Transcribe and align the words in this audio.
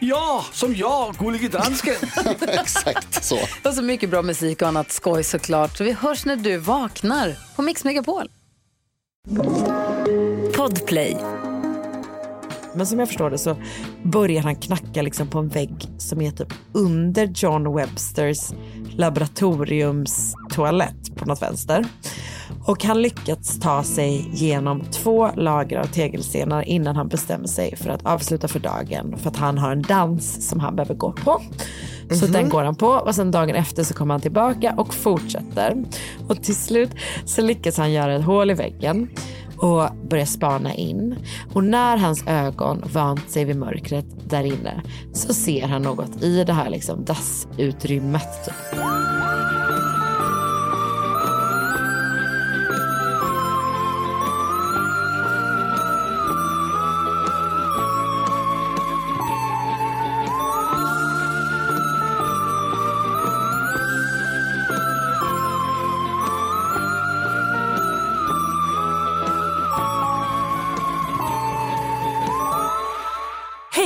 Ja, 0.00 0.44
som 0.52 0.76
jag, 0.76 1.14
Gullige 1.14 1.48
Dansken. 1.48 1.94
Exakt 2.40 3.24
så. 3.24 3.38
Och 3.64 3.74
så 3.74 3.82
mycket 3.82 4.10
bra 4.10 4.22
musik 4.22 4.62
och 4.62 4.68
annat 4.68 4.92
skoj 4.92 5.24
såklart. 5.24 5.76
Så 5.76 5.84
vi 5.84 5.92
hörs 5.92 6.24
när 6.24 6.36
du 6.36 6.56
vaknar 6.56 7.36
på 7.56 7.62
Mix 7.62 7.84
Megapol. 7.84 8.30
Podplay. 10.56 11.16
Men 12.74 12.86
som 12.86 12.98
jag 12.98 13.08
förstår 13.08 13.30
det 13.30 13.38
så 13.38 13.56
börjar 14.02 14.42
han 14.42 14.56
knacka 14.56 15.02
liksom 15.02 15.28
på 15.28 15.38
en 15.38 15.48
vägg 15.48 15.88
som 15.98 16.20
är 16.20 16.30
typ 16.30 16.52
under 16.72 17.26
John 17.34 17.74
Websters 17.74 18.38
laboratoriums 18.96 20.34
toalett 20.50 21.16
på 21.16 21.24
något 21.24 21.42
vänster. 21.42 21.86
Och 22.70 22.84
han 22.84 23.02
lyckats 23.02 23.60
ta 23.60 23.82
sig 23.82 24.30
genom 24.32 24.80
två 24.80 25.30
lager 25.36 25.78
av 25.78 25.84
tegelstenar 25.84 26.68
innan 26.68 26.96
han 26.96 27.08
bestämmer 27.08 27.46
sig 27.46 27.76
för 27.76 27.90
att 27.90 28.06
avsluta 28.06 28.48
för 28.48 28.60
dagen. 28.60 29.14
För 29.18 29.30
att 29.30 29.36
han 29.36 29.58
har 29.58 29.72
en 29.72 29.82
dans 29.82 30.48
som 30.48 30.60
han 30.60 30.76
behöver 30.76 30.94
gå 30.94 31.12
på. 31.12 31.42
Så 32.10 32.26
den 32.26 32.48
går 32.48 32.64
han 32.64 32.74
på 32.74 32.86
och 32.86 33.14
sen 33.14 33.30
dagen 33.30 33.54
efter 33.54 33.84
så 33.84 33.94
kommer 33.94 34.14
han 34.14 34.20
tillbaka 34.20 34.74
och 34.76 34.94
fortsätter. 34.94 35.84
Och 36.28 36.42
till 36.42 36.56
slut 36.56 36.90
så 37.24 37.42
lyckas 37.42 37.76
han 37.76 37.92
göra 37.92 38.14
ett 38.14 38.24
hål 38.24 38.50
i 38.50 38.54
väggen 38.54 39.08
och 39.56 39.88
börjar 40.10 40.26
spana 40.26 40.74
in. 40.74 41.16
Och 41.52 41.64
när 41.64 41.96
hans 41.96 42.26
ögon 42.26 42.82
vant 42.92 43.30
sig 43.30 43.44
vid 43.44 43.56
mörkret 43.56 44.06
där 44.28 44.44
inne 44.44 44.82
så 45.12 45.34
ser 45.34 45.66
han 45.66 45.82
något 45.82 46.22
i 46.22 46.44
det 46.44 46.52
här 46.52 46.70
liksom 46.70 47.04
dassutrymmet. 47.04 48.44
Typ. 48.44 48.80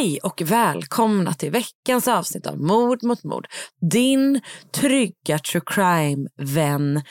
Hej 0.05 0.19
och 0.23 0.43
välkomna 0.45 1.35
till 1.35 1.51
veckans 1.51 2.09
avsnitt 2.09 2.47
av 2.47 2.59
Mord 2.59 3.03
mot 3.03 3.25
mord. 3.25 3.47
Din 3.91 4.41
trygga 4.75 5.39
true 5.39 5.63
crime-vän 5.67 7.03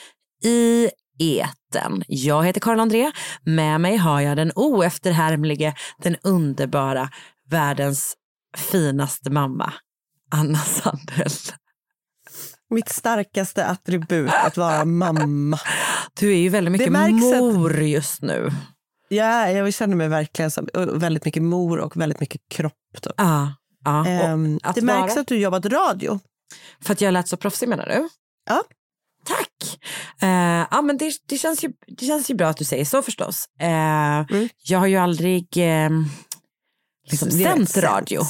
i 0.44 0.90
eten. 1.20 2.04
Jag 2.08 2.46
heter 2.46 2.62
Karin 2.62 2.80
André. 2.80 3.12
Med 3.46 3.82
mig 3.82 3.98
har 3.98 4.22
jag 4.22 4.38
den 4.38 4.52
oefterhärmlige, 4.56 5.74
den 5.98 6.16
underbara, 6.24 7.10
världens 7.50 8.14
finaste 8.58 9.30
mamma, 9.30 9.74
Anna 10.32 10.60
Sandell. 10.60 11.32
Mitt 12.70 12.90
starkaste 12.90 13.66
attribut 13.66 14.32
att 14.34 14.58
vara 14.58 14.86
mamma. 14.86 15.60
Du 16.20 16.34
är 16.34 16.38
ju 16.38 16.50
väldigt 16.50 16.72
mycket 16.72 16.92
mor 16.92 17.82
just 17.82 18.22
nu. 18.22 18.52
Ja, 19.14 19.50
jag 19.52 19.74
känner 19.74 19.96
mig 19.96 20.08
verkligen 20.08 20.52
som 20.52 20.68
väldigt 20.94 21.26
mycket 21.26 21.44
mor 21.44 21.80
och 21.80 21.98
väldigt 21.98 22.20
mycket 22.20 22.42
kropp. 22.50 22.74
Typ. 23.02 23.14
Ja. 23.18 23.54
Och 23.86 24.08
Ehm, 24.08 24.60
det 24.76 24.82
märks 24.82 25.14
vara- 25.14 25.22
att 25.22 25.28
du 25.28 25.38
jobbat 25.38 25.66
radio. 25.66 26.20
För 26.82 26.94
att 26.94 27.02
jag 27.02 27.12
lät 27.14 27.28
så 27.28 27.38
proffsig 27.38 27.70
menar 27.70 27.86
du? 27.86 28.10
Ja. 28.50 28.64
Tack. 29.26 29.80
Eh, 30.22 30.68
ja, 30.72 30.82
men 30.82 30.98
det, 30.98 31.14
det, 31.28 31.38
känns 31.38 31.64
ju, 31.64 31.72
det 31.98 32.06
känns 32.06 32.30
ju 32.30 32.36
bra 32.36 32.48
att 32.48 32.58
du 32.58 32.66
säger 32.66 32.86
så 32.86 33.02
förstås. 33.02 33.46
Eh, 33.60 33.70
Mm. 34.30 34.50
Jag 34.64 34.80
har 34.80 34.88
ju 34.88 34.98
aldrig 34.98 35.48
eh, 35.58 35.90
liksom 37.12 37.32
sänt 37.32 37.78
radio. 37.78 38.22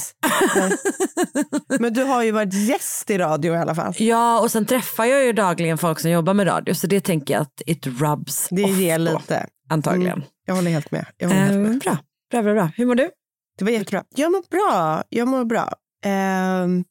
Men 1.80 1.92
du 1.92 2.04
har 2.04 2.22
ju 2.22 2.30
varit 2.32 2.54
gäst 2.54 3.10
i 3.10 3.18
radio 3.18 3.54
i 3.54 3.56
alla 3.56 3.74
fall. 3.74 3.94
Ja, 3.98 4.40
och 4.40 4.50
sen 4.50 4.66
träffar 4.66 5.04
jag 5.04 5.24
ju 5.24 5.32
dagligen 5.32 5.78
folk 5.78 6.00
som 6.00 6.10
jobbar 6.10 6.34
med 6.34 6.46
radio 6.46 6.74
så 6.74 6.86
det 6.86 7.00
tänker 7.00 7.34
jag 7.34 7.40
att 7.42 7.62
it 7.66 7.86
rubs 7.86 8.48
Det 8.50 8.62
ger 8.62 8.98
då, 8.98 9.18
lite. 9.18 9.46
antagligen. 9.68 10.12
Mm. 10.18 10.28
Jag 10.46 10.54
håller 10.54 10.70
helt 10.70 10.90
med. 10.90 11.06
Jag 11.16 11.28
håller 11.28 11.40
helt 11.40 11.52
Eh, 11.54 11.58
med. 11.60 11.78
bra. 11.80 11.98
bra, 12.30 12.42
bra, 12.42 12.54
bra. 12.54 12.70
Hur 12.76 12.86
mår 12.86 12.94
du? 12.94 13.10
Det 13.58 13.64
var 13.64 13.70
jättebra. 13.72 14.04
Jag 14.14 14.32
mår 14.32 14.42
bra. 14.50 15.02
Jag 15.08 15.28
mår 15.28 15.44
bra. 15.44 15.72
Ehm, 16.04 16.84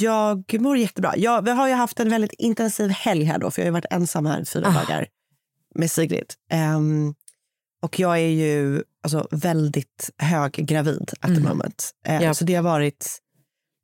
jag 0.00 0.60
mår 0.60 0.76
jättebra. 0.78 1.12
Jag, 1.16 1.42
vi 1.44 1.50
har 1.50 1.68
ju 1.68 1.74
haft 1.74 2.00
en 2.00 2.08
väldigt 2.10 2.32
intensiv 2.32 2.90
helg 2.90 3.24
här 3.24 3.38
då, 3.38 3.50
för 3.50 3.62
jag 3.62 3.66
har 3.66 3.72
varit 3.72 3.86
ensam 3.92 4.26
här 4.26 4.40
i 4.40 4.44
fyra 4.44 4.66
Ah. 4.68 4.72
dagar 4.72 5.06
med 5.74 5.90
Sigrid. 5.90 6.32
Ehm, 6.50 7.14
och 7.82 7.98
jag 8.00 8.14
är 8.18 8.28
ju 8.28 8.82
alltså, 9.02 9.28
väldigt 9.30 10.10
höggravid 10.18 11.10
at 11.20 11.20
the 11.20 11.26
Mm. 11.36 11.42
moment. 11.42 11.90
Eh, 12.06 12.22
Ja. 12.22 12.34
Så 12.34 12.44
det 12.44 12.54
har 12.54 12.62
varit 12.62 13.18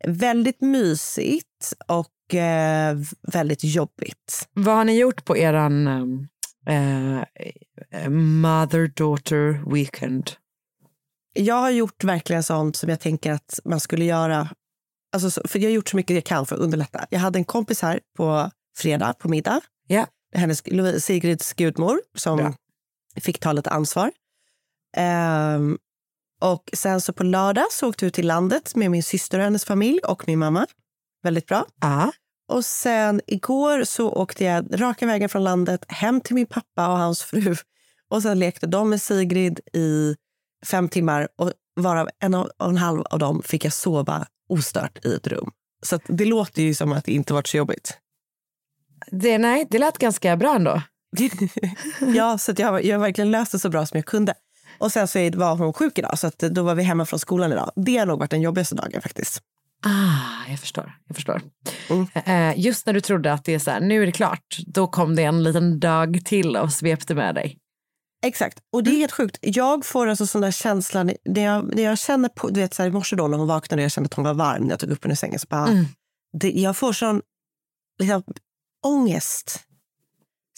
väldigt 0.07 0.61
mysigt 0.61 1.73
och 1.87 2.35
eh, 2.35 2.97
väldigt 3.33 3.65
jobbigt. 3.65 4.49
Vad 4.53 4.77
har 4.77 4.85
ni 4.85 4.99
gjort 4.99 5.25
på 5.25 5.37
eran 5.37 5.87
eh, 5.87 6.05
eh, 6.69 8.09
mother-daughter 8.11 9.73
weekend? 9.75 10.31
Jag 11.33 11.55
har 11.55 11.71
gjort 11.71 12.05
verkligen 12.05 12.43
sånt 12.43 12.77
som 12.77 12.89
jag 12.91 13.01
tänker 13.01 13.33
att 13.33 13.61
man 13.65 13.81
skulle 13.81 14.05
göra. 14.05 14.49
Alltså, 15.13 15.31
så- 15.31 15.49
för 15.49 15.59
Jag 15.59 15.67
har 15.69 15.73
gjort 15.75 15.89
så 15.89 15.97
mycket 15.97 16.15
jag 16.15 16.25
kan 16.25 16.47
för 16.47 16.55
att 16.57 16.61
underlätta. 16.61 17.07
Jag 17.11 17.19
hade 17.21 17.39
en 17.39 17.45
kompis 17.45 17.83
här 17.83 18.01
på 18.17 18.51
fredag 18.77 19.13
på 19.19 19.29
middag. 19.29 19.61
Ja. 19.87 20.07
Hennes, 20.35 20.63
Sigrids 21.05 21.53
gudmor 21.53 22.01
som 22.15 22.37
Bra. 22.37 22.55
fick 23.21 23.39
ta 23.41 23.53
lite 23.53 23.71
ansvar. 23.71 24.13
Ehm, 24.97 25.79
och 26.41 26.71
sen 26.73 27.01
så 27.01 27.13
på 27.13 27.25
lördag 27.25 27.65
så 27.71 27.89
åkte 27.89 28.05
vi 28.05 28.11
till 28.11 28.27
landet 28.27 28.75
med 28.77 28.91
min 28.91 29.03
syster 29.03 29.39
och 29.39 29.45
hennes 29.45 29.65
familj 29.65 29.99
och 29.99 30.23
min 30.29 30.39
mamma. 30.39 30.67
Väldigt 31.23 31.47
bra. 31.47 31.67
Ja. 31.81 32.13
Och 32.49 32.65
sen 32.65 33.21
igår 33.27 33.85
så 33.85 34.13
åkte 34.13 34.45
jag 34.45 34.81
raka 34.81 35.07
vägen 35.07 35.29
från 35.29 35.45
landet 35.45 35.85
hem 35.89 36.21
till 36.21 36.35
min 36.35 36.47
pappa 36.47 36.89
och 36.89 36.99
hans 36.99 37.23
fru. 37.23 37.57
Och 38.11 38.23
sen 38.23 38.39
lekte 38.39 38.67
de 38.67 38.91
med 38.91 39.03
Sigrid 39.03 39.61
i 39.73 40.17
fem 40.67 40.89
timmar 40.89 41.29
och 41.37 41.53
varav 41.77 42.09
en 42.21 42.35
och 42.35 42.51
en 42.61 42.77
halv 42.77 43.03
av 43.03 43.19
dem 43.19 43.43
fick 43.43 43.65
jag 43.65 43.73
sova 43.73 44.27
ostört 44.49 45.05
i 45.05 45.15
ett 45.15 45.27
rum. 45.27 45.51
Så 45.83 45.99
det 46.07 46.25
låter 46.25 46.63
ju 46.63 46.75
som 46.75 46.93
att 46.93 47.05
det 47.05 47.13
inte 47.13 47.33
varit 47.33 47.47
så 47.47 47.57
jobbigt. 47.57 47.99
Det, 49.07 49.39
nej, 49.39 49.67
det 49.71 49.79
lät 49.79 49.99
ganska 49.99 50.37
bra 50.37 50.55
ändå. 50.55 50.83
ja, 52.15 52.39
så 52.39 52.53
jag, 52.57 52.85
jag 52.85 52.99
verkligen 52.99 53.31
löst 53.31 53.53
det 53.53 53.59
så 53.59 53.69
bra 53.69 53.87
som 53.87 53.97
jag 53.97 54.07
kunde. 54.07 54.35
Och 54.79 54.93
sen 54.93 55.09
så 55.09 55.31
var 55.35 55.57
hon 55.57 55.73
sjuk 55.73 55.99
idag, 55.99 56.19
så 56.19 56.31
då 56.39 56.63
var 56.63 56.75
vi 56.75 56.83
hemma 56.83 57.07
från 57.07 57.19
skolan 57.19 57.53
idag. 57.53 57.73
Det 57.77 57.97
har 57.97 58.07
nog 58.07 58.19
varit 58.19 58.31
den 58.31 58.41
jobbigaste 58.41 58.75
dagen 58.75 59.03
faktiskt. 59.03 59.43
Ah, 59.83 60.51
jag 60.51 60.61
förstår. 60.61 60.99
Jag 61.07 61.17
förstår. 61.17 61.43
Mm. 61.91 62.07
Eh, 62.15 62.61
just 62.65 62.87
när 62.87 62.93
du 62.93 63.01
trodde 63.01 63.33
att 63.33 63.45
det 63.45 63.55
är 63.55 63.59
så 63.59 63.71
här, 63.71 63.81
nu 63.81 64.03
är 64.03 64.07
det 64.07 64.13
klart, 64.13 64.59
då 64.67 64.87
kom 64.87 65.17
det 65.17 65.23
en 65.23 65.43
liten 65.43 65.81
dag 65.81 66.21
till 66.25 66.57
och 66.57 66.73
svepte 66.73 67.15
med 67.15 67.35
dig. 67.35 67.59
Exakt. 68.25 68.59
Och 68.73 68.83
det 68.85 68.91
är 68.91 68.97
helt 68.97 69.13
sjukt. 69.13 69.39
Jag 69.43 69.85
får 69.87 70.07
alltså 70.07 70.27
sån 70.27 70.41
där 70.41 70.51
känsla, 70.51 71.03
när 71.05 71.45
jag, 71.45 71.75
när 71.77 71.83
jag 71.83 71.99
känner 71.99 72.29
på, 72.29 72.49
du 72.51 72.61
vet 72.61 72.75
så 72.75 72.83
här, 72.83 72.89
i 72.91 72.93
morse 72.93 73.17
då 73.17 73.29
när 73.29 73.39
hon 73.39 73.47
vaknade 73.49 73.81
och 73.81 73.85
jag 73.85 73.93
kände 73.93 74.07
att 74.07 74.15
hon 74.15 74.25
var 74.25 74.35
varm 74.35 74.63
när 74.63 74.71
jag 74.71 74.81
tog 74.81 74.91
upp 74.91 75.05
henne 75.05 75.13
ur 75.13 75.17
sängen. 75.17 75.39
Så 75.39 75.47
bara, 75.51 75.67
Mm. 75.69 75.85
det, 76.41 76.51
jag 76.51 76.77
får 76.77 76.93
sån 76.93 77.23
liksom, 77.99 78.23
ångest 78.87 79.61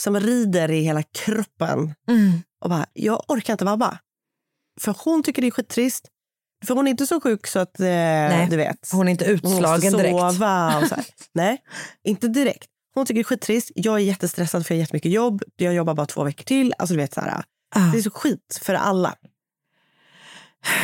som 0.03 0.21
rider 0.21 0.71
i 0.71 0.81
hela 0.83 1.03
kroppen. 1.03 1.95
Mm. 2.09 2.33
Och 2.65 2.71
bara, 2.71 2.87
jag 2.93 3.25
orkar 3.29 3.55
inte 3.55 3.65
vabba. 3.65 3.99
För 4.81 4.97
hon 5.05 5.23
tycker 5.23 5.43
det 5.43 5.49
är 5.49 5.53
skittrist. 5.53 6.09
För 6.67 6.75
hon 6.75 6.87
är 6.87 6.91
inte 6.91 7.07
så 7.07 7.21
sjuk 7.21 7.47
så 7.47 7.59
att, 7.59 7.81
eh, 7.81 8.49
du 8.51 8.57
vet. 8.57 8.89
Hon 8.93 9.09
är 9.09 9.13
inte 9.13 9.25
Hon 9.25 9.33
måste 9.35 9.49
utslagen 9.57 9.93
direkt. 9.93 10.11
sova 10.35 10.79
och 10.79 10.89
så 10.89 10.95
här. 10.95 11.05
Nej, 11.33 11.59
inte 12.05 12.29
direkt. 12.29 12.69
Hon 12.95 13.07
tycker 13.07 13.15
det 13.15 13.23
är 13.23 13.25
skittrist. 13.25 13.71
Jag 13.75 13.95
är 13.95 13.99
jättestressad 13.99 14.67
för 14.67 14.75
jag 14.75 14.79
har 14.79 14.83
jättemycket 14.83 15.13
jobb. 15.13 15.43
Jag 15.57 15.75
jobbar 15.75 15.95
bara 15.95 16.07
två 16.07 16.25
veckor 16.25 16.45
till. 16.45 16.75
Alltså 16.79 16.95
du 16.95 17.01
vet 17.01 17.15
så 17.15 17.21
här. 17.21 17.43
Ah. 17.77 17.81
Det 17.93 17.99
är 17.99 18.03
så 18.03 18.11
skit 18.11 18.59
för 18.63 18.75
alla. 18.75 19.15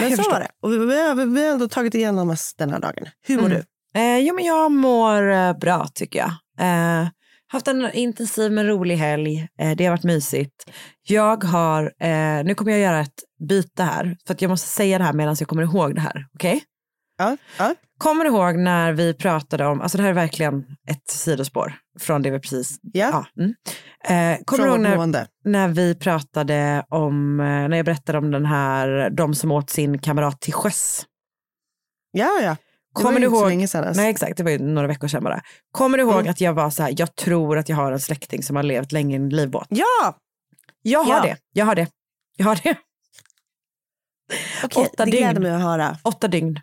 Men 0.00 0.08
Jag 0.08 0.10
så 0.10 0.16
förstår. 0.16 0.32
var 0.32 0.40
det. 0.40 0.48
Och 0.60 0.72
vi, 0.72 0.78
vi, 1.24 1.24
vi 1.34 1.46
har 1.46 1.52
ändå 1.52 1.68
tagit 1.68 1.94
igenom 1.94 2.30
oss 2.30 2.54
den 2.58 2.70
här 2.70 2.80
dagen. 2.80 3.06
Hur 3.26 3.36
mår 3.36 3.46
Mm. 3.46 3.58
du? 3.94 4.00
Eh, 4.00 4.18
jo, 4.18 4.34
men 4.34 4.44
jag 4.44 4.72
mår 4.72 5.30
eh, 5.30 5.52
bra 5.58 5.88
tycker 5.94 6.18
jag. 6.18 6.30
Eh, 7.00 7.08
haft 7.48 7.68
en 7.68 7.92
intensiv 7.92 8.52
men 8.52 8.66
rolig 8.66 8.96
helg. 8.96 9.48
Eh, 9.60 9.76
det 9.76 9.84
har 9.84 9.90
varit 9.90 10.04
mysigt. 10.04 10.70
Jag 11.02 11.44
har, 11.44 11.92
eh, 12.00 12.44
nu 12.44 12.54
kommer 12.54 12.72
jag 12.72 12.80
göra 12.80 13.00
ett 13.00 13.24
byte 13.48 13.82
här. 13.82 14.16
För 14.26 14.34
att 14.34 14.42
jag 14.42 14.48
måste 14.48 14.68
säga 14.68 14.98
det 14.98 15.04
här 15.04 15.12
medan 15.12 15.36
jag 15.38 15.48
kommer 15.48 15.62
ihåg 15.62 15.94
det 15.94 16.00
här. 16.00 16.26
Okej? 16.34 16.62
Ja, 17.18 17.36
ja. 17.58 17.74
Kommer 17.98 18.24
du 18.24 18.30
ihåg 18.30 18.56
när 18.56 18.92
vi 18.92 19.14
pratade 19.14 19.66
om, 19.66 19.80
alltså 19.80 19.98
det 19.98 20.02
här 20.02 20.10
är 20.10 20.14
verkligen 20.14 20.64
ett 20.90 21.10
sidospår 21.10 21.74
från 22.00 22.22
det 22.22 22.30
vi 22.30 22.40
precis, 22.40 22.78
ja. 22.82 23.26
ja. 23.36 23.42
Mm. 23.42 23.54
Eh, 24.04 24.44
kommer 24.44 24.64
Från 24.64 24.82
du 24.82 24.88
ihåg 24.88 25.08
när, 25.08 25.26
när 25.44 25.68
vi 25.68 25.94
pratade 25.94 26.84
om, 26.88 27.36
när 27.36 27.76
jag 27.76 27.84
berättade 27.84 28.18
om 28.18 28.30
den 28.30 28.46
här, 28.46 29.10
de 29.10 29.34
som 29.34 29.52
åt 29.52 29.70
sin 29.70 29.98
kamrat 29.98 30.40
till 30.40 30.52
sjöss? 30.52 31.06
Ja, 32.12 32.40
ja. 32.42 32.56
Det 32.96 33.02
Kommer 33.02 33.12
var 33.12 33.20
du 33.20 33.20
ju 33.20 33.26
inte 33.26 33.36
så 33.36 33.42
ihåg- 33.42 33.48
länge 33.48 33.68
sedan. 33.68 33.82
ens. 33.84 33.96
Nej 33.96 34.10
exakt, 34.10 34.36
det 34.36 34.42
var 34.42 34.50
ju 34.50 34.58
några 34.58 34.88
veckor 34.88 35.08
sedan 35.08 35.24
bara. 35.24 35.42
Kommer 35.70 35.98
du 35.98 36.04
ihåg 36.04 36.14
Mm. 36.20 36.30
att 36.30 36.40
jag 36.40 36.52
var 36.54 36.70
så 36.70 36.82
här, 36.82 36.94
jag 36.98 37.16
tror 37.16 37.58
att 37.58 37.68
jag 37.68 37.76
har 37.76 37.92
en 37.92 38.00
släkting 38.00 38.42
som 38.42 38.56
har 38.56 38.62
levt 38.62 38.92
länge 38.92 39.14
i 39.14 39.16
en 39.16 39.28
livbåt? 39.28 39.66
Ja, 39.68 40.18
Jag 40.82 41.04
har 41.04 41.14
Ja. 41.16 41.22
det, 41.22 41.36
jag 41.52 41.66
har 41.66 41.74
det. 41.74 41.88
Jag 42.36 42.46
har 42.46 42.54
det. 42.62 42.76
okej. 44.64 44.82
Åtta 44.92 45.04
det 45.04 45.10
dygn. 45.10 45.20
gläder 45.22 45.40
mig 45.40 45.50
att 45.50 45.62
höra. 45.62 45.98
Åtta 46.02 46.28
dygn. 46.28 46.60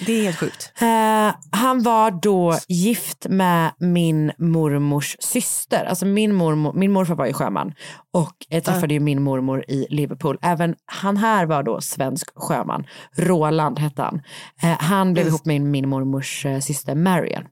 Det 0.00 0.12
är 0.12 0.22
helt 0.22 0.38
sjukt. 0.38 0.72
Eh, 0.80 1.34
han 1.50 1.82
var 1.82 2.10
då 2.22 2.58
gift 2.68 3.26
med 3.28 3.72
min 3.78 4.32
mormors 4.38 5.16
syster. 5.20 5.84
Alltså 5.84 6.06
min, 6.06 6.34
mormor, 6.34 6.72
min 6.72 6.92
morfar 6.92 7.14
var 7.14 7.26
ju 7.26 7.32
sjöman 7.32 7.74
och 8.12 8.34
jag 8.48 8.64
träffade 8.64 8.94
ju 8.94 9.00
min 9.00 9.22
mormor 9.22 9.64
i 9.68 9.86
Liverpool. 9.90 10.38
Även 10.42 10.74
han 10.86 11.16
här 11.16 11.46
var 11.46 11.62
då 11.62 11.80
svensk 11.80 12.30
sjöman. 12.34 12.86
Roland 13.16 13.78
hette 13.78 14.02
han. 14.02 14.22
Eh, 14.62 14.78
han 14.78 15.12
blev 15.12 15.26
ihop 15.26 15.44
med 15.44 15.60
min 15.60 15.88
mormors 15.88 16.46
eh, 16.46 16.60
syster 16.60 16.94
Marian. 16.94 17.44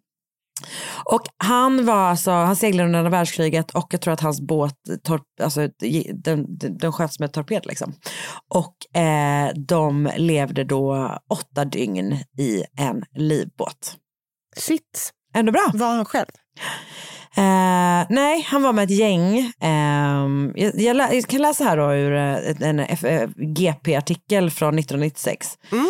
Och 1.05 1.23
han 1.37 1.87
var 1.87 1.95
alltså, 2.11 2.31
han 2.31 2.57
seglade 2.57 2.87
under 2.87 2.99
andra 2.99 3.11
världskriget 3.11 3.71
och 3.71 3.87
jag 3.91 4.01
tror 4.01 4.15
att 4.15 4.21
hans 4.21 4.41
båt, 4.41 4.75
torp, 5.05 5.23
alltså, 5.43 5.69
den, 6.15 6.47
den, 6.79 6.93
sköts 6.93 7.19
med 7.19 7.33
torped 7.33 7.67
liksom. 7.67 7.95
Och 8.55 9.01
eh, 9.01 9.51
de 9.55 10.11
levde 10.17 10.65
då 10.65 11.17
åtta 11.31 11.65
dygn 11.65 12.13
i 12.39 12.65
en 12.79 13.03
livbåt. 13.15 13.97
Shit. 14.57 15.13
Ändå 15.35 15.53
bra. 15.53 15.71
Var 15.75 15.87
han 15.97 16.05
själv? 16.05 16.27
Eh, 17.37 18.07
nej, 18.11 18.43
han 18.49 18.63
var 18.63 18.73
med 18.73 18.85
ett 18.85 18.91
gäng. 18.99 19.53
Ehm, 19.61 20.53
jag, 20.57 20.81
jag, 20.81 20.97
lä- 20.97 21.13
jag 21.15 21.25
kan 21.27 21.43
läsa 21.43 21.65
här 21.65 21.77
då 21.77 21.93
ur 21.95 22.13
eh, 22.17 22.69
en 22.69 22.81
F- 22.81 23.05
eh, 23.05 23.29
GP-artikel 23.37 24.51
från 24.51 24.79
1996. 24.79 25.59
Mm. 25.73 25.87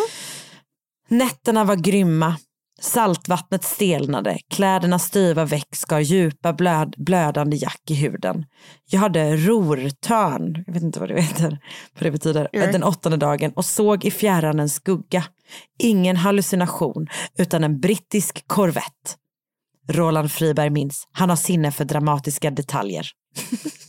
Nätterna 1.09 1.65
var 1.65 1.77
grymma. 1.77 2.37
Saltvattnet 2.83 3.65
stelnade, 3.65 4.39
kläderna 4.51 4.99
styva 4.99 5.45
väck 5.45 5.77
skar 5.77 6.01
djupa 6.01 6.53
blöd, 6.53 6.95
blödande 6.99 7.57
jack 7.57 7.83
i 7.91 7.95
huden. 7.95 8.47
Jag 8.91 9.01
hade 9.01 9.37
rortörn, 9.37 10.65
jag 10.67 10.75
vet 10.75 10.83
inte 10.83 11.01
vad 11.01 11.09
det 11.09 11.23
heter, 11.23 11.59
vad 11.95 12.03
det 12.03 12.11
betyder, 12.11 12.49
Nej. 12.53 12.73
den 12.73 12.83
åttonde 12.83 13.17
dagen 13.19 13.53
och 13.53 13.65
såg 13.65 14.05
i 14.05 14.11
fjärran 14.11 14.61
en 14.61 14.69
skugga. 14.69 15.25
Ingen 15.79 16.17
hallucination, 16.17 17.07
utan 17.39 17.65
en 17.65 17.81
brittisk 17.81 18.45
korvett. 18.47 19.17
Roland 19.89 20.33
Friberg 20.33 20.71
minns, 20.71 21.09
han 21.13 21.29
har 21.29 21.37
sinne 21.37 21.73
för 21.73 21.85
dramatiska 21.85 22.51
detaljer. 22.51 23.07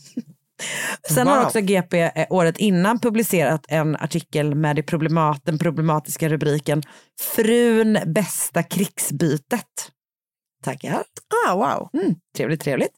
Sen 1.10 1.28
har 1.28 1.38
Wow. 1.38 1.46
också 1.46 1.60
GP 1.62 2.00
eh, 2.02 2.26
året 2.30 2.58
innan 2.58 3.00
publicerat 3.00 3.66
en 3.68 3.96
artikel 3.96 4.56
med 4.56 4.76
det 4.76 4.84
problemat, 4.84 5.42
den 5.46 5.60
problematiska 5.60 6.30
rubriken 6.30 6.84
Frun 7.36 8.00
bästa 8.06 8.64
krigsbytet. 8.64 9.92
Tackar. 10.64 11.04
Ah, 11.48 11.56
wow. 11.56 11.90
Mm, 11.94 12.16
trevligt, 12.38 12.62
trevligt. 12.62 12.92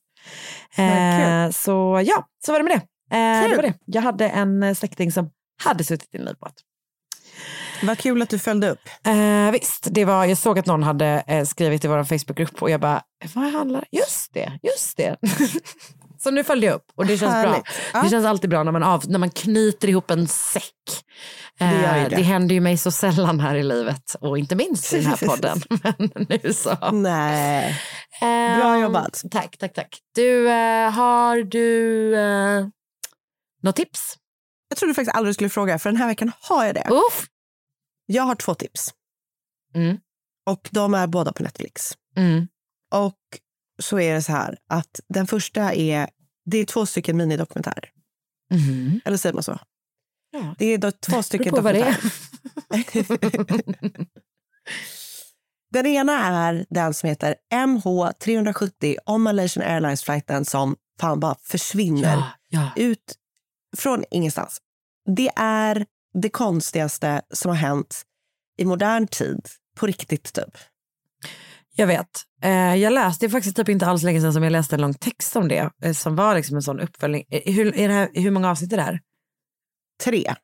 Eh, 0.77 1.49
så 1.51 2.01
ja, 2.05 2.27
så 2.45 2.51
var 2.51 2.59
det 2.59 2.63
med 2.63 2.71
det. 2.71 3.15
Eh, 3.17 3.49
det 3.49 3.55
var 3.55 3.63
det. 3.63 3.73
Jag 3.85 4.01
hade 4.01 4.29
en 4.29 4.63
eh, 4.63 4.73
släkting 4.73 5.11
som 5.11 5.29
hade 5.63 5.83
suttit 5.83 6.15
i 6.15 6.17
en 6.17 6.25
livbåt. 6.25 6.53
Vad 7.83 7.97
kul 7.97 8.21
att 8.21 8.29
du 8.29 8.39
följde 8.39 8.69
upp. 8.69 8.79
Eh, 9.07 9.51
visst, 9.51 9.87
det 9.91 10.05
var, 10.05 10.25
jag 10.25 10.37
såg 10.37 10.59
att 10.59 10.65
någon 10.65 10.83
hade 10.83 11.23
eh, 11.27 11.45
skrivit 11.45 11.85
i 11.85 11.87
vår 11.87 12.03
Facebookgrupp 12.03 12.61
och 12.61 12.69
jag 12.69 12.79
bara, 12.81 13.01
vad 13.33 13.51
handlar 13.51 13.85
Just 13.91 14.33
det, 14.33 14.59
just 14.63 14.97
det. 14.97 15.15
så 16.25 16.31
nu 16.31 16.43
följde 16.43 16.67
jag 16.67 16.75
upp 16.75 16.91
och 16.95 17.05
det 17.05 17.17
känns 17.17 17.31
bra. 17.43 17.51
Härligt. 17.51 17.65
Ja. 17.93 18.01
Det 18.03 18.09
känns 18.09 18.25
alltid 18.25 18.49
bra 18.49 18.63
när 18.63 18.71
man, 18.71 18.83
av, 18.83 19.09
när 19.09 19.19
man 19.19 19.29
knyter 19.29 19.87
ihop 19.89 20.11
en 20.11 20.27
säck. 20.27 20.63
Eh, 21.59 21.69
Det 21.69 21.99
ju 22.03 22.09
det. 22.09 22.15
det. 22.15 22.21
händer 22.21 22.55
ju 22.55 22.61
mig 22.61 22.77
så 22.77 22.91
sällan 22.91 23.39
här 23.39 23.55
i 23.55 23.63
livet 23.63 24.15
och 24.19 24.37
inte 24.37 24.55
minst 24.55 24.93
i 24.93 24.95
den 25.01 25.05
här 25.05 25.17
podden. 25.27 25.61
Men 25.69 26.25
nu 26.29 26.53
så. 26.53 26.91
Nej. 26.91 27.79
Ehm, 28.21 28.59
Bra 28.59 28.79
jobbat. 28.79 29.23
Tack, 29.31 29.57
tack, 29.57 29.73
tack. 29.73 29.99
Du, 30.15 30.49
eh, 30.49 30.91
har 30.91 31.37
du 31.43 32.15
eh, 32.15 32.67
något 33.61 33.75
tips? 33.75 34.15
Jag 34.69 34.77
trodde 34.77 34.93
faktiskt 34.93 35.15
aldrig 35.15 35.29
du 35.29 35.33
skulle 35.33 35.49
fråga, 35.49 35.79
för 35.79 35.89
den 35.89 35.97
här 35.97 36.07
veckan 36.07 36.31
har 36.41 36.65
jag 36.65 36.75
det. 36.75 36.87
Uff. 36.91 37.25
Jag 38.05 38.23
har 38.23 38.35
två 38.35 38.53
tips. 38.53 38.89
Mm. 39.75 39.97
Och 40.45 40.69
de 40.71 40.93
är 40.93 41.07
båda 41.07 41.33
på 41.33 41.43
Netflix. 41.43 41.93
Mm. 42.17 42.47
Och 42.93 43.15
så 43.79 43.99
är 43.99 44.13
det 44.13 44.21
så 44.21 44.31
här 44.31 44.57
att 44.69 44.99
den 45.09 45.27
första 45.27 45.73
är, 45.73 46.09
det 46.45 46.57
är 46.57 46.65
två 46.65 46.85
stycken 46.85 47.17
minidokumentärer. 47.17 47.89
Mhm. 48.51 49.01
Eller 49.05 49.17
säger 49.17 49.33
man 49.33 49.43
så? 49.43 49.59
Ja. 50.31 50.55
Det 50.57 50.65
är 50.65 50.77
då 50.77 50.91
två 50.91 51.23
stycken 51.23 51.53
dokumentärer. 51.53 51.97
Den 55.71 55.85
ena 55.85 56.25
är 56.25 56.65
den 56.69 56.93
som 56.93 57.09
heter 57.09 57.35
MH370 57.53 58.97
om 59.05 59.23
Malaysian 59.23 59.65
Airlines-flighten 59.65 60.45
som 60.45 60.75
fan 60.99 61.19
bara 61.19 61.35
försvinner 61.43 62.15
Ja, 62.17 62.29
ja. 62.49 62.71
ut 62.75 63.15
från 63.77 64.03
ingenstans. 64.11 64.57
Det 65.15 65.29
är 65.35 65.85
det 66.21 66.29
konstigaste 66.29 67.21
som 67.33 67.49
har 67.49 67.55
hänt 67.55 68.01
i 68.57 68.65
modern 68.65 69.07
tid. 69.07 69.47
På 69.77 69.87
riktigt, 69.87 70.33
typ. 70.33 70.57
Jag 71.77 71.87
vet. 71.87 72.07
Eh, 72.43 72.75
jag 72.75 72.93
läste 72.93 73.29
faktiskt 73.29 73.55
typ 73.55 73.69
inte 73.69 73.85
alls 73.85 74.03
länge 74.03 74.21
sedan 74.21 74.33
som 74.33 74.43
jag 74.43 74.51
läste 74.51 74.75
en 74.75 74.81
lång 74.81 74.93
text 74.93 75.35
om 75.35 75.47
det. 75.47 75.69
Eh, 75.83 75.93
som 75.93 76.15
var 76.15 76.35
liksom 76.35 76.55
en 76.55 76.61
sån 76.61 76.79
uppföljning. 76.79 77.23
Eh, 77.29 77.53
hur, 77.53 77.75
är 77.77 77.87
det 77.87 77.93
här, 77.93 78.09
hur 78.13 78.31
många 78.31 78.49
avsnitt 78.51 78.73
är 78.73 78.77
det 78.77 78.83
här? 78.83 78.99
Tre. 80.03 80.35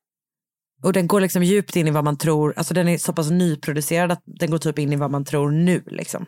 Och 0.83 0.94
den 0.94 1.07
går 1.07 1.22
liksom 1.22 1.44
djupt 1.44 1.75
in 1.75 1.88
i 1.88 1.92
vad 1.92 2.04
man 2.04 2.18
tror. 2.18 2.54
Alltså 2.57 2.74
den 2.74 2.88
är 2.88 2.98
så 2.98 3.13
pass 3.13 3.30
nyproducerad 3.30 4.12
att 4.12 4.22
den 4.25 4.51
går 4.51 4.57
typ 4.57 4.80
in 4.80 4.94
i 4.94 4.95
vad 4.95 5.12
man 5.12 5.25
tror 5.25 5.51
nu. 5.51 5.83
Liksom. 5.86 6.25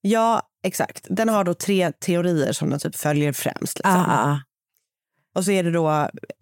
Ja, 0.00 0.42
exakt. 0.64 1.06
Den 1.10 1.28
har 1.28 1.44
då 1.44 1.54
tre 1.54 1.92
teorier 1.92 2.52
som 2.52 2.70
den 2.70 2.78
typ 2.78 2.96
följer 2.96 3.32
främst. 3.32 3.78
Liksom. 3.78 3.92
Ah, 3.92 4.06
ah, 4.08 4.30
ah. 4.32 4.40
Och 5.34 5.44
så 5.44 5.50
är 5.50 5.62
det 5.62 5.70
då 5.70 5.90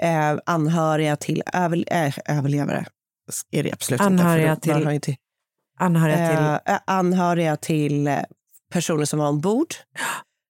eh, 0.02 0.38
anhöriga 0.47 1.16
till 1.16 1.42
över, 1.52 1.85
eh, 1.92 2.14
överlevare. 2.25 2.87
Är 3.50 3.62
det 3.62 3.73
absolut 3.73 4.00
Anhöriga 4.00 4.52
inte. 4.52 4.68
för 4.68 4.68
då- 4.68 4.73
man 4.75 4.80
till- 4.80 4.87
har 4.87 4.92
ju 4.92 5.00
till 5.00 5.16
Anhöriga 5.80 6.16
till... 6.28 6.37
eh, 6.37 6.75
eh, 6.75 6.80
anhöriga 6.87 7.56
till 7.56 8.06
eh, 8.06 8.18
personer 8.72 9.04
som 9.04 9.18
var 9.18 9.28
ombord. 9.28 9.75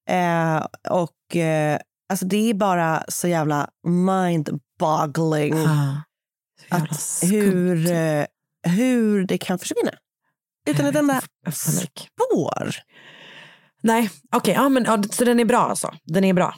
Eh, 0.09 0.65
och 0.89 1.35
eh, 1.35 1.79
alltså 2.09 2.25
det 2.25 2.49
är 2.49 2.53
bara 2.53 3.03
så 3.07 3.27
jävla 3.27 3.69
mind-boggling 3.87 5.53
Ah, 5.57 5.95
att 6.69 7.23
hur, 7.23 7.91
eh, 7.91 8.25
hur 8.67 9.25
det 9.25 9.37
kan 9.37 9.59
försvinna. 9.59 9.91
Utan 10.69 10.85
ett 10.85 10.95
enda 10.95 11.21
spår. 11.51 12.75
Nej, 13.83 14.09
okej. 14.35 14.53
ja, 14.53 14.69
men 14.69 14.83
ja, 14.83 15.03
så 15.11 15.25
den 15.25 15.39
är 15.39 15.45
bra 15.45 15.59
alltså. 15.59 15.93
Den 16.03 16.23
är 16.23 16.33
bra. 16.33 16.55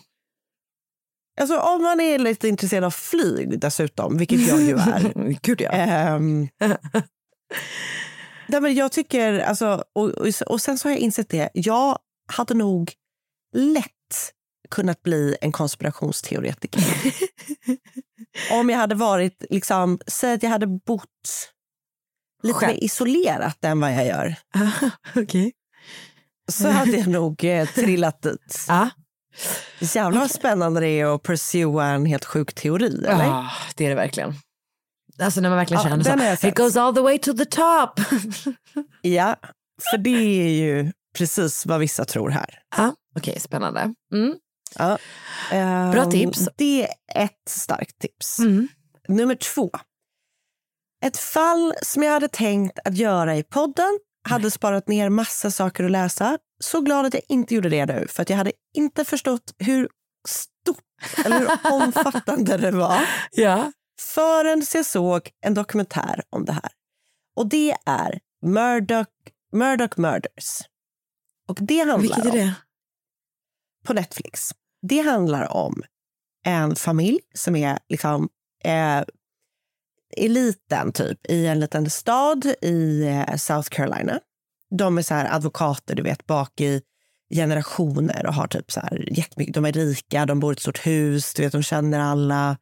Alltså 1.42 1.60
om 1.60 1.84
man 1.84 2.00
är 2.00 2.20
lite 2.20 2.48
intresserad 2.48 2.84
av 2.84 2.92
flyg 2.92 3.60
dessutom, 3.60 4.18
vilket 4.18 4.48
jag 4.48 4.62
ju 4.62 4.78
är. 4.78 5.14
Gud 5.42 5.62
ja. 5.62 5.72
Nej, 8.48 8.62
men 8.62 8.76
jag 8.76 8.92
tycker, 8.92 9.40
alltså, 9.40 9.84
och, 9.96 10.10
och, 10.10 10.28
och 10.48 10.62
sen 10.62 10.78
så 10.78 10.88
har 10.88 10.92
jag 10.94 11.00
insett 11.00 11.30
det, 11.30 11.50
jag 11.54 11.98
hade 12.28 12.54
nog 12.54 12.94
lätt 13.56 13.90
kunnat 14.70 15.02
bli 15.04 15.36
en 15.42 15.52
konspirationsteoretiker. 15.52 16.84
Om 18.52 18.70
jag 18.70 18.78
hade 18.78 18.96
varit, 18.96 19.44
liksom, 19.50 20.00
säg 20.08 20.34
att 20.34 20.44
jag 20.44 20.50
hade 20.50 20.68
bott 20.68 21.06
lite 22.44 22.60
Själv. 22.60 22.74
mer 22.74 22.84
isolerat 22.84 23.64
än 23.66 23.80
vad 23.80 23.94
jag 23.94 24.06
gör, 24.06 24.36
Okej. 25.16 25.52
så 26.52 26.70
hade 26.70 26.92
jag 26.98 27.08
nog 27.08 27.44
eh, 27.44 27.68
trillat 27.68 28.22
dit. 28.22 28.58
Ja. 28.68 28.90
Jävlar 29.80 30.20
vad 30.20 30.32
spännande 30.32 30.80
det 30.80 30.88
är 30.88 31.16
att 31.16 31.24
pursua 31.24 31.86
en 31.86 32.06
helt 32.06 32.26
sjuk 32.26 32.54
teori. 32.54 33.06
Eller? 33.08 33.30
Ah, 33.30 33.52
det 33.76 33.86
är 33.86 33.90
det 33.90 33.96
verkligen. 33.96 34.34
Alltså 35.22 35.42
när 35.42 35.50
man 35.50 35.58
verkligen 35.58 35.84
Ja, 35.84 35.90
känner 35.90 36.04
så. 36.26 36.34
It 36.34 36.40
sett. 36.40 36.56
goes 36.56 36.78
all 36.78 36.96
the 36.96 37.02
way 37.02 37.18
to 37.20 37.34
the 37.34 37.46
top. 37.46 38.00
Ja, 39.02 39.36
för 39.92 39.98
det 39.98 40.10
är 40.42 40.50
ju 40.50 40.92
precis 41.18 41.66
vad 41.66 41.80
vissa 41.80 42.06
tror 42.06 42.30
här. 42.30 42.60
ah, 42.76 42.90
Okej, 43.18 43.40
spännande. 43.40 43.94
Mm. 44.14 44.36
Ja. 44.78 44.98
Ehm, 45.52 45.92
Bra 45.92 46.12
tips. 46.12 46.48
Det 46.58 46.84
är 46.84 47.24
ett 47.24 47.50
starkt 47.50 48.00
tips. 48.00 48.40
Mm. 48.40 48.68
Nummer 49.08 49.36
två. 49.36 49.72
Ett 51.06 51.18
fall 51.18 51.74
som 51.82 52.04
jag 52.04 52.12
hade 52.12 52.28
tänkt 52.28 52.80
att 52.86 52.98
göra 52.98 53.38
i 53.38 53.44
podden. 53.44 54.00
Hade 54.30 54.52
sparat 54.52 54.88
ner 54.88 55.10
massa 55.10 55.52
saker 55.52 55.84
att 55.84 55.92
läsa. 55.92 56.38
Så 56.64 56.82
glad 56.82 57.06
att 57.06 57.14
jag 57.14 57.24
inte 57.30 57.56
gjorde 57.56 57.70
det 57.70 57.86
nu. 57.86 58.08
För 58.10 58.22
att 58.22 58.30
jag 58.30 58.38
hade 58.38 58.52
inte 58.78 59.06
förstått 59.06 59.54
hur 59.58 59.90
stort 60.28 61.26
eller 61.26 61.40
hur 61.40 61.50
omfattande 61.74 62.58
det 62.58 62.72
var. 62.72 63.02
Ja. 63.32 63.72
Förrän 64.00 64.64
jag 64.74 64.86
såg 64.86 65.30
en 65.42 65.54
dokumentär 65.54 66.22
om 66.30 66.46
det 66.46 66.54
här. 66.54 66.72
Och 67.36 67.50
det 67.50 67.76
är 67.86 68.20
Murdoch, 68.42 69.08
Murdoch 69.52 69.98
Murders. 70.00 70.62
Och 71.48 71.58
det 71.62 71.80
handlar 71.80 71.98
Vilket 71.98 72.26
är 72.26 72.32
om, 72.32 72.38
det? 72.38 72.56
på 73.86 73.94
Netflix. 73.94 74.50
Det 74.82 75.00
handlar 75.00 75.52
om 75.54 75.84
en 76.46 76.76
familj 76.76 77.20
som 77.34 77.56
är 77.56 77.80
liksom 77.90 78.30
eh, 78.64 79.04
eliten 80.18 80.92
typ 80.92 81.26
i 81.30 81.48
en 81.48 81.60
liten 81.60 81.90
stad 81.90 82.46
i 82.62 83.08
eh, 83.08 83.36
South 83.36 83.70
Carolina. 83.70 84.20
De 84.70 84.98
är 84.98 85.02
så 85.02 85.14
advokater, 85.14 85.96
du 85.96 86.04
vet, 86.04 86.26
bak 86.26 86.62
i 86.62 86.82
generationer 87.34 88.26
och 88.26 88.34
har 88.34 88.48
typ 88.48 88.72
så 88.72 88.80
här 88.80 89.18
jättemycket. 89.18 89.54
De 89.56 89.66
är 89.66 89.72
rika, 89.72 90.26
de 90.26 90.40
bor 90.40 90.52
i 90.52 90.54
ett 90.54 90.60
stort 90.60 90.86
hus, 90.86 91.34
du 91.34 91.44
vet, 91.44 91.52
de 91.52 91.64
känner 91.64 92.00
alla. 92.00 92.58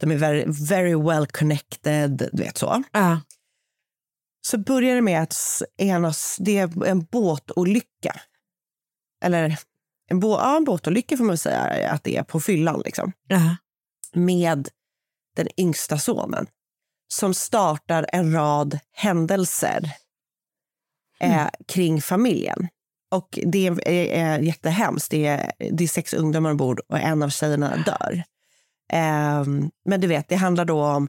De 0.00 0.10
är 0.10 0.16
very, 0.16 0.44
very 0.68 0.94
well 0.94 1.26
connected, 1.26 2.28
du 2.32 2.42
vet 2.42 2.58
så. 2.58 2.82
Ja. 2.92 3.20
Så 4.46 4.58
börjar 4.58 4.94
det 4.94 5.02
med 5.02 5.22
att 5.22 5.34
en, 5.76 6.12
det 6.38 6.58
är 6.58 6.84
en 6.86 7.04
båtolycka. 7.04 8.20
Eller 9.24 9.56
en, 10.10 10.20
bå, 10.20 10.32
ja, 10.32 10.56
en 10.56 10.64
båtolycka 10.64 11.16
får 11.16 11.24
man 11.24 11.38
säga 11.38 11.90
att 11.90 12.04
det 12.04 12.16
är 12.16 12.22
på 12.22 12.40
fyllan. 12.40 12.82
Liksom 12.84 13.12
Ja. 13.28 13.56
med 14.14 14.68
den 15.36 15.48
yngsta 15.60 15.98
sonen 15.98 16.46
som 17.12 17.34
startar 17.34 18.06
en 18.12 18.32
rad 18.32 18.78
händelser 18.92 19.92
eh, 21.20 21.48
kring 21.68 22.02
familjen. 22.02 22.68
Och 23.12 23.38
Det 23.46 23.66
är, 23.66 23.88
är 23.88 24.38
jättehemskt. 24.38 25.10
Det 25.10 25.26
är, 25.26 25.52
det 25.72 25.84
är 25.84 25.88
sex 25.88 26.14
ungdomar 26.14 26.50
ombord 26.50 26.80
och 26.88 26.98
en 26.98 27.22
av 27.22 27.28
tjejerna 27.28 27.76
dör. 27.76 28.22
Ehm, 28.92 29.70
men 29.84 30.00
du 30.00 30.06
vet, 30.06 30.28
det 30.28 30.36
handlar 30.36 30.64
då 30.64 30.84
om 30.84 31.08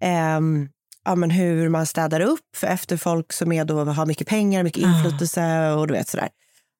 ehm, 0.00 0.68
ja, 1.04 1.14
men 1.14 1.30
hur 1.30 1.68
man 1.68 1.86
städar 1.86 2.20
upp 2.20 2.56
efter 2.62 2.96
folk 2.96 3.32
som 3.32 3.52
är 3.52 3.64
då, 3.64 3.84
har 3.84 4.06
mycket 4.06 4.28
pengar, 4.28 4.62
mycket 4.62 4.84
Ah. 4.84 4.96
inflytelse 4.96 5.70
och 5.72 5.86
du 5.86 5.94
vet 5.94 6.08
sådär. 6.08 6.28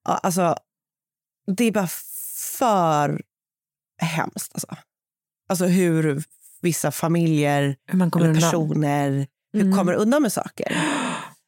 Alltså, 0.04 0.56
det 1.56 1.64
är 1.64 1.72
bara 1.72 1.88
för 2.58 3.20
hemskt. 4.02 4.50
Alltså. 4.54 4.76
Alltså 5.48 5.64
hur 5.66 6.22
vissa 6.60 6.90
familjer 6.92 7.76
Hur 7.86 7.94
eller 8.02 8.04
undan. 8.16 8.34
personer 8.34 9.26
hur 9.52 9.60
Mm. 9.62 9.78
kommer 9.78 9.92
undan 9.92 10.22
med 10.22 10.32
saker. 10.32 10.76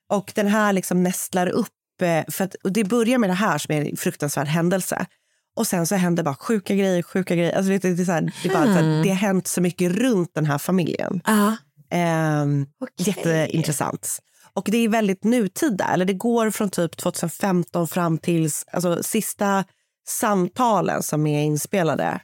Och 0.08 0.32
den 0.34 0.46
här 0.46 0.72
liksom 0.72 1.02
nästlar 1.02 1.46
upp, 1.46 2.02
eh, 2.02 2.24
för 2.28 2.44
att, 2.44 2.54
och 2.54 2.72
det 2.72 2.84
börjar 2.84 3.18
med 3.18 3.30
det 3.30 3.34
här 3.34 3.58
som 3.58 3.74
är 3.74 3.84
en 3.90 3.96
fruktansvärd 3.96 4.46
händelse. 4.46 5.06
Och 5.56 5.66
sen 5.66 5.86
så 5.86 5.94
händer 5.94 6.22
bara 6.22 6.34
sjuka 6.34 6.74
grejer, 6.74 7.02
sjuka 7.02 7.34
grejer. 7.34 7.56
Alltså, 7.56 7.70
vet 7.72 7.82
du, 7.82 7.94
det, 7.94 8.02
är 8.02 8.04
så 8.04 8.12
här, 8.12 8.32
det, 8.42 8.48
är 8.48 8.52
bara, 8.52 8.64
så 8.64 8.70
här, 8.70 8.82
Hmm. 8.82 9.02
det 9.02 9.08
har 9.08 9.16
hänt 9.16 9.46
så 9.46 9.60
mycket 9.60 9.92
runt 9.92 10.30
den 10.34 10.46
här 10.46 10.58
familjen. 10.58 11.20
Ja. 11.26 11.56
Ehm, 11.90 12.66
Okej. 12.80 13.06
Jätteintressant. 13.06 14.18
Och 14.54 14.68
det 14.70 14.76
är 14.78 14.88
väldigt 14.88 15.24
nutida. 15.24 15.84
Eller 15.84 16.04
det 16.04 16.12
går 16.14 16.50
från 16.50 16.70
typ 16.70 16.96
2015 16.96 17.88
fram 17.88 18.18
till 18.18 18.50
alltså, 18.72 19.02
sista 19.02 19.64
samtalen 20.08 21.02
som 21.02 21.26
är 21.26 21.42
inspelade 21.44 22.20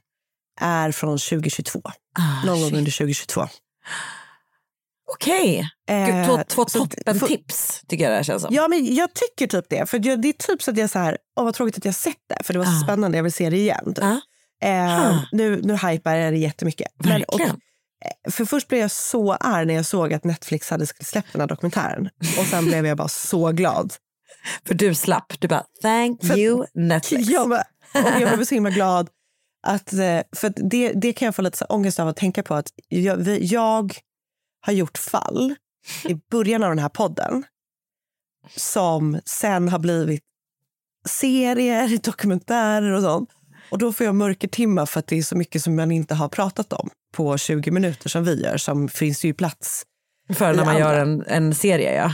är 0.61 0.92
från 0.92 1.18
2022. 1.18 1.82
Ah, 2.18 2.47
Någon 2.47 2.61
gång 2.61 2.75
under 2.75 2.90
2022. 2.99 3.49
Okej. 5.15 5.69
Gud, 5.88 5.97
Eh, 6.15 6.27
Två, 6.27 6.45
två 6.49 6.65
så- 6.69 6.79
toppen 6.79 7.19
för- 7.21 7.27
tips 7.27 7.83
tycker 7.88 8.05
jag 8.05 8.12
det 8.12 8.17
här 8.17 8.23
känns 8.23 8.43
som. 8.43 8.55
Ja, 8.55 8.69
men 8.69 8.95
jag 8.95 9.09
tycker 9.15 9.47
typ 9.47 9.69
det. 9.71 9.87
För 9.91 10.07
jag, 10.07 10.23
det 10.23 10.29
är 10.29 10.33
typ 10.33 10.62
så 10.62 10.71
att 10.71 10.77
jag 10.77 10.91
så 10.91 10.99
här, 10.99 11.19
åh 11.38 11.45
vad 11.45 11.55
tråkigt 11.55 11.77
att 11.79 11.85
jag 11.85 11.95
sett 11.95 12.17
det. 12.29 12.45
För 12.45 12.53
det 12.53 12.59
var 12.59 12.67
så 12.67 12.73
Ah. 12.81 12.85
spännande, 12.85 13.19
jag 13.19 13.23
vill 13.23 13.33
se 13.33 13.50
det 13.50 13.57
igen. 13.57 13.95
typ. 13.95 14.05
Eh, 14.65 15.09
Ah. 15.11 15.19
nu, 15.33 15.61
nu 15.62 15.77
hypar 15.77 16.15
jag 16.15 16.33
det 16.33 16.38
jättemycket. 16.38 16.88
Men, 17.05 17.23
och, 17.25 17.41
Verkligen. 17.41 17.61
för 18.31 18.45
först 18.45 18.69
blev 18.69 18.81
jag 18.81 18.91
så 18.91 19.33
arg 19.33 19.67
när 19.67 19.75
jag 19.75 19.87
såg 19.87 20.12
att 20.15 20.25
Netflix 20.25 20.71
hade 20.71 20.87
släppt 20.87 21.33
den 21.33 21.41
här 21.41 21.49
dokumentären. 21.49 22.09
Och 22.38 22.47
sen 22.47 22.65
blev 22.65 22.87
jag 22.87 22.97
bara 22.97 23.09
så 23.09 23.53
glad. 23.53 23.93
För 24.67 24.75
du 24.75 24.95
slapp. 24.95 25.33
Du 25.41 25.49
bara, 25.49 25.65
thank 25.83 26.27
För- 26.27 26.38
you 26.38 26.67
Netflix. 26.75 27.29
Jag, 27.29 27.49
bara, 27.49 27.65
jag 28.21 28.37
blev 28.37 28.45
så 28.45 28.55
himla 28.55 28.71
glad. 28.71 29.09
Att, 29.67 29.93
eh, 29.93 30.21
för 30.37 30.47
att 30.49 30.53
det, 30.71 30.93
det 30.93 31.12
kan 31.12 31.27
jag 31.27 31.35
få 31.35 31.43
lite 31.43 31.65
ångest 31.65 32.00
av 32.00 32.09
att 32.09 32.17
tänka 32.17 32.43
på. 32.43 32.55
att 32.55 32.67
jag, 32.88 33.17
vi, 33.17 33.38
jag 33.47 33.97
har 34.61 34.73
gjort 34.73 34.99
fall 34.99 35.55
i 36.05 36.15
början 36.31 36.62
av 36.62 36.69
den 36.69 36.79
här 36.79 36.88
podden 36.88 37.45
som 38.57 39.21
sen 39.25 39.69
har 39.69 39.79
blivit 39.79 40.23
serier, 41.09 41.99
dokumentärer 42.03 42.93
och 42.93 43.03
sånt. 43.03 43.31
Och 43.71 43.79
då 43.79 43.93
får 43.93 44.07
jag 44.07 44.15
mörkertimma 44.15 44.87
för 44.87 44.99
att 45.00 45.07
det 45.07 45.19
är 45.19 45.23
så 45.23 45.37
mycket 45.37 45.62
som 45.62 45.77
man 45.77 45.93
inte 45.93 46.15
har 46.15 46.29
pratat 46.29 46.73
om 46.73 46.91
på 47.15 47.38
20 47.38 47.71
minuter 47.71 48.09
som 48.09 48.25
vi 48.25 48.43
gör, 48.43 48.57
som 48.57 48.88
finns 48.88 49.25
ju 49.25 49.35
plats. 49.35 49.83
För 50.35 50.47
när 50.55 50.65
man 50.65 50.69
andra. 50.69 50.81
gör 50.81 50.95
en, 51.00 51.25
en 51.27 51.55
serie 51.55 51.95
ja. 51.97 52.12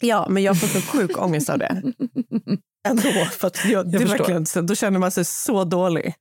Ja, 0.00 0.26
men 0.30 0.42
jag 0.42 0.60
får 0.60 0.66
så 0.66 0.80
sjuk 0.80 1.18
ångest 1.18 1.50
av 1.50 1.58
det. 1.58 1.82
Ändå, 2.88 3.02
för 3.24 3.46
att 3.46 3.64
jag, 3.64 3.90
det 3.92 3.96
är 3.96 4.00
förstår. 4.00 4.18
verkligen, 4.18 4.66
då 4.66 4.74
känner 4.74 4.98
man 4.98 5.10
sig 5.10 5.24
så 5.24 5.64
dålig. 5.64 6.14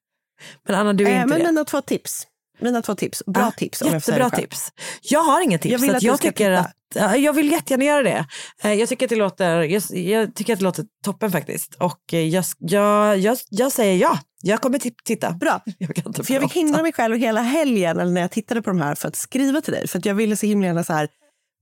Men 0.67 0.75
Anna 0.75 0.93
du 0.93 1.03
är 1.07 1.09
Eh, 1.09 1.15
inte 1.15 1.27
men 1.27 1.39
det. 1.39 1.45
mina 1.45 1.65
två 1.65 1.81
tips. 1.81 2.27
Mina 2.63 2.81
två 2.81 2.95
tips. 2.95 3.23
Bra 3.25 3.43
Ah, 3.43 3.51
tips. 3.51 3.81
Om 3.81 3.87
jag 3.87 3.93
Jättebra 3.95 4.29
själv. 4.29 4.41
tips. 4.41 4.71
Jag 5.01 5.23
har 5.23 5.41
inget 5.41 5.61
tips. 5.61 5.71
Jag 5.71 5.79
vill 5.79 5.95
att 5.95 6.03
jag 6.03 6.21
tycker 6.21 6.57
titta. 6.57 6.59
att 6.59 6.73
ja, 7.13 7.17
Jag 7.17 7.33
vill 7.33 7.51
jättegärna 7.51 7.83
göra 7.83 8.03
det. 8.03 8.25
Eh, 8.63 8.73
Jag 8.73 8.89
tycker 8.89 9.05
att 9.05 9.09
det 9.09 9.15
låter, 9.15 9.61
jag, 9.61 9.81
jag 9.91 10.35
tycker 10.35 10.53
att 10.53 10.59
det 10.59 10.63
låter 10.65 10.85
toppen 11.05 11.31
faktiskt. 11.31 11.75
Och 11.79 12.13
eh, 12.13 12.19
jag, 12.27 12.45
jag, 12.59 13.17
jag, 13.17 13.37
jag 13.49 13.71
säger 13.71 13.97
ja. 13.97 14.19
Jag 14.45 14.61
kommer 14.61 14.79
ti- 14.79 14.93
titta. 15.03 15.31
Bra. 15.31 15.61
Jag 15.77 15.95
kan 15.95 16.07
inte 16.07 16.23
För 16.23 16.33
jag 16.33 16.43
fick 16.43 16.53
hindra 16.53 16.81
mig 16.81 16.93
själv 16.93 17.17
hela 17.17 17.41
helgen 17.41 17.99
eller 17.99 18.11
när 18.11 18.21
jag 18.21 18.31
tittade 18.31 18.61
på 18.61 18.69
de 18.69 18.81
här 18.81 18.95
för 18.95 19.07
att 19.07 19.15
skriva 19.15 19.61
till 19.61 19.73
dig. 19.73 19.87
För 19.87 19.99
att 19.99 20.05
jag 20.05 20.15
ville 20.15 20.35
så 20.37 20.45
himla 20.45 20.67
gärna 20.67 20.83
så 20.83 20.93
här, 20.93 21.07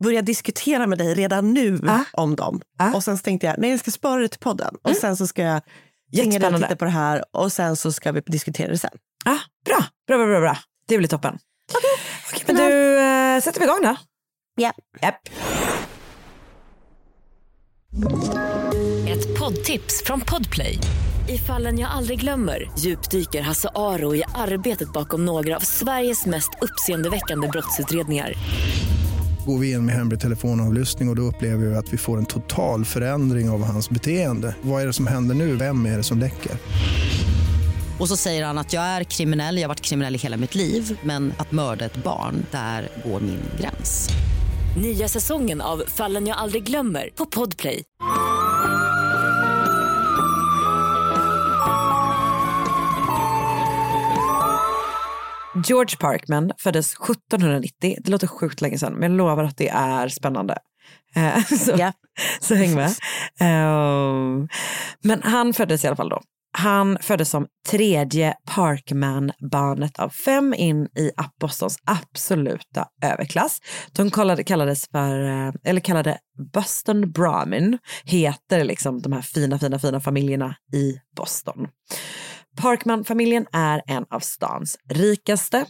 börja 0.03 0.22
diskutera 0.22 0.88
med 0.88 0.98
dig 0.98 1.13
redan 1.13 1.53
nu 1.53 1.79
Ah. 1.88 2.00
om 2.13 2.36
dem. 2.36 2.62
Ah. 2.79 2.93
Och 2.93 3.03
sen 3.03 3.17
tänkte 3.20 3.48
jag, 3.48 3.55
nej 3.60 3.70
jag 3.70 3.79
ska 3.79 3.91
spara 3.91 4.22
det 4.22 4.27
till 4.27 4.39
podden. 4.39 4.75
Och 4.84 4.96
sen 4.96 5.17
så 5.17 5.27
ska 5.27 5.41
jag 5.41 5.62
tvinga 5.62 6.24
dig 6.24 6.25
Jättespännande. 6.34 6.67
titta 6.67 6.75
på 6.75 6.86
det 6.86 6.91
här 6.91 7.24
och 7.31 7.51
sen 7.51 7.75
så 7.75 7.91
ska 7.91 8.12
vi 8.12 8.22
diskutera 8.22 8.67
det 8.72 8.77
sen. 8.77 8.91
Ah, 9.25 9.38
bra. 9.65 9.77
bra, 10.08 10.17
bra, 10.17 10.25
bra, 10.27 10.39
bra. 10.39 10.58
Det 10.88 10.97
blir 10.97 11.07
toppen. 11.07 11.38
Okej, 12.31 12.43
men 12.47 12.55
du, 12.55 13.00
äh, 13.00 13.41
sätter 13.41 13.59
vi 13.59 13.65
igång 13.65 13.79
då? 13.81 13.95
Ja. 14.55 14.73
Japp. 15.01 15.29
Ett 19.07 19.39
poddtips 19.39 20.03
från 20.05 20.21
Podplay. 20.21 20.77
I 21.29 21.38
fallen 21.38 21.79
jag 21.79 21.91
aldrig 21.91 22.19
glömmer 22.19 22.71
djupdyker 22.79 23.41
Hasse 23.41 23.69
Aro 23.75 24.15
i 24.15 24.23
arbetet 24.35 24.93
bakom 24.93 25.25
några 25.25 25.55
av 25.55 25.59
Sveriges 25.59 26.25
mest 26.25 26.50
uppseendeväckande 26.61 27.47
brottsutredningar. 27.47 28.33
Går 29.45 29.57
vi 29.57 29.71
in 29.71 29.85
med 29.85 29.95
hemlig 29.95 30.19
telefonavlyssning 30.19 31.09
och, 31.09 31.11
och 31.11 31.15
då 31.15 31.21
upplever 31.21 31.65
vi 31.65 31.75
att 31.75 31.93
vi 31.93 31.97
får 31.97 32.17
en 32.17 32.25
total 32.25 32.85
förändring 32.85 33.50
av 33.50 33.63
hans 33.63 33.89
beteende. 33.89 34.55
Vad 34.61 34.81
är 34.81 34.88
det 34.88 34.93
som 34.93 35.07
händer 35.07 35.35
nu? 35.35 35.55
Vem 35.55 35.85
är 35.85 35.97
det 35.97 36.03
som 36.03 36.19
läcker? 36.19 36.51
Och 38.00 38.07
så 38.07 38.17
säger 38.17 38.45
han 38.45 38.57
att 38.57 38.74
jag 38.74 38.83
är 38.83 39.03
kriminell, 39.03 39.55
jag 39.57 39.63
har 39.63 39.67
varit 39.67 39.81
kriminell 39.81 40.15
i 40.15 40.17
hela 40.17 40.38
mitt 40.38 40.55
liv 40.55 41.00
men 41.03 41.33
att 41.38 41.51
mörda 41.51 41.86
ett 41.86 42.03
barn, 42.03 42.45
där 42.51 42.89
går 43.05 43.19
min 43.19 43.41
gräns. 43.60 44.10
Nya 44.81 45.07
säsongen 45.07 45.62
av 45.62 45.83
Fallen 45.88 46.27
jag 46.27 46.38
aldrig 46.38 46.63
glömmer 46.63 47.10
på 47.15 47.25
Podplay. 47.25 47.83
George 55.67 55.98
Parkman 56.00 56.51
föddes 56.57 56.93
1790. 56.93 57.95
Det 58.03 58.12
låter 58.12 58.27
sjukt 58.27 58.62
länge 58.62 58.77
sedan, 58.77 58.93
men 58.93 59.12
jag 59.12 59.17
lovar 59.17 59.43
att 59.43 59.57
det 59.57 59.69
är 59.69 60.07
spännande. 60.10 60.57
Eh, 61.15 61.43
så, 61.60 61.74
Ja. 61.77 61.93
så 62.39 62.55
häng 62.55 62.75
med. 62.75 62.88
Eh, 63.39 64.48
men 65.03 65.21
han 65.24 65.53
föddes 65.53 65.83
i 65.83 65.88
alla 65.88 65.95
fall 65.95 66.10
då. 66.10 66.21
Han 66.53 66.98
föddes 67.01 67.29
som 67.29 67.48
tredje 67.67 68.34
Parkman-barnet 68.46 70.00
av 70.00 70.10
fem 70.10 70.53
in 70.53 70.86
i 70.86 71.12
Apostons 71.17 71.77
absoluta 71.86 72.88
överklass. 73.03 73.60
De 73.91 74.12
kallade, 74.12 74.43
kallades 74.43 74.88
för, 74.91 75.24
eh, 75.24 75.53
eller 75.63 75.79
kallade 75.79 76.17
Boston 76.53 77.12
Brahmin, 77.12 77.77
heter 78.03 78.63
liksom 78.63 79.01
de 79.01 79.13
här 79.13 79.22
fina, 79.22 79.60
fina, 79.60 79.79
fina 79.79 80.00
familjerna 80.00 80.55
i 80.74 80.96
Boston. 81.15 81.67
Parkman-familjen 82.62 83.46
är 83.51 83.81
en 83.88 84.05
av 84.10 84.20
stans 84.20 84.77
rikaste 84.89 85.65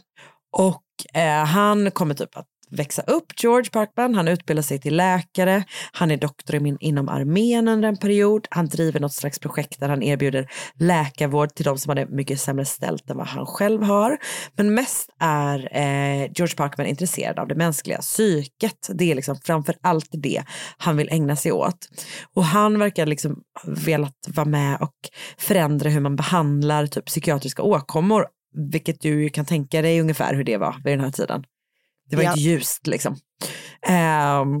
och 0.56 0.82
eh, 1.14 1.44
han 1.44 1.90
kommer 1.90 2.14
typ 2.14 2.36
att 2.36 2.46
växa 2.72 3.02
upp, 3.02 3.32
George 3.42 3.70
Parkman. 3.70 4.14
Han 4.14 4.28
utbildar 4.28 4.62
sig 4.62 4.78
till 4.80 4.96
läkare, 4.96 5.64
han 5.92 6.10
är 6.10 6.16
doktor 6.16 6.76
inom 6.80 7.08
armén 7.08 7.68
under 7.68 7.88
en 7.88 7.96
period. 7.96 8.46
Han 8.50 8.68
driver 8.68 9.00
något 9.00 9.12
slags 9.12 9.38
projekt 9.38 9.80
där 9.80 9.88
han 9.88 10.02
erbjuder 10.02 10.50
läkarvård 10.78 11.54
till 11.54 11.64
de 11.64 11.78
som 11.78 11.90
har 11.90 11.94
det 11.94 12.06
mycket 12.06 12.40
sämre 12.40 12.64
ställt 12.64 13.10
än 13.10 13.16
vad 13.16 13.26
han 13.26 13.46
själv 13.46 13.82
har. 13.82 14.18
Men 14.56 14.74
mest 14.74 15.10
är 15.20 15.58
eh, 15.72 16.30
George 16.34 16.56
Parkman 16.56 16.86
intresserad 16.86 17.38
av 17.38 17.48
det 17.48 17.54
mänskliga 17.54 17.98
psyket. 17.98 18.88
Det 18.94 19.10
är 19.10 19.14
liksom 19.14 19.36
framför 19.44 19.74
allt 19.80 20.08
det 20.12 20.42
han 20.76 20.96
vill 20.96 21.08
ägna 21.12 21.36
sig 21.36 21.52
åt. 21.52 21.88
Och 22.34 22.44
han 22.44 22.78
verkar 22.78 23.06
liksom 23.06 23.42
velat 23.64 24.16
vara 24.34 24.46
med 24.46 24.78
och 24.80 24.96
förändra 25.38 25.90
hur 25.90 26.00
man 26.00 26.16
behandlar 26.16 26.86
typ 26.86 27.06
psykiatriska 27.06 27.62
åkommor 27.62 28.26
vilket 28.54 29.00
du 29.00 29.28
kan 29.28 29.44
tänka 29.44 29.82
dig 29.82 30.00
ungefär 30.00 30.34
hur 30.34 30.44
det 30.44 30.56
var 30.56 30.76
vid 30.84 30.92
den 30.92 31.00
här 31.00 31.10
tiden. 31.10 31.44
Det 32.12 32.16
var 32.16 32.22
Ja. 32.22 32.30
inte 32.30 32.40
ljust 32.42 32.86
liksom. 32.86 33.16
Ehm, 33.86 34.56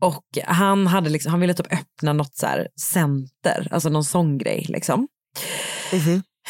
och 0.00 0.24
han, 0.46 0.86
hade 0.86 1.10
liksom, 1.10 1.30
han 1.30 1.40
ville 1.40 1.54
typ 1.54 1.72
öppna 1.72 2.12
något 2.12 2.36
så 2.36 2.46
här 2.46 2.68
center, 2.80 3.68
alltså 3.70 3.88
någon 3.88 4.04
sån 4.04 4.38
grej 4.38 4.66
liksom. 4.68 5.08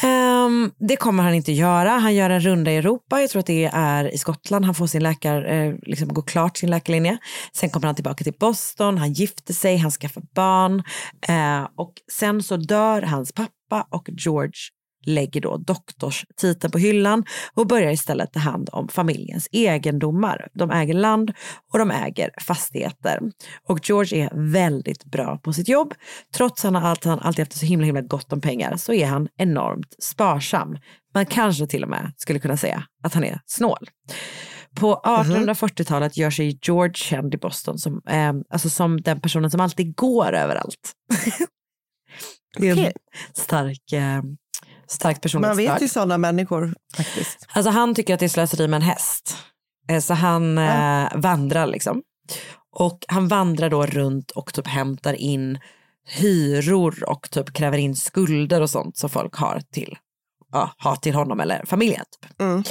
Ehm, 0.01 0.71
det 0.89 0.95
kommer 0.95 1.23
han 1.23 1.33
inte 1.33 1.51
göra. 1.51 1.89
Han 1.89 2.15
gör 2.15 2.29
en 2.29 2.39
runda 2.41 2.71
i 2.71 2.75
Europa. 2.77 3.21
Jag 3.21 3.29
tror 3.29 3.39
att 3.39 3.45
det 3.45 3.65
är 3.73 4.13
i 4.13 4.17
Skottland. 4.17 4.65
Han 4.65 4.75
får 4.75 4.87
sin 4.87 5.03
läkare, 5.03 5.65
eh, 5.65 5.75
liksom 5.81 6.07
går 6.07 6.21
klart 6.21 6.57
sin 6.57 6.69
läkarlinje. 6.69 7.17
Sen 7.53 7.69
kommer 7.69 7.85
han 7.85 7.95
tillbaka 7.95 8.23
till 8.23 8.33
Boston. 8.39 8.97
Han 8.97 9.13
gifter 9.13 9.53
sig, 9.53 9.77
han 9.77 9.91
skaffar 9.91 10.23
barn. 10.35 10.83
Eh, 11.27 11.67
och 11.77 11.93
sen 12.11 12.43
så 12.43 12.57
dör 12.57 13.01
hans 13.01 13.31
pappa 13.33 13.87
och 13.91 14.09
George 14.17 14.51
lägger 15.07 15.41
då 15.41 15.57
doktorstiteln 15.57 16.71
på 16.71 16.77
hyllan 16.77 17.23
och 17.53 17.67
börjar 17.67 17.91
istället 17.91 18.33
ta 18.33 18.39
hand 18.39 18.69
om 18.71 18.87
familjens 18.87 19.49
egendomar. 19.51 20.47
De 20.53 20.71
äger 20.71 20.93
land 20.93 21.33
och 21.73 21.79
de 21.79 21.91
äger 21.91 22.29
fastigheter. 22.41 23.19
Och 23.67 23.79
George 23.83 24.23
är 24.23 24.51
väldigt 24.51 25.05
bra 25.05 25.37
på 25.37 25.53
sitt 25.53 25.67
jobb. 25.67 25.93
Trots 26.35 26.65
att 26.65 26.73
han 26.73 27.19
alltid, 27.19 27.39
haft 27.39 27.53
så 27.53 27.65
himla, 27.65 27.85
himla 27.85 28.01
gott 28.01 28.33
om 28.33 28.41
pengar 28.41 28.77
så 28.77 28.93
är 28.93 29.05
han 29.05 29.27
enormt 29.37 29.95
sparsam. 30.03 30.77
Man 31.13 31.25
kanske 31.25 31.67
till 31.67 31.83
och 31.83 31.89
med 31.89 32.11
skulle 32.17 32.39
kunna 32.39 32.57
säga 32.57 32.83
att 33.03 33.13
han 33.13 33.23
är 33.23 33.39
snål. 33.45 33.89
På 34.79 35.01
1840-talet 35.05 36.17
gör 36.17 36.29
sig 36.29 36.59
George 36.61 36.93
känd 36.93 37.33
i 37.33 37.37
Boston 37.37 37.77
som, 37.77 38.01
eh, 38.09 38.33
alltså 38.49 38.69
som 38.69 39.01
den 39.01 39.21
personen 39.21 39.51
som 39.51 39.61
alltid 39.61 39.95
går 39.95 40.33
överallt. 40.33 40.93
det 42.59 42.69
är 42.69 42.85
en 42.85 42.91
stark, 43.33 43.91
eh, 43.91 44.21
stark 44.87 45.15
Man 45.15 45.21
personlighetsdrag. 45.21 45.73
vet 45.73 45.81
ju 45.81 45.87
sådana 45.87 46.17
människor 46.17 46.75
faktiskt. 46.97 47.47
Alltså 47.53 47.71
han 47.71 47.95
tycker 47.95 48.13
att 48.13 48.19
det 48.19 48.25
är 48.25 48.29
slöseri 48.29 48.67
med 48.67 48.77
en 48.77 48.81
häst. 48.81 49.37
Eh, 49.89 49.99
Så 49.99 50.13
han 50.13 50.57
eh, 50.57 51.07
vandrar 51.15 51.67
liksom. 51.67 52.01
Och 52.71 53.05
han 53.07 53.27
vandrar 53.27 53.69
då 53.69 53.85
runt 53.85 54.31
och 54.31 54.53
typ 54.53 54.67
hämtar 54.67 55.13
in 55.13 55.59
hyror 56.09 57.03
och 57.09 57.29
typ 57.31 57.53
kräver 57.53 57.77
in 57.77 57.95
skulder 57.95 58.61
och 58.61 58.69
sånt 58.69 58.97
som 58.97 59.09
folk 59.09 59.35
har 59.35 59.61
till, 59.71 59.97
ja, 60.51 60.71
har 60.77 60.95
till 60.95 61.15
honom 61.15 61.39
eller 61.39 61.65
familjen. 61.65 62.05
Typ. 62.21 62.41
Mm. 62.41 62.63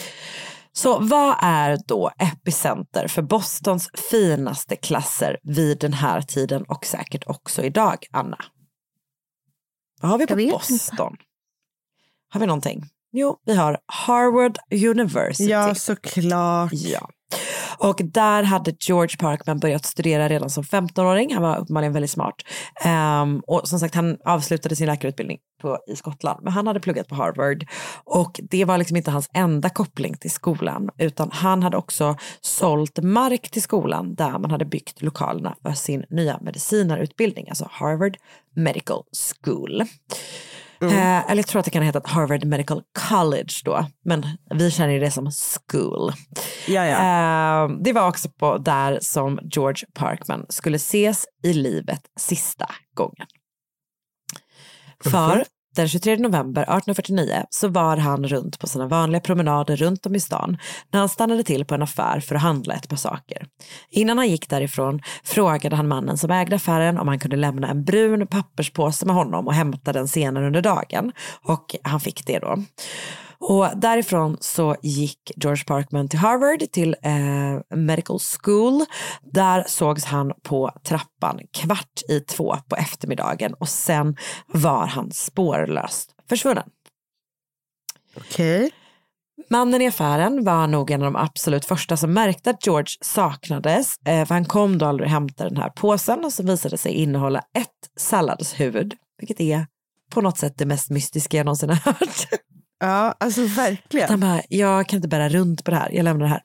Så 0.73 0.99
vad 0.99 1.37
är 1.43 1.79
då 1.87 2.11
epicenter 2.19 3.09
för 3.09 3.23
Bostons 3.23 3.91
finaste 4.11 4.77
klasser 4.77 5.39
vid 5.43 5.79
den 5.79 5.93
här 5.93 6.21
tiden 6.23 6.63
och 6.69 6.87
säkert 6.87 7.25
också 7.27 7.63
idag, 7.63 7.97
Anna? 8.13 8.39
Vad 10.01 10.11
har 10.11 10.19
vi 10.19 10.27
på 10.27 10.37
Boston? 10.37 11.17
Har 12.37 12.41
vi 12.41 12.47
någonting? 12.47 12.85
Jo, 13.13 13.37
vi 13.47 13.55
har 13.55 13.79
Harvard 13.87 14.59
University. 14.71 15.45
Ja, 15.45 15.75
såklart. 15.75 16.73
Ja. 16.73 17.09
Och 17.79 18.01
där 18.05 18.43
hade 18.43 18.75
George 18.81 19.17
Parkman 19.19 19.59
börjat 19.59 19.85
studera 19.85 20.29
redan 20.29 20.51
som 20.51 20.65
15-åring. 20.65 21.35
Han 21.35 21.43
var 21.43 21.59
uppenbarligen 21.59 21.93
väldigt 21.93 22.11
smart. 22.11 22.35
Ehm, 22.85 23.41
och 23.47 23.69
som 23.69 23.79
sagt, 23.79 23.95
han 23.95 24.17
avslutade 24.25 24.77
sin 24.77 24.87
läkarutbildning 24.87 25.39
på, 25.63 25.79
i 25.87 25.97
Skottland. 25.97 26.45
Men 26.45 26.53
han 26.53 26.67
hade 26.67 26.81
pluggat 26.81 27.09
på 27.09 27.15
Harvard. 27.15 27.67
Och 28.05 28.41
det 28.51 28.65
var 28.65 28.79
liksom 28.79 28.97
inte 28.97 29.11
hans 29.11 29.31
enda 29.35 29.71
koppling 29.71 30.17
till 30.17 30.31
skolan. 30.31 30.91
Utan 30.99 31.31
han 31.33 31.63
hade 31.63 31.77
också 31.77 32.17
sålt 32.41 32.99
mark 33.03 33.51
till 33.51 33.63
skolan 33.63 34.15
där 34.15 34.39
man 34.39 34.51
hade 34.51 34.65
byggt 34.65 35.03
lokalerna 35.03 35.57
för 35.63 35.73
sin 35.73 36.05
nya 36.11 36.39
medicinarutbildning. 36.41 37.49
Alltså 37.49 37.69
Harvard 37.71 38.17
Medical 38.57 39.03
School. 39.13 39.83
Eh, 40.81 41.31
eller 41.31 41.37
jag 41.37 41.47
tror 41.47 41.59
att 41.59 41.65
det 41.65 41.71
kan 41.71 41.83
heta 41.83 42.01
Harvard 42.05 42.45
Medical 42.45 42.83
College 43.09 43.53
då. 43.65 43.87
Men 44.05 44.27
vi 44.55 44.71
känner 44.71 44.93
ju 44.93 45.01
det 45.01 45.11
som 45.11 45.31
school. 45.33 46.13
Ja, 46.67 46.87
ja. 46.87 47.65
Eh, 47.65 47.71
det 47.85 47.93
var 47.93 48.09
också 48.09 48.29
på 48.29 48.59
där 48.59 48.99
som 49.03 49.41
George 49.43 49.87
Parkman 49.95 50.47
skulle 50.49 50.77
ses 50.77 51.27
i 51.43 51.53
livet 51.53 52.01
sista 52.21 52.71
gången. 52.95 53.27
För 55.05 55.45
den 55.77 55.89
23 55.89 56.17
november 56.17 56.63
1849 56.63 57.45
så 57.51 57.69
var 57.69 57.97
han 57.97 58.29
runt 58.29 58.59
på 58.59 58.67
sina 58.67 58.87
vanliga 58.87 59.21
promenader 59.21 59.77
runt 59.77 60.07
om 60.07 60.15
i 60.15 60.21
stan 60.21 60.57
när 60.91 61.01
han 61.01 61.09
stannade 61.09 61.43
till 61.43 61.65
på 61.65 61.75
en 61.75 61.83
affär 61.83 62.21
för 62.21 62.35
att 62.35 62.43
handla 62.43 62.75
ett 62.75 62.89
par 62.89 62.97
saker. 62.97 63.47
Innan 63.91 64.19
han 64.19 64.29
gick 64.29 64.49
därifrån 64.49 65.01
frågade 65.25 65.77
han 65.77 65.89
mannen 65.89 66.19
som 66.19 66.31
ägde 66.31 66.57
affären 66.57 66.99
om 66.99 67.09
han 67.09 67.19
kunde 67.19 67.37
lämna 67.37 67.69
en 67.69 67.85
brun 67.85 68.27
papperspåse 68.27 69.07
med 69.07 69.15
honom 69.15 69.47
och 69.47 69.55
hämta 69.55 69.93
den 69.93 70.09
senare 70.09 70.47
under 70.47 70.63
dagen. 70.63 71.13
Och 71.43 71.77
han 71.83 72.01
fick 72.01 72.27
det 72.27 72.39
då. 72.39 72.59
Och 73.39 73.69
därifrån 73.77 74.37
så 74.41 74.77
gick 74.83 75.33
George 75.37 75.65
Parkman 75.65 76.09
till 76.09 76.19
Harvard, 76.19 76.71
till 76.73 76.97
eh, 77.03 77.77
Medical 77.77 78.19
School. 78.19 78.85
Där 79.23 79.65
sågs 79.69 80.05
han 80.05 80.33
på 80.43 80.71
trappan 80.85 81.41
kvart 81.53 82.03
i 82.09 82.21
två 82.21 82.57
på 82.69 82.77
eftermiddagen 82.77 83.55
och 83.55 83.69
sen 83.69 84.17
var 84.47 84.87
han 84.87 85.11
spårlöst 85.13 86.11
försvunnen. 86.29 86.71
Okej. 88.17 88.71
Mannen 89.51 89.83
i 89.83 89.87
affären 89.87 90.45
var 90.45 90.67
nog 90.67 90.91
en 90.91 91.03
av 91.03 91.13
de 91.13 91.17
absolut 91.17 91.65
första 91.65 91.97
som 91.97 92.13
märkte 92.13 92.51
att 92.51 92.67
George 92.67 92.97
saknades. 93.01 93.99
Eh, 94.05 94.27
för 94.27 94.35
han 94.35 94.45
kom 94.45 94.79
då 94.79 94.87
aldrig 94.87 95.07
och 95.07 95.11
hämtade 95.11 95.51
den 95.51 95.63
här 95.63 95.71
påsen 95.71 96.31
som 96.31 96.47
visade 96.47 96.79
sig 96.79 96.93
innehålla 96.93 97.39
ett 97.39 98.01
salladshuvud. 98.01 98.95
Vilket 99.19 99.41
är 99.41 99.67
på 100.11 100.21
något 100.21 100.39
sätt 100.39 100.59
det 100.59 100.67
mest 100.67 100.91
mystiska 100.91 101.37
jag 101.37 101.45
någonsin 101.45 101.71
har 101.71 101.77
hört. 101.77 102.29
Ja, 102.79 103.15
alltså 103.21 103.43
verkligen. 103.43 104.09
Han 104.09 104.21
bara, 104.21 104.43
jag 104.49 104.89
kan 104.89 104.97
inte 104.97 105.09
bära 105.09 105.29
runt 105.29 105.65
på 105.65 105.71
det 105.71 105.77
här, 105.77 105.91
jag 105.93 106.05
lämnar 106.05 106.25
det 106.25 106.31
här. 106.31 106.43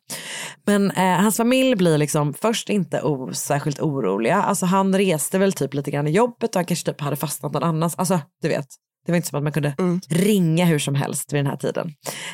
Men 0.66 0.92
eh, 0.92 1.22
hans 1.22 1.38
familj 1.38 1.76
blir 1.76 1.98
liksom 1.98 2.34
först 2.34 2.70
inte 2.70 3.02
särskilt 3.34 3.80
oroliga. 3.80 4.42
Alltså 4.42 4.66
han 4.66 4.98
reste 4.98 5.40
väl 5.40 5.54
typ 5.54 5.74
lite 5.74 5.92
grann 5.92 6.08
i 6.08 6.12
jobbet 6.12 6.50
och 6.50 6.56
han 6.56 6.66
kanske 6.66 6.92
typ 6.92 7.02
hade 7.02 7.16
fastnat 7.16 7.54
någon 7.54 7.64
annans. 7.64 7.96
Alltså 7.96 8.20
du 8.42 8.48
vet, 8.48 8.68
det 9.06 9.12
var 9.12 9.18
inte 9.18 9.28
som 9.28 9.38
att 9.38 9.44
man 9.44 9.52
kunde 9.52 9.76
ringa 10.10 10.66
hur 10.66 10.80
som 10.80 10.96
helst 10.96 11.34
vid 11.34 11.40
den 11.40 11.48
här 11.48 11.58
tiden. 11.58 11.94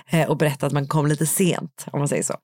Eh, 0.10 0.30
och 0.30 0.38
berätta 0.38 0.66
att 0.66 0.74
man 0.74 0.88
kom 0.88 1.08
lite 1.08 1.26
sent 1.26 1.86
om 1.92 2.00
man 2.00 2.08
säger 2.08 2.24
så. 2.24 2.36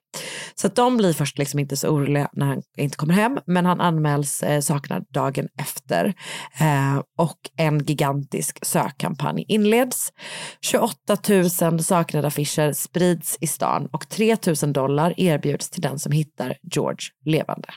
Så 0.54 0.66
att 0.66 0.76
de 0.76 0.96
blir 0.96 1.12
först 1.12 1.38
liksom 1.38 1.60
inte 1.60 1.76
så 1.76 1.88
oroliga 1.88 2.28
när 2.32 2.46
han 2.46 2.62
inte 2.76 2.96
kommer 2.96 3.14
hem. 3.14 3.38
Men 3.46 3.66
han 3.66 3.80
anmäls 3.80 4.42
eh, 4.42 4.60
saknad 4.60 5.04
dagen 5.10 5.48
efter. 5.58 6.14
Eh, 6.60 7.02
och 7.18 7.38
en 7.56 7.78
gigantisk 7.78 8.64
sökkampanj 8.66 9.44
inleds. 9.48 10.12
28 10.60 11.16
000 11.60 11.82
saknade 11.82 12.26
affischer 12.26 12.72
sprids 12.72 13.38
i 13.40 13.46
stan 13.46 13.88
och 13.92 14.08
3 14.08 14.36
000 14.62 14.72
dollar 14.72 15.14
erbjuds 15.16 15.70
till 15.70 15.82
den 15.82 15.98
som 15.98 16.12
hittar 16.12 16.56
George 16.62 17.08
levande. 17.24 17.68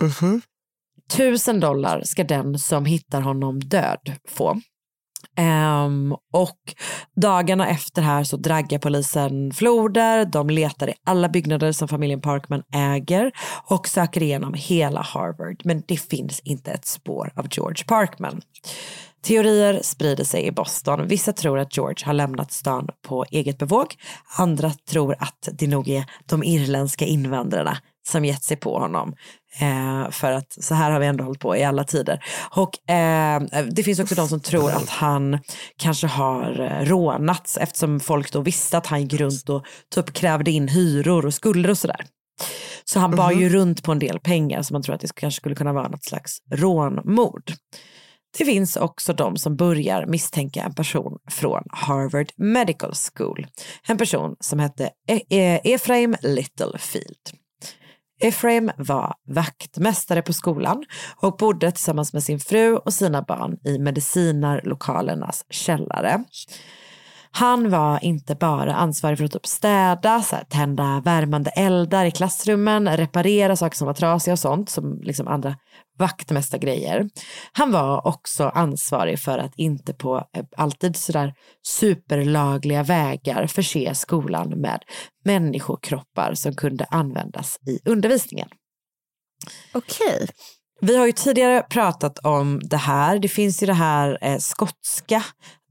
Mhm. 0.00 0.42
1000 1.12 1.60
dollar 1.60 2.02
ska 2.04 2.24
den 2.24 2.58
som 2.58 2.84
hittar 2.84 3.20
honom 3.20 3.60
död 3.60 4.12
få. 4.28 4.60
Um, 5.38 6.16
och 6.32 6.58
dagarna 7.16 7.68
efter 7.68 8.02
här 8.02 8.24
så 8.24 8.36
draggar 8.36 8.78
polisen 8.78 9.52
floder, 9.52 10.24
de 10.24 10.50
letar 10.50 10.88
i 10.88 10.94
alla 11.06 11.28
byggnader 11.28 11.72
som 11.72 11.88
familjen 11.88 12.20
Parkman 12.20 12.62
äger 12.72 13.32
och 13.66 13.88
söker 13.88 14.22
igenom 14.22 14.54
hela 14.54 15.00
Harvard. 15.00 15.62
Men 15.64 15.82
det 15.86 15.96
finns 15.96 16.40
inte 16.40 16.70
ett 16.70 16.86
spår 16.86 17.32
av 17.36 17.46
George 17.50 17.84
Parkman. 17.86 18.40
Teorier 19.24 19.80
sprider 19.82 20.24
sig 20.24 20.46
i 20.46 20.52
Boston. 20.52 21.08
Vissa 21.08 21.32
tror 21.32 21.58
att 21.58 21.76
George 21.76 22.06
har 22.06 22.12
lämnat 22.12 22.52
stan 22.52 22.88
på 23.06 23.24
eget 23.30 23.58
bevåg. 23.58 23.94
Andra 24.38 24.70
tror 24.90 25.16
att 25.18 25.48
det 25.52 25.66
nog 25.66 25.88
är 25.88 26.04
de 26.26 26.44
irländska 26.44 27.04
invandrarna 27.04 27.78
som 28.06 28.24
gett 28.24 28.44
sig 28.44 28.56
på 28.56 28.78
honom. 28.78 29.14
Eh, 29.60 30.10
för 30.10 30.32
att 30.32 30.56
så 30.64 30.74
här 30.74 30.90
har 30.90 31.00
vi 31.00 31.06
ändå 31.06 31.24
hållit 31.24 31.40
på 31.40 31.56
i 31.56 31.64
alla 31.64 31.84
tider. 31.84 32.24
Och 32.50 32.90
eh, 32.90 33.42
det 33.70 33.82
finns 33.82 33.98
också 33.98 34.14
de 34.14 34.28
som 34.28 34.40
tror 34.40 34.70
att 34.70 34.88
han 34.88 35.38
kanske 35.76 36.06
har 36.06 36.60
eh, 36.60 36.84
rånats 36.84 37.56
eftersom 37.56 38.00
folk 38.00 38.32
då 38.32 38.40
visste 38.40 38.78
att 38.78 38.86
han 38.86 39.02
gick 39.02 39.20
runt 39.20 39.48
och 39.48 39.64
typ 39.94 40.12
krävde 40.12 40.50
in 40.50 40.68
hyror 40.68 41.26
och 41.26 41.34
skulder 41.34 41.70
och 41.70 41.78
sådär. 41.78 42.06
Så 42.84 43.00
han 43.00 43.16
bar 43.16 43.32
ju 43.32 43.48
runt 43.48 43.82
på 43.82 43.92
en 43.92 43.98
del 43.98 44.20
pengar 44.20 44.62
så 44.62 44.74
man 44.74 44.82
tror 44.82 44.94
att 44.94 45.00
det 45.00 45.14
kanske 45.14 45.40
skulle 45.40 45.54
kunna 45.54 45.72
vara 45.72 45.88
något 45.88 46.04
slags 46.04 46.38
rånmord. 46.52 47.52
Det 48.38 48.44
finns 48.44 48.76
också 48.76 49.12
de 49.12 49.36
som 49.36 49.56
börjar 49.56 50.06
misstänka 50.06 50.62
en 50.62 50.74
person 50.74 51.18
från 51.30 51.62
Harvard 51.70 52.32
Medical 52.36 52.92
School. 52.94 53.46
En 53.88 53.98
person 53.98 54.36
som 54.40 54.58
hette 54.58 54.90
E- 55.08 55.60
E- 55.64 56.16
Littlefield. 56.22 57.43
Ephraim 58.20 58.70
var 58.76 59.14
vaktmästare 59.28 60.22
på 60.22 60.32
skolan 60.32 60.84
och 61.16 61.36
bodde 61.36 61.70
tillsammans 61.70 62.12
med 62.12 62.22
sin 62.22 62.40
fru 62.40 62.76
och 62.76 62.94
sina 62.94 63.22
barn 63.22 63.56
i 63.64 63.78
medicinarlokalernas 63.78 65.44
källare. 65.50 66.24
Han 67.30 67.70
var 67.70 68.04
inte 68.04 68.34
bara 68.34 68.74
ansvarig 68.74 69.18
för 69.18 69.24
att 69.24 69.32
typ 69.32 69.46
städa, 69.46 70.22
så 70.22 70.36
här, 70.36 70.44
tända 70.44 71.02
värmande 71.04 71.50
eldar 71.50 72.04
i 72.04 72.10
klassrummen, 72.10 72.96
reparera 72.96 73.56
saker 73.56 73.76
som 73.76 73.86
var 73.86 73.94
trasiga 73.94 74.32
och 74.32 74.38
sånt, 74.38 74.70
som 74.70 75.00
liksom 75.02 75.28
andra 75.28 75.56
vaktmästargrejer. 75.98 77.08
Han 77.52 77.72
var 77.72 78.06
också 78.06 78.44
ansvarig 78.44 79.18
för 79.18 79.38
att 79.38 79.52
inte 79.56 79.94
på 79.94 80.16
eh, 80.36 80.44
alltid 80.56 80.96
sådär 80.96 81.34
superlagliga 81.62 82.82
vägar 82.82 83.46
förse 83.46 83.94
skolan 83.94 84.48
med 84.48 84.82
människokroppar 85.24 86.34
som 86.34 86.54
kunde 86.54 86.84
användas 86.84 87.58
i 87.66 87.80
undervisningen. 87.84 88.48
Okej. 89.72 90.28
Vi 90.80 90.96
har 90.96 91.06
ju 91.06 91.12
tidigare 91.12 91.62
pratat 91.62 92.18
om 92.18 92.60
det 92.64 92.76
här. 92.76 93.18
Det 93.18 93.28
finns 93.28 93.62
ju 93.62 93.66
det 93.66 93.72
här 93.72 94.18
eh, 94.20 94.38
skotska 94.38 95.24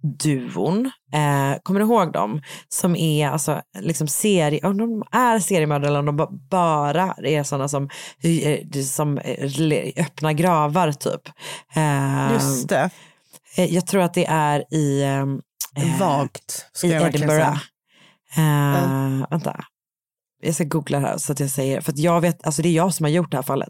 duon. 0.03 0.91
Eh, 1.13 1.59
kommer 1.63 1.79
du 1.79 1.85
ihåg 1.85 2.11
dem? 2.13 2.41
Som 2.69 2.95
är 2.95 3.29
alltså 3.29 3.61
liksom 3.79 4.07
serie, 4.07 4.67
om 4.67 4.77
de 4.77 5.03
är 5.11 5.39
seriemördare 5.39 5.87
eller 5.87 5.99
om 5.99 6.05
de 6.05 6.17
ba- 6.17 6.31
bara 6.49 7.13
är 7.23 7.43
sådana 7.43 7.67
som, 7.67 7.89
eh, 8.23 8.81
som 8.83 9.17
eh, 9.17 9.93
öppnar 9.97 10.31
gravar 10.33 10.91
typ. 10.91 11.21
Eh, 11.75 12.33
Just 12.33 12.69
det. 12.69 12.89
eh, 13.57 13.73
Jag 13.73 13.87
tror 13.87 14.01
att 14.01 14.13
det 14.13 14.25
är 14.25 14.73
i 14.73 15.03
eh, 15.03 15.25
Vagt, 15.99 16.65
ska 16.73 16.87
i 16.87 16.91
jag 16.91 17.07
Edinburgh. 17.07 17.57
Eh, 18.37 19.27
Vänta, 19.29 19.63
jag 20.41 20.55
ska 20.55 20.63
googla 20.63 20.99
här 20.99 21.17
så 21.17 21.31
att 21.31 21.39
jag 21.39 21.49
säger, 21.49 21.81
för 21.81 21.93
jag 21.95 22.21
vet, 22.21 22.45
alltså 22.45 22.61
det 22.61 22.69
är 22.69 22.73
jag 22.73 22.93
som 22.93 23.03
har 23.03 23.11
gjort 23.11 23.31
det 23.31 23.37
här 23.37 23.41
fallet. 23.43 23.69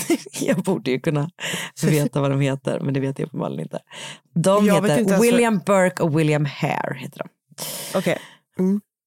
jag 0.40 0.56
borde 0.56 0.90
ju 0.90 1.00
kunna 1.00 1.30
veta 1.82 2.20
vad 2.20 2.30
de 2.30 2.40
heter, 2.40 2.80
men 2.80 2.94
det 2.94 3.00
vet 3.00 3.18
jag 3.18 3.26
uppenbarligen 3.26 3.60
inte. 3.60 3.78
De 4.34 4.66
Jag 4.66 4.74
heter 4.74 4.98
inte 4.98 5.12
ens 5.12 5.24
William 5.24 5.58
Burke 5.66 6.02
och 6.02 6.18
William 6.18 6.44
Hare. 6.44 6.98
Heter 6.98 7.18
de. 7.18 7.28
Okej. 7.98 8.18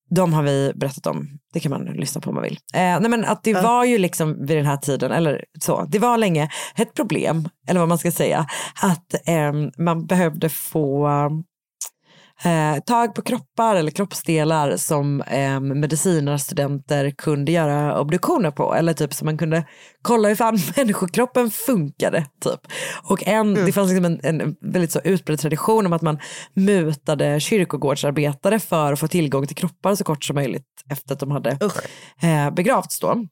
de 0.10 0.34
har 0.34 0.44
vi 0.44 0.72
berättat 0.76 1.08
om, 1.08 1.30
det 1.54 1.60
kan 1.60 1.70
man 1.70 1.84
lyssna 1.86 2.22
på 2.22 2.30
om 2.30 2.36
man 2.36 2.44
vill. 2.44 2.60
Eh, 2.74 2.80
nej 2.80 3.10
men 3.10 3.26
att 3.26 3.44
det 3.44 3.54
var 3.54 3.86
ju 3.86 3.98
liksom 3.98 4.46
vid 4.46 4.58
den 4.58 4.66
här 4.66 4.78
tiden, 4.78 5.12
eller 5.12 5.46
så, 5.62 5.86
det 5.90 6.00
var 6.00 6.18
länge 6.18 6.50
ett 6.76 6.94
problem, 6.94 7.50
eller 7.68 7.80
vad 7.80 7.90
man 7.90 7.98
ska 7.98 8.12
säga, 8.12 8.48
att 8.82 9.16
ehm, 9.26 9.72
man 9.78 10.06
behövde 10.06 10.50
få 10.50 11.10
eh, 12.44 12.84
tag 12.84 13.16
på 13.16 13.22
kroppar 13.22 13.76
eller 13.76 13.92
kroppsdelar 13.92 14.78
som 14.78 15.22
eh, 15.22 15.60
medicinarstudenter 15.60 17.12
kunde 17.12 17.52
göra 17.52 18.00
obduktioner 18.00 18.52
på. 18.52 18.76
Eller 18.76 18.94
typ 18.94 19.14
så 19.14 19.26
man 19.26 19.38
kunde 19.38 19.66
kolla 20.02 20.28
hur 20.28 20.36
fan 20.36 20.60
människokroppen 20.76 21.52
funkade. 21.52 22.26
Typ. 22.44 22.60
Och 23.04 23.28
en, 23.28 23.54
det 23.54 23.72
fanns 23.72 23.92
liksom 23.92 24.06
en, 24.06 24.42
en 24.42 24.56
väldigt 24.62 24.92
så 24.92 25.00
utbredd 25.04 25.40
tradition 25.40 25.86
om 25.86 25.94
att 25.94 26.02
man 26.02 26.20
mutade 26.54 27.40
kyrkogårdsarbetare 27.40 28.60
för 28.60 28.94
att 28.94 29.00
få 29.00 29.08
tillgång 29.08 29.48
till 29.48 29.56
kroppar 29.56 29.96
så 29.96 30.04
kort 30.04 30.24
som 30.24 30.36
möjligt 30.36 30.68
efter 30.92 31.14
att 31.14 31.20
de 31.20 31.32
hade 31.32 31.50
eh, 32.22 32.52
begravts. 32.54 33.00
Då. 33.00 33.26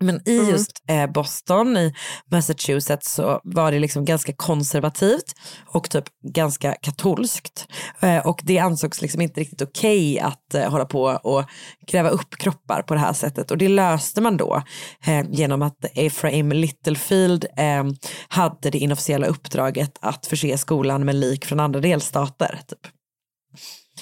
Men 0.00 0.28
i 0.28 0.50
just 0.50 0.70
eh, 0.88 1.10
Boston 1.10 1.76
i 1.76 1.94
Massachusetts 2.30 3.14
så 3.14 3.40
var 3.44 3.72
det 3.72 3.78
liksom 3.78 4.04
ganska 4.04 4.32
konservativt 4.32 5.34
och 5.66 5.90
typ 5.90 6.04
ganska 6.34 6.74
katolskt. 6.74 7.66
Eh, 8.00 8.26
och 8.26 8.40
det 8.44 8.58
ansågs 8.58 9.02
liksom 9.02 9.20
inte 9.20 9.40
riktigt 9.40 9.62
okej 9.62 10.20
att 10.20 10.54
eh, 10.54 10.70
hålla 10.70 10.84
på 10.84 11.02
och 11.02 11.44
gräva 11.86 12.08
upp 12.08 12.36
kroppar 12.38 12.82
på 12.82 12.94
det 12.94 13.00
här 13.00 13.12
sättet. 13.12 13.50
Och 13.50 13.58
det 13.58 13.68
löste 13.68 14.20
man 14.20 14.36
då 14.36 14.62
eh, 15.06 15.26
genom 15.30 15.62
att 15.62 15.84
Ephraim 15.94 16.52
Littlefield 16.52 17.44
eh, 17.56 17.84
hade 18.28 18.70
det 18.70 18.78
inofficiella 18.78 19.26
uppdraget 19.26 19.98
att 20.00 20.26
förse 20.26 20.58
skolan 20.58 21.04
med 21.04 21.14
lik 21.14 21.44
från 21.44 21.60
andra 21.60 21.80
delstater. 21.80 22.60
Typ. 22.68 22.92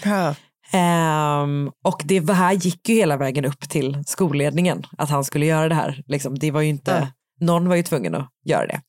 Ja. 0.05 0.35
Ehm, 0.75 1.71
och 1.85 2.03
det 2.05 2.33
här 2.33 2.53
gick 2.53 2.89
ju 2.89 2.95
hela 2.95 3.17
vägen 3.17 3.45
upp 3.45 3.69
till 3.69 4.03
skolledningen 4.07 4.87
att 4.99 5.11
han 5.11 5.25
skulle 5.25 5.47
göra 5.47 5.69
det 5.69 5.75
här. 5.75 6.03
Liksom, 6.07 6.39
det 6.39 6.51
var 6.51 6.61
ju 6.61 6.69
inte, 6.69 6.91
Ja. 6.91 7.47
någon 7.47 7.69
var 7.69 7.77
ju 7.77 7.83
tvungen 7.83 8.15
att 8.15 8.29
göra 8.45 8.67
det. 8.67 8.81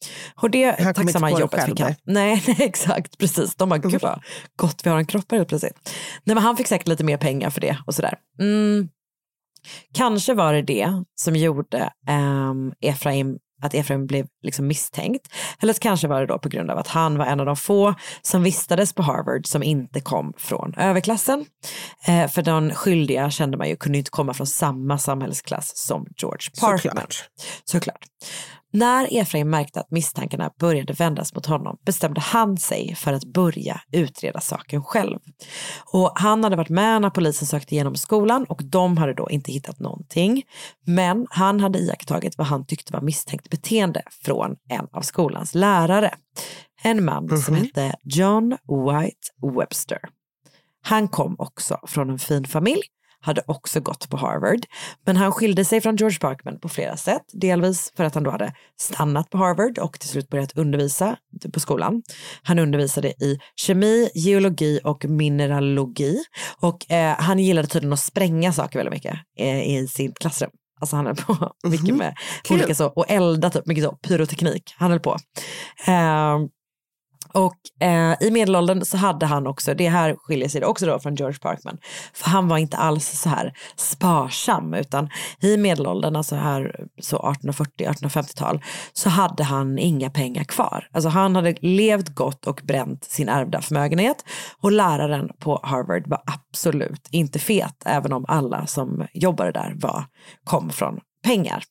Och 0.41 0.49
det 0.49 0.63
Han 0.65 0.87
inte 0.87 0.93
tacksamma 0.93 1.29
det 1.31 1.39
jobbet 1.39 1.65
fick 1.65 1.79
han. 1.79 1.93
nej. 2.05 2.43
Nej, 2.47 2.55
exakt, 2.59 3.17
precis. 3.17 3.55
De 3.55 3.69
bara, 3.69 3.77
gud 3.77 4.01
vad 4.01 4.21
gott 4.55 4.81
vi 4.85 4.89
har 4.89 4.97
en 4.97 5.05
kropp 5.05 5.31
helt 5.31 5.47
plötsligt. 5.49 5.91
Nej, 6.23 6.35
men 6.35 6.43
han 6.43 6.57
fick 6.57 6.67
säkert 6.67 6.87
lite 6.87 7.03
mer 7.03 7.17
pengar 7.17 7.49
för 7.49 7.61
det 7.61 7.77
och 7.85 7.95
sådär. 7.95 8.13
Mm. 8.39 8.89
Kanske 9.93 10.33
var 10.33 10.53
det 10.53 10.61
det 10.61 11.03
som 11.15 11.35
gjorde 11.35 11.89
um, 12.09 12.73
Efraim 12.81 13.37
att 13.65 13.73
Efraim 13.73 14.07
blev 14.07 14.27
liksom 14.43 14.67
misstänkt. 14.67 15.27
Eller 15.59 15.73
så 15.73 15.79
kanske 15.79 16.07
var 16.07 16.19
det 16.19 16.27
då 16.27 16.39
på 16.39 16.49
grund 16.49 16.71
av 16.71 16.77
att 16.77 16.87
han 16.87 17.17
var 17.17 17.25
en 17.25 17.39
av 17.39 17.45
de 17.45 17.55
få 17.55 17.95
som 18.21 18.43
vistades 18.43 18.93
på 18.93 19.01
Harvard 19.01 19.47
som 19.47 19.63
inte 19.63 20.01
kom 20.01 20.33
från 20.37 20.73
överklassen. 20.77 21.45
Eh, 22.07 22.27
för 22.27 22.41
de 22.41 22.71
skyldiga 22.71 23.29
kände 23.29 23.57
man 23.57 23.69
ju 23.69 23.75
kunde 23.75 23.97
inte 23.97 24.11
komma 24.11 24.33
från 24.33 24.47
samma 24.47 24.97
samhällsklass 24.97 25.77
som 25.77 26.05
George 26.17 26.49
Parkman. 26.59 26.95
Såklart. 26.95 27.29
Såklart. 27.65 28.05
När 28.75 29.07
Efraim 29.21 29.49
märkte 29.49 29.79
att 29.79 29.91
misstankarna 29.91 30.51
började 30.59 30.93
vändas 30.93 31.33
mot 31.35 31.45
honom 31.45 31.77
bestämde 31.85 32.21
han 32.21 32.57
sig 32.57 32.95
för 32.95 33.13
att 33.13 33.25
börja 33.25 33.81
utreda 33.91 34.39
saken 34.39 34.83
själv. 34.83 35.19
Och 35.93 36.11
han 36.15 36.43
hade 36.43 36.55
varit 36.55 36.69
med 36.69 37.01
när 37.01 37.09
polisen 37.09 37.47
sökte 37.47 37.75
igenom 37.75 37.95
skolan 37.95 38.45
och 38.49 38.63
de 38.63 38.97
hade 38.97 39.13
då 39.13 39.29
inte 39.29 39.51
hittat 39.51 39.79
någonting. 39.79 40.43
Men 40.85 41.27
han 41.29 41.59
hade 41.59 41.79
iakttagit 41.79 42.37
vad 42.37 42.47
han 42.47 42.65
tyckte 42.65 42.93
var 42.93 43.01
misstänkt 43.01 43.49
beteende 43.49 44.01
från 44.09 44.55
en 44.69 44.87
av 44.91 45.01
skolans 45.01 45.55
lärare. 45.55 46.13
En 46.83 47.05
man 47.05 47.37
som 47.37 47.55
hette 47.55 47.95
John 48.03 48.49
White 48.51 49.57
Webster. 49.59 49.99
Han 50.81 51.07
kom 51.07 51.35
också 51.39 51.79
från 51.87 52.09
en 52.09 52.19
fin 52.19 52.45
familj, 52.45 52.83
hade 53.25 53.41
också 53.47 53.79
gått 53.79 54.09
på 54.09 54.17
Harvard, 54.17 54.65
men 55.05 55.17
han 55.17 55.31
skilde 55.31 55.65
sig 55.65 55.81
från 55.81 55.95
George 55.95 56.19
Parkman 56.19 56.59
på 56.59 56.69
flera 56.69 56.97
sätt. 56.97 57.23
Delvis 57.33 57.91
för 57.97 58.03
att 58.03 58.15
han 58.15 58.23
då 58.23 58.31
hade 58.31 58.53
stannat 58.79 59.29
på 59.29 59.37
Harvard 59.37 59.79
och 59.79 59.99
till 59.99 60.09
slut 60.09 60.29
börjat 60.29 60.57
undervisa 60.57 61.17
på 61.53 61.59
skolan. 61.59 62.03
Han 62.43 62.59
undervisade 62.59 63.07
i 63.07 63.39
kemi, 63.55 64.09
geologi 64.15 64.79
och 64.83 65.05
mineralogi 65.05 66.23
och 66.61 66.91
eh, 66.91 67.15
han 67.19 67.39
gillade 67.39 67.67
tydligen 67.67 67.93
att 67.93 67.99
spränga 67.99 68.53
saker 68.53 68.79
väldigt 68.79 68.93
mycket 68.93 69.15
eh, 69.39 69.75
i 69.75 69.87
sitt 69.87 70.19
klassrum. 70.19 70.51
Alltså 70.79 70.95
han 70.95 71.05
höll 71.05 71.15
på 71.15 71.53
mycket 71.69 71.95
med 71.95 72.15
Kul. 72.43 72.57
olika 72.57 72.75
så, 72.75 72.87
och 72.87 73.05
elda 73.07 73.49
typ, 73.49 73.65
mycket 73.65 73.83
så, 73.83 73.91
pyroteknik. 73.91 74.73
Han 74.77 74.91
höll 74.91 74.99
på. 74.99 75.17
Eh, 75.87 76.39
och 77.35 77.85
eh, 77.87 78.15
i 78.21 78.31
medelåldern 78.31 78.85
så 78.85 78.97
hade 78.97 79.25
han 79.25 79.47
också, 79.47 79.73
det 79.73 79.89
här 79.89 80.15
skiljer 80.15 80.49
sig 80.49 80.65
också 80.65 80.85
då 80.85 80.99
från 80.99 81.15
George 81.15 81.39
Parkman, 81.39 81.77
för 82.13 82.29
han 82.29 82.47
var 82.47 82.57
inte 82.57 82.77
alls 82.77 83.19
så 83.21 83.29
här 83.29 83.53
sparsam 83.75 84.73
utan 84.73 85.09
i 85.41 85.57
medelåldern, 85.57 86.15
alltså 86.15 86.35
här 86.35 86.85
så 87.01 87.17
1840-1850-tal, 87.17 88.61
så 88.93 89.09
hade 89.09 89.43
han 89.43 89.77
inga 89.77 90.09
pengar 90.09 90.43
kvar. 90.43 90.87
Alltså 90.93 91.09
han 91.09 91.35
hade 91.35 91.55
levt 91.61 92.09
gott 92.09 92.47
och 92.47 92.61
bränt 92.63 93.03
sin 93.03 93.29
ärvda 93.29 93.61
förmögenhet 93.61 94.25
och 94.61 94.71
läraren 94.71 95.29
på 95.39 95.59
Harvard 95.63 96.07
var 96.07 96.21
absolut 96.25 97.07
inte 97.11 97.39
fet, 97.39 97.83
även 97.85 98.13
om 98.13 98.25
alla 98.27 98.67
som 98.67 99.07
jobbade 99.13 99.51
där 99.51 99.73
var, 99.75 100.05
kom 100.43 100.69
från 100.69 100.99
pengar. 101.23 101.63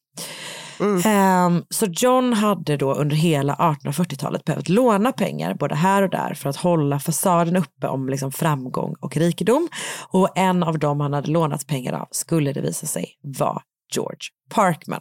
Ehm, 1.04 1.64
så 1.70 1.86
John 1.86 2.32
hade 2.32 2.76
då 2.76 2.94
under 2.94 3.16
hela 3.16 3.54
1840-talet 3.54 4.44
behövt 4.44 4.68
låna 4.68 5.12
pengar 5.12 5.54
både 5.54 5.74
här 5.74 6.02
och 6.02 6.10
där 6.10 6.34
för 6.34 6.50
att 6.50 6.56
hålla 6.56 7.00
fasaden 7.00 7.56
uppe 7.56 7.86
om 7.86 8.08
liksom 8.08 8.32
framgång 8.32 8.94
och 9.00 9.16
rikedom. 9.16 9.68
Och 10.08 10.38
en 10.38 10.62
av 10.62 10.78
dem 10.78 11.00
han 11.00 11.12
hade 11.12 11.30
lånat 11.30 11.66
pengar 11.66 11.92
av 11.92 12.08
skulle 12.10 12.52
det 12.52 12.60
visa 12.60 12.86
sig 12.86 13.06
vara 13.22 13.62
George 13.94 14.28
Parkman. 14.50 15.00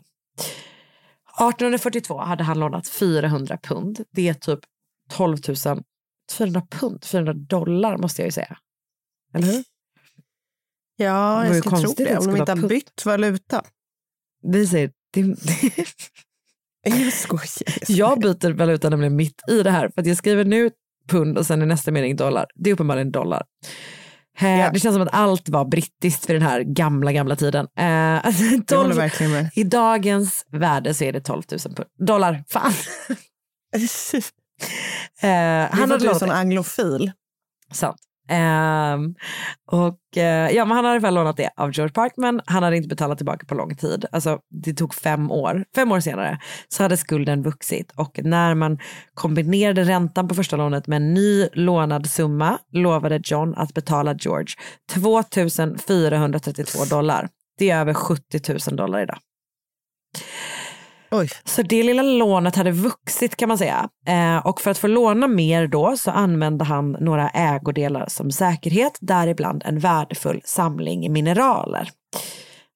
1842 1.40 2.20
hade 2.20 2.44
han 2.44 2.60
lånat 2.60 2.88
400 2.88 3.58
pund. 3.64 4.04
Det 4.12 4.30
är 4.30 4.34
typ 4.34 4.60
12 5.10 5.38
000, 5.66 5.84
400 6.38 6.62
pund, 6.70 7.04
400 7.06 7.34
dollar 7.34 7.98
måste 7.98 8.22
jag 8.22 8.28
ju 8.28 8.32
säga. 8.32 8.58
Eller 9.34 9.48
hur? 9.48 9.64
Ja, 10.96 11.46
jag 11.46 11.56
skulle 11.56 11.78
tro 11.78 11.94
det. 11.98 12.18
Om 12.18 12.26
de 12.26 12.38
inte 12.38 12.52
ha 12.52 12.62
har 12.62 12.68
bytt 12.68 13.06
valuta. 13.06 13.64
Vi 14.42 14.68
säger, 14.68 14.92
det, 15.14 15.36
Jag 17.04 17.14
skojar. 17.14 17.74
Jag 17.88 18.20
byter 18.20 18.52
valuta 18.54 18.90
nämligen 18.90 19.16
mitt 19.16 19.42
i 19.50 19.64
det 19.64 19.72
här 19.72 19.90
för 19.96 20.02
att 20.02 20.08
jag 20.08 20.18
skriver 20.18 20.46
nu 20.46 20.72
pund 21.10 21.38
och 21.38 21.46
sen 21.46 21.62
i 21.62 21.66
nästa 21.66 21.92
mening 21.92 22.16
dollar. 22.16 22.46
Det 22.56 22.70
är 22.70 22.74
uppenbarligen 22.74 23.12
dollar. 23.12 23.44
Ja. 24.40 24.70
Det 24.74 24.80
känns 24.80 24.96
som 24.96 25.02
att 25.02 25.14
allt 25.14 25.50
var 25.50 25.66
brittiskt 25.66 26.26
för 26.26 26.34
den 26.34 26.42
här 26.44 26.62
gamla, 26.62 27.12
gamla 27.12 27.36
tiden. 27.36 27.68
Eh, 27.78 27.86
alltså, 28.26 28.44
Jag 28.44 28.50
håller 28.52 28.64
12, 28.66 28.96
verkligen 28.96 29.32
med. 29.32 29.50
I 29.56 29.64
dagens 29.64 30.46
värde 30.52 30.94
så 30.94 31.04
är 31.04 31.14
det 31.14 31.22
12 31.22 31.44
000 31.52 31.60
pund. 31.60 31.90
dollar. 32.08 32.44
Fan. 32.50 32.74
Eh, 35.22 35.28
Det 35.28 35.28
är 35.28 35.70
han 35.72 35.88
för 35.88 35.96
att 35.96 36.02
du 36.02 36.10
är 36.10 36.14
sån 36.14 36.32
anglofil. 36.32 37.12
Sant. 37.72 37.98
Um, 38.32 39.16
och 39.72 40.00
uh, 40.18 40.24
ja, 40.24 40.66
men 40.66 40.76
han 40.76 40.86
hade 40.86 41.00
väl 41.00 41.14
lånat 41.14 41.38
det 41.38 41.50
av 41.58 41.72
George 41.74 41.94
Parkman. 41.94 42.42
Han 42.46 42.64
hade 42.64 42.78
inte 42.78 42.90
betalat 42.90 43.18
tillbaka 43.18 43.46
på 43.46 43.56
lång 43.56 43.76
tid. 43.76 44.06
Alltså, 44.12 44.40
det 44.50 44.74
tog 44.74 44.94
fem 44.94 45.32
år. 45.32 45.66
Fem 45.76 45.92
år 45.92 46.00
senare 46.00 46.40
så 46.68 46.84
hade 46.84 46.98
skulden 46.98 47.44
vuxit 47.44 47.92
och 47.96 48.20
när 48.24 48.56
man 48.56 48.80
kombinerade 49.14 49.84
räntan 49.84 50.28
på 50.28 50.36
första 50.36 50.56
lånet 50.56 50.88
med 50.88 50.98
en 50.98 51.14
ny 51.14 51.48
lånad 51.54 52.10
summa 52.10 52.60
lovade 52.72 53.22
John 53.24 53.56
att 53.58 53.74
betala 53.74 54.14
George 54.14 54.56
2432 54.94 56.86
dollar. 56.86 57.30
Det 57.58 57.70
är 57.70 57.80
över 57.80 57.94
70 57.94 58.70
000 58.70 58.78
dollar 58.78 59.02
idag. 59.02 59.18
Oj. 61.14 61.30
Så 61.46 61.62
det 61.62 61.84
lilla 61.84 62.02
lånet 62.02 62.56
hade 62.56 62.72
vuxit 62.72 63.36
kan 63.36 63.48
man 63.48 63.58
säga. 63.58 63.90
Eh, 64.08 64.48
och 64.48 64.62
för 64.62 64.72
att 64.72 64.78
få 64.78 64.88
låna 64.88 65.28
mer 65.28 65.68
då 65.68 65.98
så 65.98 66.12
använde 66.12 66.66
han 66.66 66.92
några 66.92 67.30
ägodelar 67.30 68.06
som 68.08 68.32
säkerhet, 68.32 68.98
däribland 69.02 69.64
en 69.66 69.80
värdefull 69.80 70.42
samling 70.46 71.14
mineraler. 71.14 71.90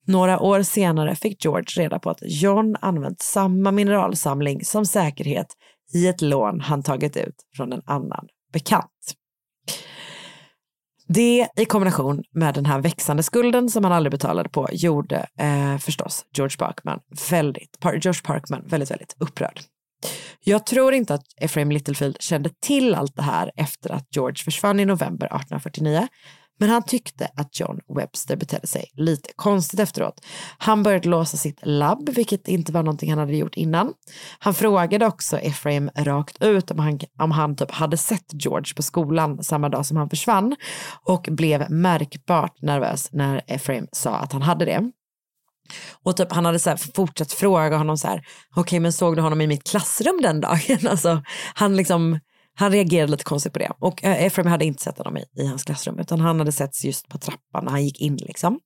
Några 0.08 0.39
år 0.39 0.62
senare 0.63 1.15
fick 1.15 1.45
George 1.45 1.84
reda 1.84 2.00
på 2.00 2.10
att 2.10 2.19
John 2.21 2.76
använt 2.82 3.21
samma 3.21 3.71
mineralsamling 3.71 4.65
som 4.65 4.86
säkerhet 4.86 5.47
i 5.93 6.08
ett 6.08 6.21
lån 6.21 6.62
han 6.62 6.84
tagit 6.84 7.17
ut 7.17 7.36
från 7.56 7.73
en 7.73 7.82
annan 7.86 8.28
bekant. 8.54 9.15
Det 11.08 11.48
i 11.56 11.65
kombination 11.65 12.24
med 12.34 12.54
den 12.54 12.65
här 12.65 12.80
växande 12.80 13.24
skulden 13.24 13.70
som 13.70 13.84
han 13.84 13.93
aldrig 13.93 14.12
betalade 14.12 14.50
på 14.50 14.70
gjorde 14.72 15.28
eh, 15.39 15.78
förstås 15.78 16.26
George 16.34 16.58
Parkman 16.58 17.00
väldigt, 17.30 17.78
George 17.84 18.22
Parkman 18.24 18.63
väldigt, 18.67 18.91
väldigt 18.91 19.15
upprörd. 19.20 19.60
Jag 20.43 20.65
tror 20.65 20.93
inte 20.93 21.13
att 21.13 21.24
Ephraim 21.41 21.72
Littlefield 21.72 22.22
kände 22.22 22.50
till 22.62 22.96
allt 22.96 23.15
det 23.15 23.22
här 23.22 23.52
efter 23.56 23.91
att 23.91 24.15
George 24.15 24.43
försvann 24.43 24.80
i 24.80 24.86
november 24.86 25.26
1849. 25.26 26.08
Men 26.58 26.70
han 26.70 26.84
tyckte 26.84 27.28
att 27.36 27.60
John 27.60 27.80
Webster 27.96 28.36
betedde 28.36 28.67
sig 28.67 28.86
lite 28.93 29.30
konstigt 29.36 29.80
efteråt. 29.80 30.26
Han 30.58 30.84
började 30.84 31.10
låsa 31.10 31.38
sitt 31.38 31.60
labb, 31.62 32.10
vilket 32.10 32.48
inte 32.48 32.72
var 32.72 32.84
någonting 32.84 33.10
han 33.10 33.20
hade 33.20 33.36
gjort 33.36 33.56
innan. 33.56 33.93
Han 34.39 34.54
frågade 34.54 35.06
också 35.06 35.38
Ephraim 35.38 35.89
rakt 35.96 36.43
ut 36.43 36.72
om 36.72 36.80
han, 36.80 37.00
om 37.20 37.32
han 37.32 37.56
typ 37.56 37.72
hade 37.72 37.98
sett 37.98 38.43
George 38.43 38.74
på 38.76 38.84
skolan 38.84 39.43
samma 39.43 39.70
dag 39.70 39.86
som 39.86 39.98
han 39.98 40.10
försvann 40.10 40.56
och 41.06 41.28
blev 41.32 41.72
märkbart 41.72 42.62
nervös 42.62 43.10
när 43.12 43.41
Ephraim 43.48 43.88
sa 43.91 44.15
att 44.15 44.34
han 44.34 44.41
hade 44.41 44.65
det. 44.65 44.91
Och 46.04 46.17
typ, 46.17 46.32
han 46.32 46.46
hade 46.46 46.60
så 46.60 46.78
fortsatt 46.78 47.34
fråga 47.34 47.78
honom 47.78 47.98
så 47.98 48.08
här, 48.08 48.17
okej 48.17 48.62
okay, 48.62 48.80
men 48.80 48.93
såg 48.93 49.15
du 49.15 49.22
honom 49.22 49.41
i 49.41 49.48
mitt 49.48 49.70
klassrum 49.70 50.20
den 50.22 50.41
dagen? 50.41 50.78
Alltså, 50.88 51.24
han 51.54 51.76
liksom 51.76 52.20
han 52.60 52.72
reagerade 52.72 53.12
lite 53.12 53.24
konstigt 53.24 53.54
på 53.54 53.60
det. 53.60 53.72
Och 53.80 54.04
eh, 54.04 54.24
Efraim 54.24 54.48
hade 54.48 54.65
inte 54.65 54.84
sett 54.84 54.98
honom 54.98 55.17
i, 55.17 55.26
i 55.36 55.48
hans 55.48 55.63
klassrum 55.63 56.00
utan 56.00 56.22
han 56.22 56.39
hade 56.39 56.52
setts 56.52 56.86
just 56.86 57.08
på 57.08 57.17
trappan 57.17 57.65
när 57.65 57.72
han 57.72 57.84
gick 57.84 58.02
in. 58.02 58.15
Liksom. 58.15 58.60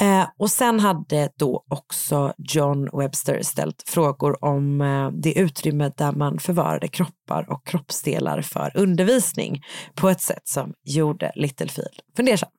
Eh, 0.00 0.26
och 0.38 0.50
sen 0.50 0.80
hade 0.80 1.30
då 1.38 1.64
också 1.68 2.32
John 2.38 2.88
Webster 2.92 3.42
ställt 3.42 3.82
frågor 3.86 4.44
om 4.44 4.80
eh, 4.80 5.10
det 5.10 5.38
utrymme 5.38 5.92
där 5.96 6.12
man 6.12 6.38
förvarade 6.38 6.88
kroppar 6.88 7.50
och 7.52 7.66
kroppsdelar 7.66 8.42
för 8.42 8.72
undervisning 8.74 9.62
på 9.94 10.08
ett 10.08 10.20
sätt 10.20 10.48
som 10.48 10.72
gjorde 10.84 11.32
Littlefield 11.34 12.00
fundersam. 12.16 12.50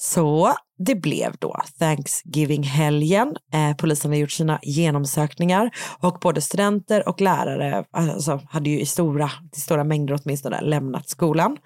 Så 0.00 0.54
det 0.78 0.94
blev 0.94 1.36
då 1.38 1.56
Thanksgiving-helgen. 1.78 3.36
Eh, 3.52 3.76
polisen 3.76 4.10
hade 4.10 4.20
gjort 4.20 4.30
sina 4.30 4.58
genomsökningar 4.62 5.70
och 6.00 6.18
både 6.20 6.40
studenter 6.40 7.08
och 7.08 7.20
lärare 7.20 7.84
alltså, 7.90 8.40
hade 8.48 8.70
ju 8.70 8.80
i 8.80 8.86
stora, 8.86 9.30
i 9.56 9.60
stora 9.60 9.84
mängder 9.84 10.20
åtminstone 10.22 10.60
lämnat 10.60 11.08
skolan. 11.08 11.56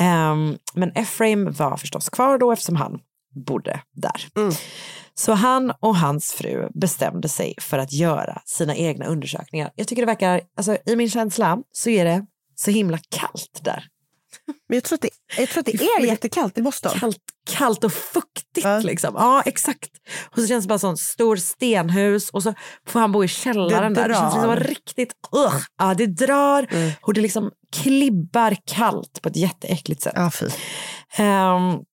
Eh, 0.00 0.36
men 0.74 0.92
Ephraim 0.94 1.52
var 1.52 1.76
förstås 1.76 2.08
kvar 2.08 2.38
då 2.38 2.52
eftersom 2.52 2.76
han 2.76 3.00
bodde 3.46 3.80
där. 3.92 4.28
Mm. 4.36 4.52
Så 5.14 5.32
han 5.32 5.72
och 5.80 5.96
hans 5.96 6.32
fru 6.32 6.68
bestämde 6.74 7.28
sig 7.28 7.54
för 7.60 7.78
att 7.78 7.92
göra 7.92 8.42
sina 8.44 8.76
egna 8.76 9.06
undersökningar. 9.06 9.70
Jag 9.74 9.88
tycker 9.88 10.02
det 10.02 10.06
verkar, 10.06 10.40
alltså 10.56 10.76
i 10.86 10.96
min 10.96 11.10
känsla 11.10 11.58
så 11.72 11.90
är 11.90 12.04
det 12.04 12.26
så 12.54 12.70
himla 12.70 12.98
kallt 13.08 13.60
där. 13.62 13.84
Men 14.68 14.76
jag 14.76 14.84
tror 14.84 14.96
att 14.96 15.02
det, 15.02 15.10
jag 15.38 15.48
tror 15.48 15.60
att 15.60 15.66
det 15.66 15.82
är 15.82 16.06
jättekallt 16.06 16.58
i 16.58 16.62
Boston. 16.62 16.92
Kallt, 16.98 17.18
kallt 17.50 17.84
och 17.84 17.92
fuktigt 17.92 18.64
ja. 18.64 18.78
liksom. 18.78 19.14
Ja, 19.14 19.42
exakt. 19.46 19.90
Och 20.30 20.38
så 20.38 20.46
känns 20.46 20.64
det 20.64 20.68
bara 20.68 20.78
som 20.78 20.96
stor 20.96 21.36
stenhus 21.36 22.30
och 22.30 22.42
så 22.42 22.54
får 22.86 23.00
han 23.00 23.12
bo 23.12 23.24
i 23.24 23.28
källaren 23.28 23.94
det 23.94 24.00
där. 24.00 24.08
Det 24.08 24.14
känns 24.14 24.34
liksom 24.34 24.56
riktigt, 24.56 25.12
uh, 25.36 25.60
ja 25.78 25.94
det 25.94 26.06
drar 26.06 26.66
mm. 26.70 26.92
och 27.02 27.14
det 27.14 27.20
liksom 27.20 27.50
klibbar 27.76 28.56
kallt 28.66 29.22
på 29.22 29.28
ett 29.28 29.36
jätteäckligt 29.36 30.02
sätt. 30.02 30.14
Ja. 30.16 31.56
Um, 31.56 31.84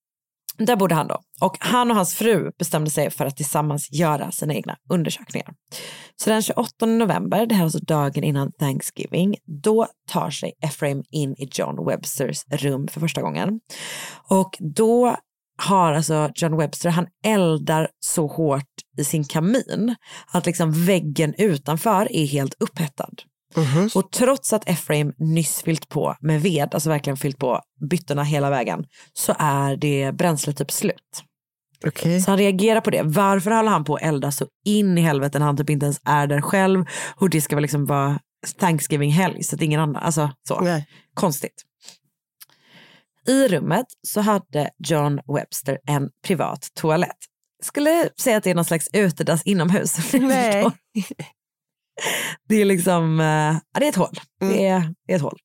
där 0.57 0.75
bodde 0.75 0.95
han 0.95 1.07
då. 1.07 1.19
Och 1.41 1.57
han 1.59 1.91
och 1.91 1.97
hans 1.97 2.15
fru 2.15 2.51
bestämde 2.59 2.89
sig 2.89 3.09
för 3.09 3.25
att 3.25 3.37
tillsammans 3.37 3.91
göra 3.91 4.31
sina 4.31 4.53
egna 4.53 4.75
undersökningar. 4.89 5.53
Så 6.15 6.29
den 6.29 6.41
28 6.41 6.85
november, 6.85 7.45
det 7.45 7.55
här 7.55 7.61
är 7.61 7.65
alltså 7.65 7.79
dagen 7.79 8.23
innan 8.23 8.51
Thanksgiving, 8.51 9.35
då 9.63 9.87
tar 10.09 10.29
sig 10.29 10.53
Ephraim 10.61 11.03
in 11.11 11.33
i 11.33 11.49
John 11.51 11.85
Websters 11.85 12.45
rum 12.47 12.87
för 12.87 12.99
första 12.99 13.21
gången. 13.21 13.59
Och 14.29 14.57
då 14.59 15.15
har 15.57 15.93
alltså 15.93 16.31
John 16.35 16.57
Webster, 16.57 16.89
han 16.89 17.07
eldar 17.23 17.87
så 17.99 18.27
hårt 18.27 18.63
i 18.97 19.03
sin 19.03 19.23
kamin 19.23 19.95
att 20.27 20.45
liksom 20.45 20.85
väggen 20.85 21.33
utanför 21.37 22.11
är 22.11 22.25
helt 22.25 22.55
upphettad. 22.59 23.13
Mm 23.55 23.67
-hmm. 23.69 23.95
Och 23.95 24.12
trots 24.12 24.53
att 24.53 24.69
Ephraim 24.69 25.13
nyss 25.17 25.62
fyllt 25.62 25.89
på 25.89 26.15
med 26.21 26.41
ved, 26.41 26.73
alltså 26.73 26.89
verkligen 26.89 27.17
fyllt 27.17 27.38
på 27.38 27.62
byttorna 27.89 28.23
hela 28.23 28.49
vägen, 28.49 28.86
så 29.13 29.36
är 29.39 29.75
det 29.75 30.12
bränslet 30.12 30.57
typ 30.57 30.71
slut. 30.71 31.23
Okay. 31.86 32.19
Så 32.19 32.31
han 32.31 32.38
reagerar 32.38 32.81
på 32.81 32.89
det. 32.89 33.01
Varför 33.03 33.51
håller 33.51 33.69
han 33.69 33.83
på 33.83 33.95
att 33.95 34.01
elda 34.01 34.31
så 34.31 34.47
in 34.65 34.97
i 34.97 35.01
helvete 35.01 35.39
när 35.39 35.45
han 35.45 35.57
typ 35.57 35.69
inte 35.69 35.86
ens 35.86 36.01
är 36.05 36.27
där 36.27 36.41
själv? 36.41 36.86
Och 37.15 37.29
det 37.29 37.41
ska 37.41 37.55
väl 37.55 37.62
liksom 37.62 37.86
vara 37.86 38.19
Thanksgiving-helg 38.60 39.43
så 39.43 39.55
att 39.55 39.62
ingen 39.62 39.79
annan, 39.79 39.95
alltså 39.95 40.31
så. 40.47 40.60
Nej. 40.60 40.88
Konstigt. 41.13 41.63
I 43.27 43.47
rummet 43.47 43.86
så 44.07 44.21
hade 44.21 44.69
John 44.77 45.19
Webster 45.36 45.79
en 45.88 46.10
privat 46.27 46.67
toalett. 46.73 47.17
Skulle 47.63 48.10
säga 48.19 48.38
att 48.38 48.43
det 48.43 48.49
är 48.49 48.55
någon 48.55 48.65
slags 48.65 48.88
utedass 48.93 49.41
inomhus. 49.43 50.13
Nej. 50.13 50.71
Det 52.47 52.55
är 52.55 52.65
liksom, 52.65 53.19
äh, 53.19 53.79
det 53.79 53.86
är 53.86 53.89
ett 53.89 53.95
hål. 53.95 54.19
Mm. 54.41 54.53
Det, 54.53 54.67
är, 54.67 54.93
det 55.07 55.13
är 55.13 55.15
ett 55.15 55.21
hål. 55.21 55.39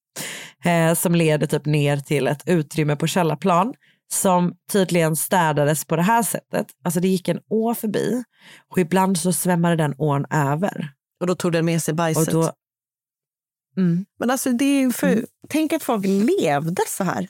Eh, 0.65 0.95
som 0.95 1.15
leder 1.15 1.47
typ 1.47 1.67
ner 1.67 1.97
till 1.97 2.27
ett 2.27 2.43
utrymme 2.47 2.97
på 2.97 3.07
källarplan 3.07 3.75
som 4.13 4.55
tydligen 4.73 5.17
städades 5.17 5.85
på 5.85 5.97
det 5.97 6.03
här 6.03 6.23
sättet. 6.23 6.67
Alltså 6.85 7.01
det 7.01 7.09
gick 7.09 7.29
en 7.29 7.41
å 7.51 7.75
förbi 7.75 8.25
och 8.71 8.79
ibland 8.79 9.19
så 9.19 9.33
svämmade 9.33 9.77
den 9.77 9.95
ån 9.99 10.27
över. 10.31 10.89
Och 11.21 11.27
då 11.27 11.35
tog 11.35 11.53
den 11.53 11.65
med 11.65 11.83
sig 11.83 11.95
bajset? 11.95 12.31
Då, 12.33 12.53
mm. 13.77 14.05
Men 14.19 14.31
alltså 14.31 14.53
det 14.53 14.65
är 14.65 14.91
för, 14.91 15.13
mm. 15.13 15.25
tänk 15.49 15.73
att 15.73 15.83
folk 15.83 16.07
levde 16.07 16.83
så 16.89 17.05
här. 17.05 17.29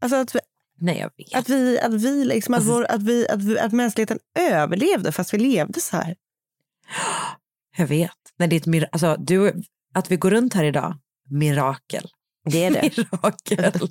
Alltså 0.00 0.16
att 0.16 0.34
vi, 0.34 0.40
Nej, 0.80 0.98
jag 0.98 1.10
vet. 1.16 1.34
Att, 1.34 1.48
vi, 1.48 1.80
att, 1.80 1.92
vi 1.92 2.24
liksom, 2.24 2.54
alltså, 2.54 2.70
att, 2.70 2.76
vår, 2.76 2.86
att, 2.90 3.02
vi, 3.02 3.28
att, 3.28 3.42
vi, 3.42 3.58
att 3.58 3.72
mänskligheten 3.72 4.18
överlevde 4.38 5.12
fast 5.12 5.34
vi 5.34 5.38
levde 5.38 5.80
så 5.80 5.96
här. 5.96 6.16
Jag 7.76 7.86
vet. 7.86 8.10
Nej, 8.42 8.48
det 8.48 8.56
är 8.56 8.60
ett 8.60 8.66
mir- 8.66 8.88
alltså, 8.92 9.16
du, 9.18 9.62
att 9.94 10.10
vi 10.10 10.16
går 10.16 10.30
runt 10.30 10.54
här 10.54 10.64
idag, 10.64 10.98
mirakel. 11.30 12.08
Det 12.50 12.64
är 12.64 12.70
det. 12.82 12.96
mirakel. 12.96 13.88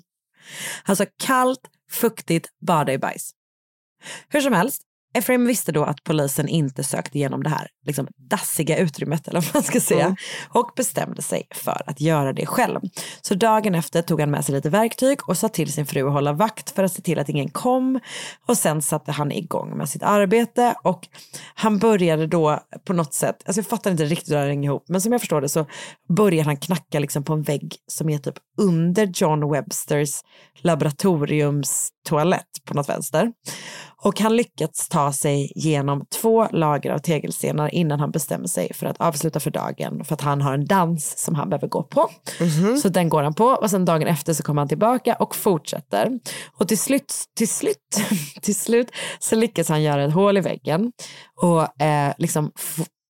Alltså 0.84 1.06
kallt, 1.24 1.60
fuktigt, 1.92 2.50
bada 2.66 2.94
i 2.94 2.98
bajs. 2.98 3.32
Hur 4.30 4.42
som 4.42 4.54
helst, 4.54 4.82
Efraim 5.14 5.46
visste 5.46 5.72
då 5.72 5.84
att 5.84 6.04
polisen 6.04 6.48
inte 6.48 6.84
sökte 6.84 7.18
igenom 7.18 7.44
det 7.44 7.50
här 7.50 7.68
liksom, 7.86 8.08
dassiga 8.30 8.78
utrymmet 8.78 9.28
eller 9.28 9.42
vad 9.42 9.50
man 9.54 9.64
ska 9.64 9.80
säga 9.80 10.06
mm. 10.06 10.16
och 10.50 10.72
bestämde 10.76 11.22
sig 11.22 11.48
för 11.52 11.82
att 11.86 12.02
göra 12.02 12.34
det 12.34 12.46
själv. 12.46 12.80
Så 13.22 13.36
dagen 13.36 13.76
efter 13.76 14.02
tog 14.02 14.20
han 14.20 14.32
med 14.32 14.46
sig 14.46 14.56
lite 14.56 14.70
verktyg 14.70 15.30
och 15.30 15.38
sa 15.38 15.50
till 15.50 15.74
sin 15.74 15.86
fru 15.86 16.08
att 16.08 16.14
hålla 16.14 16.34
vakt 16.34 16.72
för 16.72 16.84
att 16.84 16.94
se 16.94 17.02
till 17.02 17.20
att 17.20 17.30
ingen 17.30 17.50
kom 17.50 18.00
och 18.48 18.58
sen 18.58 18.82
satte 18.82 19.12
han 19.12 19.32
igång 19.32 19.78
med 19.78 19.90
sitt 19.90 20.04
arbete 20.04 20.76
och 20.84 21.08
han 21.56 21.80
började 21.80 22.28
då 22.28 22.60
på 22.86 22.94
något 22.94 23.14
sätt, 23.14 23.36
alltså 23.46 23.60
jag 23.60 23.68
fattar 23.68 23.92
inte 23.92 24.06
riktigt 24.06 24.32
hur 24.34 24.38
det 24.38 24.48
hänger 24.48 24.70
ihop, 24.70 24.86
men 24.88 25.02
som 25.02 25.12
jag 25.12 25.22
förstår 25.22 25.42
det 25.42 25.50
så 25.50 25.66
började 26.16 26.50
han 26.50 26.58
knacka 26.58 27.00
liksom 27.00 27.24
på 27.24 27.34
en 27.34 27.42
vägg 27.42 27.76
som 27.88 28.10
är 28.10 28.18
typ 28.18 28.36
under 28.58 29.12
John 29.14 29.52
Websters 29.52 30.22
laboratoriumstoalett 30.62 32.48
på 32.66 32.74
något 32.74 32.90
vänster. 32.90 33.32
Och 34.04 34.20
han 34.20 34.36
lyckats 34.36 34.90
ta 34.90 35.14
sig 35.14 35.52
genom 35.56 36.06
två 36.22 36.48
lager 36.52 36.92
av 36.92 37.00
tegelstenar 37.00 37.74
innan 37.76 38.00
han 38.00 38.12
bestämmer 38.12 38.48
sig 38.48 38.74
för 38.74 38.86
att 38.86 39.02
avsluta 39.02 39.40
för 39.40 39.52
dagen 39.52 40.06
för 40.06 40.14
att 40.14 40.22
han 40.22 40.42
har 40.42 40.54
en 40.54 40.66
dans 40.66 41.18
som 41.18 41.36
han 41.36 41.50
behöver 41.50 41.68
gå 41.68 41.84
på. 41.84 42.10
Mm 42.40 42.52
-hmm. 42.52 42.76
Så 42.76 42.90
den 42.90 43.10
går 43.10 43.24
han 43.24 43.34
på 43.34 43.46
och 43.46 43.70
sen 43.70 43.86
dagen 43.86 44.08
efter 44.08 44.34
så 44.34 44.44
kommer 44.44 44.62
han 44.62 44.68
tillbaka 44.68 45.16
och 45.16 45.36
fortsätter. 45.36 46.20
Och 46.58 46.68
till 46.68 46.80
slut, 46.80 47.14
till 47.38 47.50
slut, 47.50 47.78
till 48.42 48.56
slut 48.56 48.92
så 49.20 49.36
lyckas 49.36 49.70
han 49.70 49.84
göra 49.84 50.04
ett 50.04 50.14
hål 50.14 50.38
i 50.38 50.42
väggen 50.42 50.92
och 51.42 51.82
eh, 51.82 52.14
liksom 52.18 52.52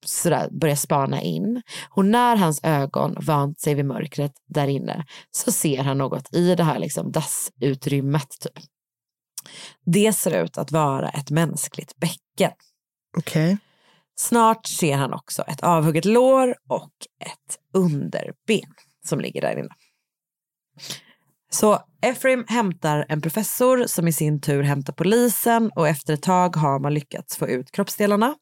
sådär, 0.06 0.50
börjar 0.52 0.76
spana 0.76 1.22
in. 1.22 1.62
Och 1.90 2.06
när 2.06 2.36
hans 2.36 2.60
ögon 2.64 3.16
vant 3.20 3.60
sig 3.60 3.76
vid 3.76 3.86
mörkret 3.86 4.32
där 4.48 4.68
inne 4.68 5.06
så 5.32 5.52
ser 5.52 5.84
han 5.84 5.98
något 5.98 6.36
i 6.36 6.56
det 6.56 6.64
här 6.64 6.80
liksom 6.80 7.12
dassutrymmet. 7.12 8.30
Typ. 8.42 8.66
Det 9.86 10.14
ser 10.14 10.44
ut 10.44 10.58
att 10.58 10.72
vara 10.72 11.10
ett 11.10 11.30
mänskligt 11.30 11.96
bäcken. 11.96 12.52
Okej. 13.18 13.58
Snart 14.16 14.68
ser 14.68 14.98
han 14.98 15.14
också 15.14 15.42
ett 15.42 15.64
avhugget 15.64 16.06
lår 16.06 16.56
och 16.68 16.92
ett 17.20 17.60
underben 17.74 18.74
som 19.06 19.20
ligger 19.20 19.42
där 19.42 19.60
inne. 19.60 19.76
Så 21.54 21.80
Efraim 22.02 22.46
hämtar 22.48 23.06
en 23.10 23.22
professor 23.22 23.88
som 23.88 24.08
i 24.08 24.14
sin 24.14 24.42
tur 24.42 24.64
hämtar 24.64 24.94
polisen 24.94 25.72
och 25.76 25.88
efter 25.88 26.14
ett 26.14 26.22
tag 26.22 26.56
har 26.56 26.80
man 26.80 26.94
lyckats 26.94 27.38
få 27.38 27.48
ut 27.48 27.72
kroppsdelarna. 27.72 28.36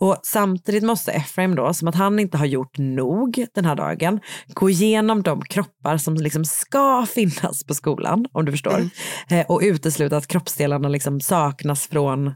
Och 0.00 0.16
samtidigt 0.22 0.82
måste 0.82 1.12
Efraim 1.12 1.54
då, 1.54 1.74
som 1.74 1.88
att 1.88 1.94
han 1.94 2.18
inte 2.18 2.36
har 2.36 2.46
gjort 2.46 2.78
nog 2.78 3.46
den 3.54 3.64
här 3.64 3.74
dagen, 3.76 4.20
gå 4.46 4.70
igenom 4.70 5.22
de 5.22 5.42
kroppar 5.42 5.96
som 5.96 6.14
liksom 6.14 6.44
ska 6.44 7.06
finnas 7.14 7.64
på 7.64 7.74
skolan, 7.74 8.26
om 8.32 8.44
du 8.44 8.52
förstår. 8.52 8.88
Eh, 9.30 9.46
och 9.46 9.60
utesluta 9.62 10.16
att 10.16 10.26
kroppsdelarna 10.26 10.88
liksom 10.88 11.20
saknas 11.20 11.86
från 11.86 12.34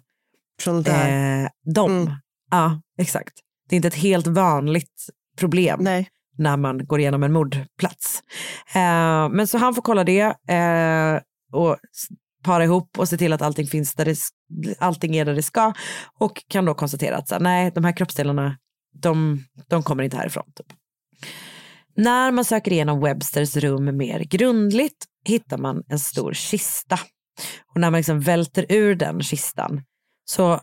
Från 0.63 0.83
där. 0.83 1.43
eh, 1.43 1.49
dem. 1.75 2.17
Ja, 2.51 2.81
exakt. 2.99 3.33
Det 3.69 3.75
är 3.75 3.77
inte 3.77 3.89
ett 3.89 3.95
helt 3.95 4.27
vanligt 4.27 5.09
problem 5.39 5.81
Nej 5.83 6.09
när 6.39 6.57
man 6.57 6.87
går 6.87 7.01
igenom 7.01 7.23
en 7.23 7.33
mordplats. 7.33 8.23
Eh, 8.75 9.29
men 9.29 9.47
så 9.47 9.59
han 9.59 9.75
får 9.75 9.83
kolla 9.83 10.05
det 10.05 10.21
eh, 10.49 11.21
och 11.53 11.77
para 12.43 12.65
ihop 12.65 12.99
och 12.99 13.09
se 13.09 13.17
till 13.17 13.33
att 13.33 13.43
allting 13.43 13.67
finns 13.67 13.95
där 13.95 14.05
det, 14.05 14.17
allting 14.79 15.17
är 15.17 15.25
där 15.25 15.35
det 15.35 15.43
ska 15.43 15.73
och 16.19 16.43
kan 16.49 16.65
då 16.65 16.75
konstatera 16.75 17.17
att 17.17 17.29
så, 17.29 17.35
här, 17.35 17.41
nej, 17.41 17.71
de 17.75 17.85
här 17.85 17.97
kroppsdelarna, 17.97 18.57
de, 18.95 19.45
de 19.69 19.83
kommer 19.83 20.03
inte 20.03 20.17
härifrån. 20.17 20.53
Typ. 20.57 20.67
När 21.97 22.33
man 22.33 22.45
söker 22.45 22.73
igenom 22.73 23.01
Websters 23.01 23.57
rum 23.57 23.97
mer 23.97 24.21
grundligt 24.21 25.05
hittar 25.25 25.59
man 25.59 25.83
en 25.89 25.99
stor 25.99 26.33
kista. 26.33 26.99
Och 27.75 27.81
när 27.81 27.91
man 27.91 27.99
liksom 27.99 28.21
välter 28.21 28.67
ur 28.69 28.95
den 28.95 29.21
kistan 29.21 29.83
så 30.25 30.61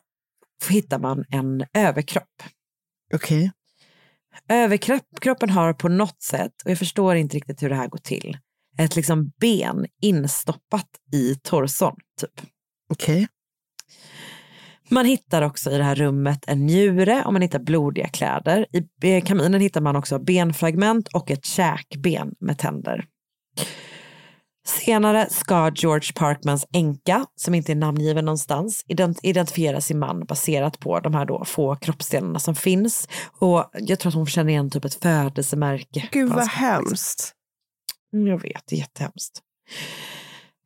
hittar 0.70 1.00
man 1.00 1.26
en 1.30 1.66
överkropp. 1.74 2.44
Okej. 3.14 3.52
Överkroppen 4.50 5.50
har 5.50 5.74
på 5.74 5.90
något 5.90 6.22
sätt, 6.22 6.52
och 6.66 6.72
jag 6.72 6.78
förstår 6.78 7.16
inte 7.16 7.38
riktigt 7.38 7.64
hur 7.64 7.70
det 7.70 7.76
här 7.76 7.88
går 7.88 8.00
till, 8.00 8.38
ett 8.78 8.96
liksom 8.96 9.32
ben 9.40 9.86
instoppat 10.02 10.90
i 11.14 11.36
torson. 11.36 11.96
Typ. 12.22 12.42
Okej. 12.90 13.28
Man 14.90 15.06
hittar 15.06 15.42
också 15.42 15.72
i 15.72 15.78
det 15.78 15.84
här 15.84 15.96
rummet 15.96 16.44
en 16.48 16.66
njure 16.66 17.24
och 17.26 17.34
man 17.34 17.42
hittar 17.42 17.60
blodiga 17.60 18.08
kläder. 18.08 18.66
I 18.72 19.16
eh, 19.16 19.24
kaminen 19.24 19.62
hittar 19.62 19.82
man 19.82 19.96
också 19.96 20.20
benfragment 20.20 21.08
och 21.08 21.32
ett 21.32 21.46
käkben 21.46 22.36
med 22.40 22.58
tänder. 22.58 23.06
Senare 24.70 25.28
ska 25.30 25.72
George 25.76 26.14
Parkmans 26.16 26.66
änka, 26.74 27.26
som 27.36 27.54
inte 27.56 27.72
är 27.72 27.76
namngiven 27.76 28.26
någonstans, 28.26 28.86
ident- 28.88 29.20
identifiera 29.24 29.82
sin 29.82 30.00
man 30.00 30.26
baserat 30.26 30.80
på 30.80 31.00
de 31.00 31.14
här 31.14 31.26
då 31.26 31.46
få 31.46 31.76
kroppsdelarna 31.76 32.40
som 32.40 32.56
finns. 32.56 33.08
Och 33.40 33.70
jag 33.74 34.00
tror 34.00 34.10
att 34.10 34.16
hon 34.16 34.26
känner 34.28 34.50
igen 34.52 34.70
typ 34.70 34.86
ett 34.86 34.94
födelsemärke. 35.04 36.10
Gud 36.12 36.30
vad 36.30 36.44
liksom. 36.44 36.60
hemskt. 36.64 37.32
Mm, 38.14 38.28
Jag 38.28 38.42
vet, 38.42 38.64
det 38.70 38.76
är 38.76 38.80
jättehemskt. 38.80 39.40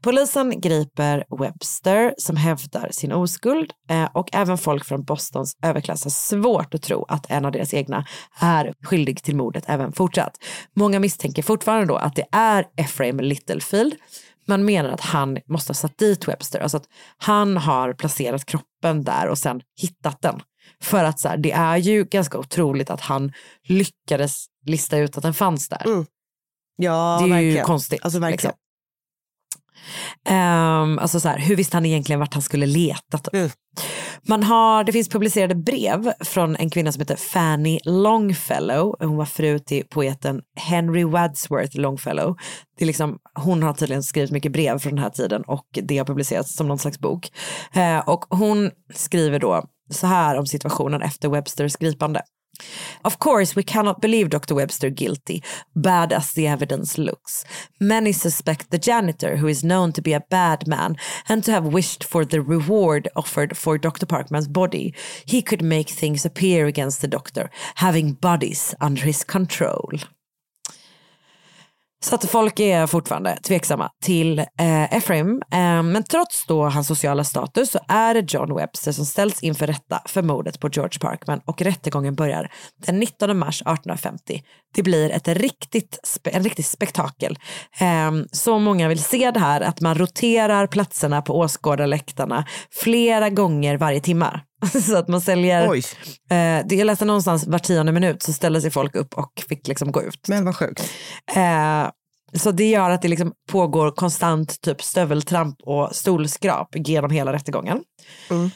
Polisen 0.03 0.61
griper 0.61 1.23
Webster 1.39 2.13
som 2.17 2.35
hävdar 2.35 2.89
sin 2.91 3.11
oskuld 3.11 3.71
eh, 3.89 4.09
och 4.13 4.29
även 4.33 4.57
folk 4.57 4.85
från 4.85 5.03
Bostons 5.03 5.57
överklass 5.63 6.03
har 6.03 6.11
svårt 6.11 6.73
att 6.73 6.81
tro 6.81 7.05
att 7.07 7.31
en 7.31 7.45
av 7.45 7.51
deras 7.51 7.73
egna 7.73 8.05
är 8.39 8.73
skyldig 8.83 9.23
till 9.23 9.35
mordet 9.35 9.63
även 9.67 9.91
fortsatt. 9.93 10.37
Många 10.75 10.99
misstänker 10.99 11.43
fortfarande 11.43 11.85
då 11.85 11.95
att 11.95 12.15
det 12.15 12.25
är 12.31 12.65
Ephraim 12.77 13.19
Littlefield. 13.19 13.95
Man 14.47 14.65
menar 14.65 14.89
att 14.89 15.01
han 15.01 15.37
måste 15.47 15.69
ha 15.69 15.75
satt 15.75 15.97
dit 15.97 16.27
Webster, 16.27 16.59
alltså 16.59 16.77
att 16.77 16.87
han 17.17 17.57
har 17.57 17.93
placerat 17.93 18.45
kroppen 18.45 19.03
där 19.03 19.27
och 19.27 19.37
sen 19.37 19.61
hittat 19.81 20.21
den. 20.21 20.41
För 20.81 21.03
att 21.03 21.19
så 21.19 21.27
här, 21.27 21.37
det 21.37 21.51
är 21.51 21.77
ju 21.77 22.03
ganska 22.03 22.37
otroligt 22.37 22.89
att 22.89 23.01
han 23.01 23.31
lyckades 23.67 24.45
lista 24.65 24.97
ut 24.97 25.17
att 25.17 25.23
den 25.23 25.33
fanns 25.33 25.69
där. 25.69 25.85
Mm. 25.85 26.05
Ja, 26.75 27.19
det 27.21 27.35
är 27.35 27.39
ju 27.39 27.45
verkligen. 27.45 27.65
konstigt. 27.65 27.99
Alltså 28.03 28.19
verkligen. 28.19 28.51
liksom. 28.51 28.62
Ehm, 30.25 30.99
alltså 30.99 31.19
så 31.19 31.29
här, 31.29 31.39
hur 31.39 31.55
visste 31.55 31.77
han 31.77 31.85
egentligen 31.85 32.19
vart 32.19 32.33
han 32.33 32.43
skulle 32.43 32.65
leta? 32.65 33.17
Typ? 33.17 33.33
Mm. 33.33 33.49
Man 34.27 34.43
har, 34.43 34.83
det 34.83 34.91
finns 34.91 35.09
publicerade 35.09 35.55
brev 35.55 36.13
från 36.19 36.55
en 36.55 36.69
kvinna 36.69 36.91
som 36.91 36.99
heter 36.99 37.15
Fanny 37.15 37.79
Longfellow. 37.83 38.95
Hon 38.99 39.17
var 39.17 39.25
fru 39.25 39.59
till 39.59 39.83
poeten 39.89 40.41
Henry 40.55 41.03
Wadsworth 41.03 41.77
Longfellow. 41.77 42.37
Det 42.77 42.85
är 42.85 42.87
liksom, 42.87 43.17
hon 43.35 43.63
har 43.63 43.73
tydligen 43.73 44.03
skrivit 44.03 44.31
mycket 44.31 44.51
brev 44.51 44.79
från 44.79 44.95
den 44.95 45.03
här 45.03 45.09
tiden 45.09 45.43
och 45.47 45.67
det 45.71 45.97
har 45.97 46.05
publicerats 46.05 46.55
som 46.55 46.67
någon 46.67 46.79
slags 46.79 46.99
bok. 46.99 47.31
Eh, 47.73 47.99
och 47.99 48.25
hon 48.29 48.71
skriver 48.93 49.39
då 49.39 49.63
så 49.89 50.07
här 50.07 50.39
om 50.39 50.45
situationen 50.45 51.01
efter 51.01 51.29
Websters 51.29 51.75
gripande. 51.75 52.21
Of 53.03 53.19
course, 53.19 53.55
we 53.55 53.63
cannot 53.63 54.01
believe 54.01 54.29
Dr. 54.29 54.55
Webster 54.55 54.89
guilty, 54.89 55.43
bad 55.75 56.13
as 56.13 56.31
the 56.31 56.47
evidence 56.47 56.97
looks. 56.97 57.43
Many 57.79 58.11
suspect 58.11 58.69
the 58.69 58.77
janitor, 58.77 59.37
who 59.37 59.47
is 59.47 59.63
known 59.63 59.91
to 59.93 60.01
be 60.01 60.13
a 60.13 60.25
bad 60.29 60.67
man 60.67 60.95
and 61.27 61.43
to 61.43 61.51
have 61.51 61.65
wished 61.65 62.03
for 62.03 62.23
the 62.23 62.41
reward 62.41 63.07
offered 63.15 63.57
for 63.57 63.77
Dr. 63.77 64.05
Parkman's 64.05 64.47
body. 64.47 64.93
He 65.25 65.41
could 65.41 65.63
make 65.63 65.89
things 65.89 66.25
appear 66.25 66.65
against 66.65 67.01
the 67.01 67.07
doctor, 67.07 67.49
having 67.75 68.13
bodies 68.13 68.75
under 68.79 69.03
his 69.03 69.23
control. 69.23 69.91
Så 72.03 72.15
att 72.15 72.29
folk 72.29 72.59
är 72.59 72.87
fortfarande 72.87 73.37
tveksamma 73.37 73.89
till 74.03 74.39
eh, 74.39 74.93
Ephraim. 74.93 75.41
Eh, 75.51 75.83
men 75.83 76.03
trots 76.03 76.45
då 76.45 76.65
hans 76.65 76.87
sociala 76.87 77.23
status 77.23 77.71
så 77.71 77.79
är 77.87 78.13
det 78.13 78.33
John 78.33 78.55
Webster 78.55 78.91
som 78.91 79.05
ställs 79.05 79.43
inför 79.43 79.67
rätta 79.67 80.01
för 80.05 80.21
mordet 80.21 80.59
på 80.59 80.69
George 80.69 80.99
Parkman 80.99 81.41
och 81.45 81.61
rättegången 81.61 82.15
börjar 82.15 82.51
den 82.85 82.99
19 82.99 83.37
mars 83.37 83.61
1850. 83.61 84.41
Det 84.75 84.83
blir 84.83 85.09
ett 85.09 85.27
riktigt, 85.27 85.99
spe- 86.03 86.29
en 86.33 86.43
riktigt 86.43 86.65
spektakel. 86.65 87.37
Eh, 87.79 88.11
så 88.31 88.59
många 88.59 88.87
vill 88.87 89.03
se 89.03 89.31
det 89.31 89.39
här 89.39 89.61
att 89.61 89.81
man 89.81 89.95
roterar 89.95 90.67
platserna 90.67 91.21
på 91.21 91.39
åskådarläktarna 91.39 92.45
flera 92.71 93.29
gånger 93.29 93.77
varje 93.77 93.99
timme. 93.99 94.39
så 94.87 94.97
att 94.97 95.07
man 95.07 95.21
säljer, 95.21 95.69
Oj, 95.69 95.83
eh, 96.31 96.65
det 96.67 96.75
jag 96.75 96.85
läste 96.85 97.05
någonstans 97.05 97.47
var 97.47 97.59
tionde 97.59 97.91
minut 97.91 98.23
så 98.23 98.33
ställde 98.33 98.61
sig 98.61 98.71
folk 98.71 98.95
upp 98.95 99.13
och 99.13 99.43
fick 99.49 99.67
liksom 99.67 99.91
gå 99.91 100.01
ut. 100.03 100.27
men 100.27 100.45
vad 100.45 100.55
sjukt. 100.55 100.83
Eh, 101.35 101.89
så 102.39 102.51
det 102.51 102.69
gör 102.69 102.89
att 102.89 103.01
det 103.01 103.07
liksom 103.07 103.31
pågår 103.49 103.91
konstant 103.91 104.61
typ 104.61 104.81
stöveltramp 104.83 105.55
och 105.63 105.89
stolskrap 105.95 106.67
genom 106.73 107.11
hela 107.11 107.33
rättegången. 107.33 107.83
Mm. 108.29 108.51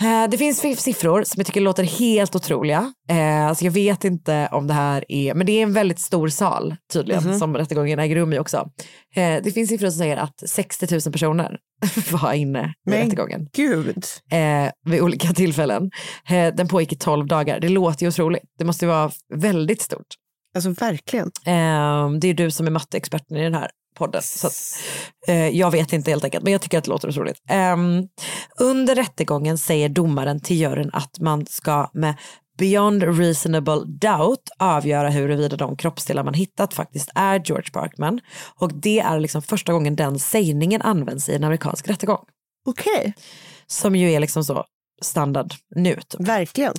Eh, 0.00 0.30
det 0.30 0.38
finns 0.38 0.60
fi- 0.60 0.76
siffror 0.76 1.22
som 1.24 1.40
jag 1.40 1.46
tycker 1.46 1.60
låter 1.60 1.82
helt 1.84 2.34
otroliga. 2.36 2.92
Eh, 3.10 3.46
alltså 3.46 3.64
jag 3.64 3.72
vet 3.72 4.04
inte 4.04 4.48
om 4.52 4.66
det 4.66 4.74
här 4.74 5.04
är, 5.08 5.34
men 5.34 5.46
det 5.46 5.52
är 5.52 5.62
en 5.62 5.72
väldigt 5.72 5.98
stor 6.00 6.28
sal 6.28 6.76
tydligen 6.92 7.24
Mhm. 7.24 7.38
som 7.38 7.56
rättegången 7.56 7.98
äger 7.98 8.16
rum 8.16 8.32
i 8.32 8.38
också. 8.38 8.70
Eh, 9.14 9.42
det 9.42 9.52
finns 9.54 9.68
siffror 9.70 9.90
som 9.90 9.98
säger 9.98 10.16
att 10.16 10.42
60 10.46 10.86
000 11.06 11.12
personer 11.12 11.58
var 12.10 12.32
inne 12.32 12.74
i 12.86 12.90
Men- 12.90 12.98
rättegången 13.04 13.48
Gud. 13.56 14.04
eh, 14.32 14.70
vid 14.90 15.00
olika 15.00 15.28
tillfällen. 15.28 15.90
Eh, 16.28 16.54
den 16.54 16.68
pågick 16.68 16.92
i 16.92 16.96
12 16.96 17.26
dagar. 17.26 17.60
Det 17.60 17.68
låter 17.68 18.02
ju 18.02 18.08
otroligt. 18.08 18.42
Det 18.58 18.64
måste 18.64 18.86
vara 18.86 19.10
väldigt 19.34 19.82
stort. 19.82 20.06
Alltså 20.54 20.70
verkligen. 20.70 21.26
Eh, 21.46 22.10
det 22.20 22.28
är 22.28 22.34
du 22.34 22.50
som 22.50 22.66
är 22.66 22.70
matteexperten 22.70 23.36
i 23.36 23.42
den 23.42 23.54
här 23.54 23.70
podden. 23.98 24.22
Så 24.22 24.46
att, 24.46 24.54
eh, 25.28 25.48
jag 25.48 25.70
vet 25.70 25.92
inte 25.92 26.10
helt 26.10 26.24
enkelt, 26.24 26.44
men 26.44 26.52
jag 26.52 26.62
tycker 26.62 26.78
att 26.78 26.84
det 26.84 26.90
låter 26.90 27.08
otroligt. 27.08 27.36
Eh, 27.50 27.76
under 28.60 28.94
rättegången 28.94 29.58
säger 29.58 29.88
domaren 29.88 30.40
till 30.40 30.56
juryn 30.56 30.90
att 30.92 31.18
man 31.20 31.46
ska 31.46 31.90
med 31.94 32.14
beyond 32.58 33.02
reasonable 33.02 33.84
doubt 33.86 34.50
avgöra 34.58 35.10
huruvida 35.10 35.56
de 35.56 35.76
kroppsdelar 35.76 36.24
man 36.24 36.34
hittat 36.34 36.74
faktiskt 36.74 37.10
är 37.14 37.42
George 37.44 37.70
Parkman. 37.72 38.20
Och 38.54 38.72
det 38.74 39.00
är 39.00 39.20
liksom 39.20 39.42
första 39.42 39.72
gången 39.72 39.96
den 39.96 40.18
sägningen 40.18 40.82
används 40.82 41.28
i 41.28 41.34
en 41.34 41.44
amerikansk 41.44 41.88
rättegång. 41.88 42.24
Okej, 42.66 43.14
Som 43.66 43.96
ju 43.96 44.12
är 44.12 44.20
liksom 44.20 44.44
så 44.44 44.64
standard 45.02 45.54
nu. 45.74 45.94
Typ. 46.08 46.20
verkligen. 46.20 46.74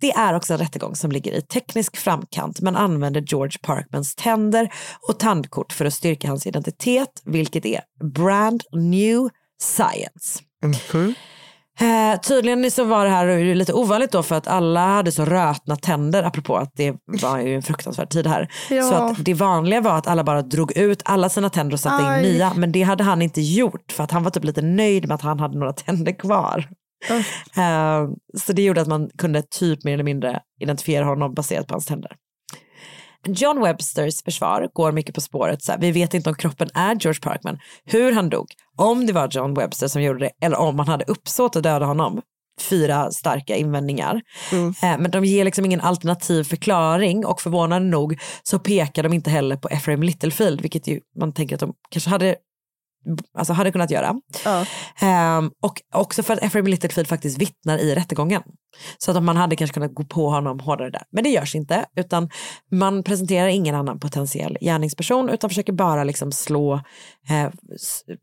Det 0.00 0.12
är 0.12 0.34
också 0.34 0.52
en 0.52 0.58
rättegång 0.58 0.96
som 0.96 1.12
ligger 1.12 1.32
i 1.32 1.42
teknisk 1.42 1.96
framkant. 1.96 2.60
Man 2.60 2.76
använder 2.76 3.20
George 3.20 3.58
Parkmans 3.62 4.14
tänder 4.14 4.72
och 5.08 5.18
tandkort 5.18 5.72
för 5.72 5.84
att 5.84 5.94
styrka 5.94 6.28
hans 6.28 6.46
identitet, 6.46 7.22
vilket 7.24 7.66
är 7.66 7.80
brand 8.14 8.62
new 8.72 9.28
science. 9.60 10.42
Mhm. 10.64 11.14
Eh, 11.80 12.20
tydligen 12.20 12.70
så 12.70 12.84
var 12.84 13.04
det 13.04 13.10
här 13.10 13.54
lite 13.54 13.72
ovanligt 13.72 14.12
då 14.12 14.22
för 14.22 14.34
att 14.34 14.46
alla 14.46 14.86
hade 14.86 15.12
så 15.12 15.24
rötna 15.24 15.76
tänder, 15.76 16.22
apropå 16.22 16.56
att 16.56 16.72
det 16.76 16.94
var 17.06 17.38
ju 17.38 17.54
en 17.54 17.62
fruktansvärd 17.62 18.10
tid 18.10 18.26
här. 18.26 18.48
Ja. 18.70 18.82
Så 18.82 18.94
att 18.94 19.24
det 19.24 19.34
vanliga 19.34 19.80
var 19.80 19.98
att 19.98 20.06
alla 20.06 20.24
bara 20.24 20.42
drog 20.42 20.76
ut 20.76 21.02
alla 21.04 21.28
sina 21.28 21.50
tänder 21.50 21.74
och 21.74 21.80
satte 21.80 22.06
Aj. 22.06 22.26
in 22.26 22.32
nya, 22.32 22.52
men 22.54 22.72
det 22.72 22.82
hade 22.82 23.04
han 23.04 23.22
inte 23.22 23.40
gjort 23.40 23.92
för 23.92 24.04
att 24.04 24.10
han 24.10 24.22
var 24.22 24.30
typ 24.30 24.44
lite 24.44 24.62
nöjd 24.62 25.08
med 25.08 25.14
att 25.14 25.22
han 25.22 25.40
hade 25.40 25.58
några 25.58 25.72
tänder 25.72 26.12
kvar. 26.12 26.68
Eh, 27.56 28.08
så 28.40 28.52
det 28.52 28.62
gjorde 28.62 28.80
att 28.80 28.88
man 28.88 29.10
kunde 29.18 29.42
typ 29.42 29.84
mer 29.84 29.94
eller 29.94 30.04
mindre 30.04 30.40
identifiera 30.60 31.04
honom 31.04 31.34
baserat 31.34 31.66
på 31.66 31.74
hans 31.74 31.86
tänder. 31.86 32.12
John 33.26 33.60
Websters 33.60 34.22
försvar 34.22 34.68
går 34.72 34.92
mycket 34.92 35.14
på 35.14 35.20
spåret. 35.20 35.62
Så 35.62 35.72
här, 35.72 35.78
vi 35.78 35.92
vet 35.92 36.14
inte 36.14 36.30
om 36.30 36.36
kroppen 36.36 36.68
är 36.74 36.94
George 36.94 37.20
Parkman, 37.22 37.58
hur 37.84 38.12
han 38.12 38.28
dog, 38.28 38.46
om 38.76 39.06
det 39.06 39.12
var 39.12 39.28
John 39.30 39.54
Webster 39.54 39.88
som 39.88 40.02
gjorde 40.02 40.18
det 40.18 40.30
eller 40.46 40.58
om 40.58 40.78
han 40.78 40.88
hade 40.88 41.04
uppsåt 41.04 41.56
att 41.56 41.62
döda 41.62 41.86
honom. 41.86 42.20
Fyra 42.60 43.10
starka 43.10 43.56
invändningar. 43.56 44.20
Eh, 44.82 44.98
men 44.98 45.10
de 45.10 45.24
ger 45.24 45.44
liksom 45.44 45.64
ingen 45.64 45.80
alternativ 45.80 46.44
förklaring 46.44 47.26
och 47.26 47.40
förvånande 47.40 47.88
nog 47.88 48.18
så 48.42 48.58
pekar 48.58 49.02
de 49.02 49.12
inte 49.12 49.30
heller 49.30 49.56
på 49.56 49.68
Ephraim 49.68 50.02
Littlefield, 50.02 50.60
vilket 50.60 50.86
ju 50.86 51.00
man 51.18 51.32
tänker 51.32 51.56
att 51.56 51.60
de 51.60 51.74
kanske 51.90 52.10
hade 52.10 52.36
alltså 53.38 53.52
hade 53.52 53.72
kunnat 53.72 53.90
göra. 53.90 54.20
Ehm, 55.00 55.50
och 55.62 55.82
också 55.94 56.22
för 56.22 56.34
att 56.34 56.42
Ephraim 56.42 56.66
Littlefield 56.66 57.08
faktiskt 57.08 57.38
vittnar 57.38 57.78
i 57.78 57.94
rättegången. 57.94 58.42
Så 58.98 59.10
att 59.10 59.22
man 59.22 59.36
hade 59.36 59.56
kanske 59.56 59.74
kunnat 59.74 59.94
gå 59.94 60.04
på 60.04 60.30
honom 60.30 60.60
hårdare 60.60 60.90
där. 60.90 61.02
Men 61.12 61.24
det 61.24 61.30
görs 61.30 61.54
inte, 61.54 61.86
utan 61.96 62.30
man 62.70 63.02
presenterar 63.02 63.48
ingen 63.48 63.74
annan 63.74 64.00
potentiell 64.00 64.58
gärningsperson 64.60 65.28
utan 65.28 65.50
försöker 65.50 65.72
bara 65.72 66.04
liksom 66.04 66.32
slå 66.32 66.74
eh, 67.28 67.50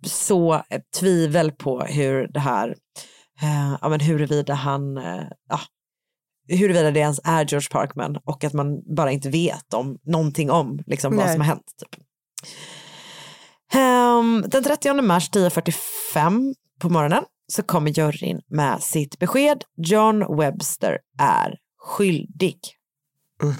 så 0.06 0.54
eh, 0.54 0.82
tvivel 1.00 1.52
på 1.52 1.80
hur 1.80 2.28
det 2.28 2.40
här, 2.40 2.76
eh, 3.42 3.76
ja 3.82 3.90
men 3.90 4.00
huruvida 4.00 4.54
han, 4.54 4.98
eh, 4.98 5.24
ja, 5.50 5.60
huruvida 6.48 6.92
det 6.92 7.00
ens 7.00 7.20
är 7.24 7.46
George 7.46 7.70
Parkman 7.72 8.18
och 8.26 8.44
att 8.44 8.54
man 8.54 8.96
bara 8.96 9.12
inte 9.12 9.30
vet 9.30 9.74
om 9.74 9.98
någonting 10.04 10.52
om 10.52 10.80
liksom, 10.86 11.18
vad 11.18 11.32
som 11.32 11.42
har 11.42 11.48
hänt. 11.48 11.72
Typ. 11.80 12.04
Ehm, 13.74 14.46
den 14.48 14.64
30 14.64 15.02
mars 15.02 15.30
10.45 15.30 16.54
på 16.80 16.90
morgonen 16.90 17.24
så 17.48 17.64
kommer 17.64 17.92
juryn 17.92 18.42
med 18.48 18.84
sitt 18.84 19.20
besked. 19.20 19.64
John 19.78 20.38
Webster 20.38 20.98
är 21.20 21.58
skyldig. 21.78 22.60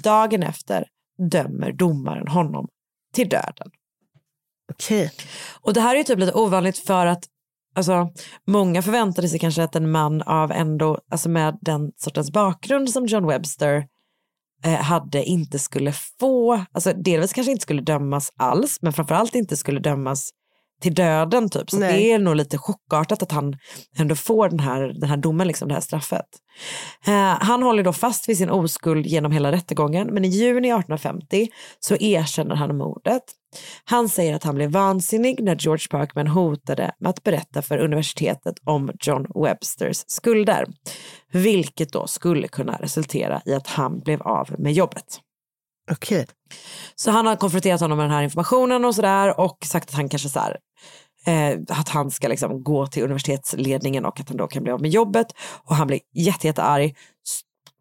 Dagen 0.02 0.42
efter 0.42 0.86
dömer 1.30 1.72
domaren 1.72 2.28
honom 2.28 2.68
till 3.14 3.28
döden. 3.28 3.70
Okej. 4.72 5.12
Och 5.60 5.74
det 5.74 5.80
här 5.80 5.94
är 5.94 5.98
ju 5.98 6.04
typ 6.04 6.18
lite 6.18 6.32
ovanligt 6.32 6.78
för 6.78 7.06
att 7.06 7.24
alltså, 7.74 8.10
många 8.46 8.82
förväntade 8.82 9.28
sig 9.28 9.38
kanske 9.38 9.62
att 9.62 9.76
en 9.76 9.90
man 9.90 10.22
av 10.22 10.52
ändå, 10.52 10.98
alltså 11.10 11.28
med 11.28 11.58
den 11.60 11.92
sortens 11.96 12.30
bakgrund 12.30 12.90
som 12.90 13.06
John 13.06 13.26
Webster 13.26 13.86
hade 14.68 15.24
inte 15.24 15.58
skulle 15.58 15.92
få, 16.20 16.64
alltså 16.72 16.92
delvis 16.92 17.32
kanske 17.32 17.52
inte 17.52 17.62
skulle 17.62 17.82
dömas 17.82 18.32
alls, 18.36 18.78
men 18.82 18.92
framförallt 18.92 19.34
inte 19.34 19.56
skulle 19.56 19.80
dömas 19.80 20.30
till 20.82 20.94
döden 20.94 21.50
typ. 21.50 21.70
Så 21.70 21.78
Nej. 21.78 21.92
det 21.92 22.12
är 22.12 22.18
nog 22.18 22.36
lite 22.36 22.58
chockartat 22.58 23.22
att 23.22 23.32
han 23.32 23.56
ändå 23.96 24.14
får 24.14 24.48
den 24.48 24.60
här, 24.60 24.80
den 25.00 25.08
här 25.08 25.16
domen, 25.16 25.46
liksom, 25.46 25.68
det 25.68 25.74
här 25.74 25.80
straffet. 25.80 26.26
Eh, 27.06 27.36
han 27.40 27.62
håller 27.62 27.82
då 27.82 27.92
fast 27.92 28.28
vid 28.28 28.38
sin 28.38 28.50
oskuld 28.50 29.06
genom 29.06 29.32
hela 29.32 29.52
rättegången, 29.52 30.08
men 30.14 30.24
i 30.24 30.28
juni 30.28 30.68
1850 30.68 31.48
så 31.80 31.96
erkänner 31.96 32.54
han 32.56 32.76
mordet. 32.76 33.22
Han 33.84 34.08
säger 34.08 34.34
att 34.34 34.44
han 34.44 34.54
blev 34.54 34.70
vansinnig 34.70 35.42
när 35.42 35.56
George 35.56 35.86
Parkman 35.90 36.26
hotade 36.26 36.92
med 36.98 37.10
att 37.10 37.22
berätta 37.22 37.62
för 37.62 37.78
universitetet 37.78 38.54
om 38.64 38.90
John 39.00 39.26
Websters 39.34 40.04
skulder, 40.06 40.66
vilket 41.32 41.92
då 41.92 42.06
skulle 42.06 42.48
kunna 42.48 42.76
resultera 42.76 43.42
i 43.46 43.54
att 43.54 43.66
han 43.66 44.00
blev 44.00 44.22
av 44.22 44.54
med 44.58 44.72
jobbet. 44.72 45.20
Okej. 45.90 46.26
Så 46.94 47.10
han 47.10 47.26
har 47.26 47.36
konfronterat 47.36 47.80
honom 47.80 47.98
med 47.98 48.04
den 48.04 48.14
här 48.14 48.22
informationen 48.22 48.84
och 48.84 48.94
sådär 48.94 49.40
och 49.40 49.58
sagt 49.64 49.88
att 49.88 49.94
han 49.94 50.08
kanske 50.08 50.28
så 50.28 50.40
här, 50.40 50.58
eh, 51.26 51.58
att 51.68 51.88
han 51.88 52.10
ska 52.10 52.28
liksom 52.28 52.62
gå 52.62 52.86
till 52.86 53.02
universitetsledningen 53.02 54.04
och 54.04 54.20
att 54.20 54.28
han 54.28 54.36
då 54.36 54.46
kan 54.46 54.62
bli 54.62 54.72
av 54.72 54.80
med 54.80 54.90
jobbet. 54.90 55.26
Och 55.64 55.76
han 55.76 55.86
blir 55.86 56.00
jätte, 56.14 56.46
jättearg, 56.46 56.96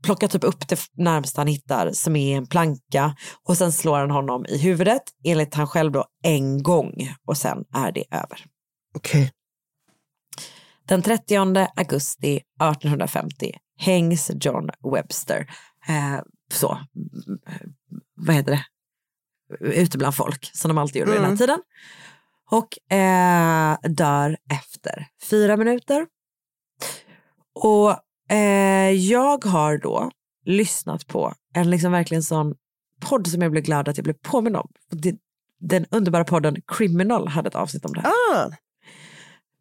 plockar 0.03 0.27
typ 0.27 0.43
upp 0.43 0.67
det 0.67 0.79
närmsta 0.93 1.41
han 1.41 1.47
hittar 1.47 1.91
som 1.91 2.15
är 2.15 2.37
en 2.37 2.47
planka 2.47 3.15
och 3.43 3.57
sen 3.57 3.71
slår 3.71 3.99
han 3.99 4.11
honom 4.11 4.45
i 4.45 4.57
huvudet 4.57 5.03
enligt 5.23 5.53
han 5.53 5.67
själv 5.67 5.91
då 5.91 6.05
en 6.23 6.63
gång 6.63 6.93
och 7.27 7.37
sen 7.37 7.65
är 7.73 7.91
det 7.91 8.03
över. 8.11 8.45
Okej. 8.95 9.31
Den 10.87 11.01
30 11.01 11.35
augusti 11.75 12.35
1850 12.35 13.51
hängs 13.77 14.31
John 14.41 14.69
Webster. 14.93 15.39
Eh, 15.87 16.19
så, 16.53 16.71
mm, 16.71 17.39
vad 18.15 18.35
heter 18.35 18.51
det? 18.51 18.65
Ute 19.59 19.97
bland 19.97 20.15
folk, 20.15 20.49
som 20.53 20.69
de 20.69 20.77
alltid 20.77 20.99
gjorde 20.99 21.11
vid 21.11 21.21
den 21.21 21.25
här 21.25 21.29
Mm. 21.29 21.37
tiden. 21.37 21.59
Och 22.51 22.93
eh, 22.97 23.77
dör 23.89 24.37
efter 24.51 25.07
fyra 25.29 25.57
minuter. 25.57 26.07
Och 27.55 27.95
eh, 28.31 28.91
jag 28.91 29.45
har 29.45 29.77
då 29.77 30.11
lyssnat 30.45 31.07
på 31.07 31.33
en 31.55 31.69
liksom 31.69 31.91
verkligen 31.91 32.23
sån 32.23 32.55
podd 33.09 33.27
som 33.27 33.41
jag 33.41 33.51
blev 33.51 33.63
glad 33.63 33.89
att 33.89 33.97
jag 33.97 34.03
blev 34.03 34.13
påminn 34.21 34.55
om. 34.55 34.67
Det- 34.91 35.15
Den 35.59 35.85
underbara 35.91 36.23
podden 36.23 36.55
Criminal 36.67 37.27
hade 37.27 37.47
ett 37.47 37.55
avsnitt 37.55 37.85
om 37.85 37.93
det 37.93 38.01
här 38.01 38.09
Ah, 38.35 38.51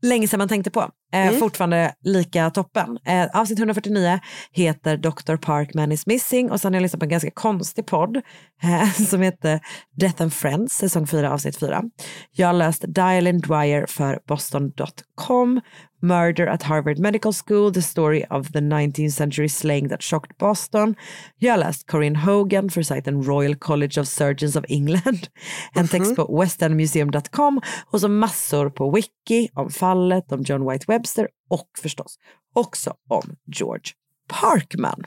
länge 0.03 0.29
sedan 0.29 0.39
man 0.39 0.49
tänkte 0.49 0.71
på. 0.71 0.91
Eh, 1.12 1.33
Fortfarande 1.39 1.95
lika 2.05 2.51
toppen. 2.51 2.99
Eh, 3.05 3.27
avsnitt 3.35 3.59
149 3.59 4.21
heter 4.53 4.97
Dr. 4.97 5.37
Parkman 5.37 5.93
is 5.93 6.07
missing 6.07 6.51
och 6.51 6.61
sen 6.61 6.73
har 6.73 6.77
jag 6.77 6.83
lyssnat 6.83 7.01
på 7.01 7.05
en 7.05 7.09
ganska 7.11 7.31
konstig 7.31 7.87
podd 7.87 8.16
eh, 8.62 8.93
som 9.09 9.21
heter 9.21 9.61
Death 9.97 10.23
and 10.23 10.33
Friends, 10.33 10.73
säsong 10.75 11.07
4, 11.07 11.33
avsnitt 11.33 11.57
4. 11.57 11.83
Jag 12.31 12.47
har 12.47 12.53
läst 12.55 12.85
Dial 12.89 13.41
Dwyer 13.41 13.87
för 13.87 14.21
Boston.com, 14.27 15.61
Murder 16.01 16.46
at 16.46 16.62
Harvard 16.62 16.98
Medical 16.98 17.32
School, 17.32 17.72
The 17.72 17.82
Story 17.82 18.24
of 18.30 18.53
the 18.53 18.61
19th 18.61 19.12
Century 19.12 19.48
Slang 19.48 19.88
That 19.88 20.03
Shocked 20.03 20.38
Boston. 20.38 20.94
Jag 21.38 21.53
har 21.53 21.59
läst 21.59 21.86
Corinne 21.90 22.18
Hogan 22.18 22.70
för 22.70 22.82
sajten 22.82 23.22
Royal 23.22 23.57
College 23.57 24.01
of 24.01 24.09
Surgeons 24.09 24.57
of 24.57 24.64
England, 24.68 25.28
en 25.74 25.88
text 25.88 26.16
på 26.16 26.40
westendmuseum.com 26.40 27.61
och 27.86 28.01
så 28.01 28.09
massor 28.09 28.70
på 28.70 28.90
wiki 28.90 29.48
om 29.55 29.70
fallet, 29.70 30.32
om 30.32 30.42
John 30.42 30.70
White 30.70 30.84
Webster 30.88 31.28
och 31.51 31.68
förstås 31.82 32.18
också 32.55 32.94
om 33.09 33.36
George 33.46 33.92
Parkman. 34.28 35.05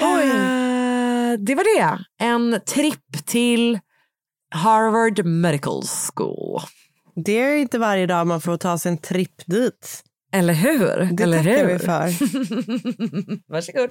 Eh, 0.00 1.38
det 1.38 1.54
var 1.54 1.78
det. 1.78 2.04
En 2.18 2.60
tripp 2.66 3.26
till 3.26 3.78
Harvard 4.50 5.24
Medical 5.24 5.82
School. 5.82 6.60
Det 7.14 7.32
är 7.42 7.56
inte 7.56 7.78
varje 7.78 8.06
dag 8.06 8.26
man 8.26 8.40
får 8.40 8.56
ta 8.56 8.78
sig 8.78 8.92
en 8.92 8.98
tripp 8.98 9.46
dit. 9.46 10.02
Eller 10.32 10.54
hur? 10.54 11.08
Det 11.12 11.22
Eller 11.22 11.38
tackar 11.38 11.66
hur? 11.66 11.72
vi 11.72 11.78
för. 11.78 13.52
Varsågod. 13.52 13.90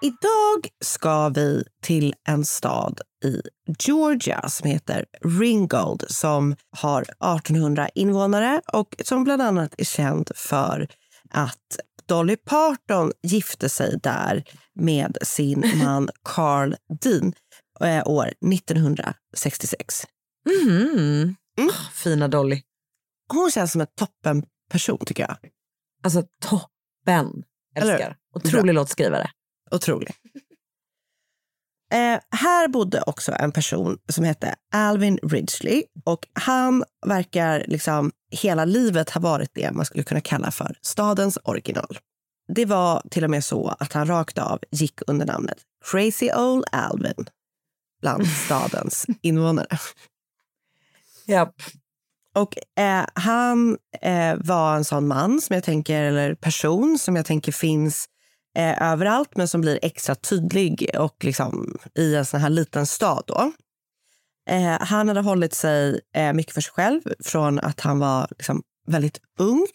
Idag 0.00 0.68
ska 0.84 1.28
vi 1.28 1.64
till 1.82 2.14
en 2.28 2.44
stad 2.44 3.00
i 3.24 3.40
Georgia 3.78 4.48
som 4.48 4.70
heter 4.70 5.04
Ringgold 5.40 6.04
som 6.08 6.56
har 6.76 7.02
1800 7.02 7.88
invånare 7.94 8.60
och 8.72 8.94
som 9.04 9.24
bland 9.24 9.42
annat 9.42 9.74
är 9.78 9.84
känd 9.84 10.30
för 10.34 10.88
att 11.30 11.78
Dolly 12.06 12.36
Parton 12.36 13.12
gifte 13.22 13.68
sig 13.68 13.98
där 14.02 14.44
med 14.74 15.18
sin 15.22 15.64
man 15.84 16.08
Carl 16.22 16.74
Dean 17.00 17.32
eh, 17.80 18.08
år 18.08 18.32
1966. 18.54 20.04
Mhm. 20.46 21.36
Ah, 21.60 21.90
Fina 21.92 22.28
Dolly. 22.28 22.62
Hon 23.32 23.50
känns 23.50 23.72
som 23.72 23.80
en 23.80 23.86
toppen 23.96 24.42
person 24.70 24.98
tycker 25.06 25.22
jag. 25.22 25.36
Alltså 26.02 26.22
toppen. 26.42 27.44
Eller 27.76 27.92
Älskar. 27.92 28.16
hur? 28.34 28.40
Otrolig 28.40 28.74
låtskrivare. 28.74 29.30
Otrolig. 29.70 30.10
Eh, 31.92 32.20
här 32.30 32.68
bodde 32.68 33.02
också 33.02 33.32
en 33.32 33.52
person 33.52 33.98
som 34.08 34.24
hette 34.24 34.54
Alvin 34.72 35.18
Ridgely 35.22 35.82
och 36.04 36.26
han 36.32 36.84
verkar 37.06 37.64
liksom 37.66 38.12
hela 38.30 38.64
livet 38.64 39.10
ha 39.10 39.20
varit 39.20 39.50
det 39.54 39.72
man 39.72 39.84
skulle 39.84 40.04
kunna 40.04 40.20
kalla 40.20 40.50
för 40.50 40.76
stadens 40.82 41.38
original. 41.44 41.98
det 42.54 42.64
var 42.64 43.02
till 43.10 43.24
och 43.24 43.30
med 43.30 43.44
så 43.44 43.68
att 43.80 43.92
han 43.92 44.06
rakt 44.06 44.38
av 44.38 44.60
gick 44.70 45.00
under 45.06 45.26
namnet 45.26 45.58
Crazy 45.84 46.30
Old 46.32 46.64
Alvin 46.72 47.28
bland 48.00 48.26
stadens 48.44 49.06
invånare. 49.22 49.78
Japp. 51.26 51.54
Och 52.34 52.80
eh, 52.82 53.06
han 53.14 53.78
eh, 54.02 54.36
var 54.36 54.76
en 54.76 54.84
sån 54.84 55.08
man 55.08 55.40
som 55.40 55.54
jag 55.54 55.64
tänker, 55.64 56.02
eller 56.02 56.34
person 56.34 56.98
som 56.98 57.16
jag 57.16 57.26
tänker 57.26 57.52
finns 57.52 58.08
eh, 58.58 58.92
överallt 58.92 59.36
men 59.36 59.48
som 59.48 59.60
blir 59.60 59.78
extra 59.82 60.14
tydlig 60.14 60.90
och 60.98 61.24
liksom 61.24 61.78
i 61.94 62.14
en 62.14 62.26
sån 62.26 62.40
här 62.40 62.50
liten 62.50 62.86
stad. 62.86 63.24
Då. 63.26 63.52
Eh, 64.50 64.80
han 64.80 65.08
hade 65.08 65.20
hållit 65.20 65.54
sig 65.54 66.00
eh, 66.14 66.32
mycket 66.32 66.54
för 66.54 66.60
sig 66.60 66.72
själv 66.72 67.00
från 67.24 67.58
att 67.58 67.80
han 67.80 67.98
var 67.98 68.28
liksom, 68.30 68.62
väldigt 68.86 69.20
ung. 69.38 69.66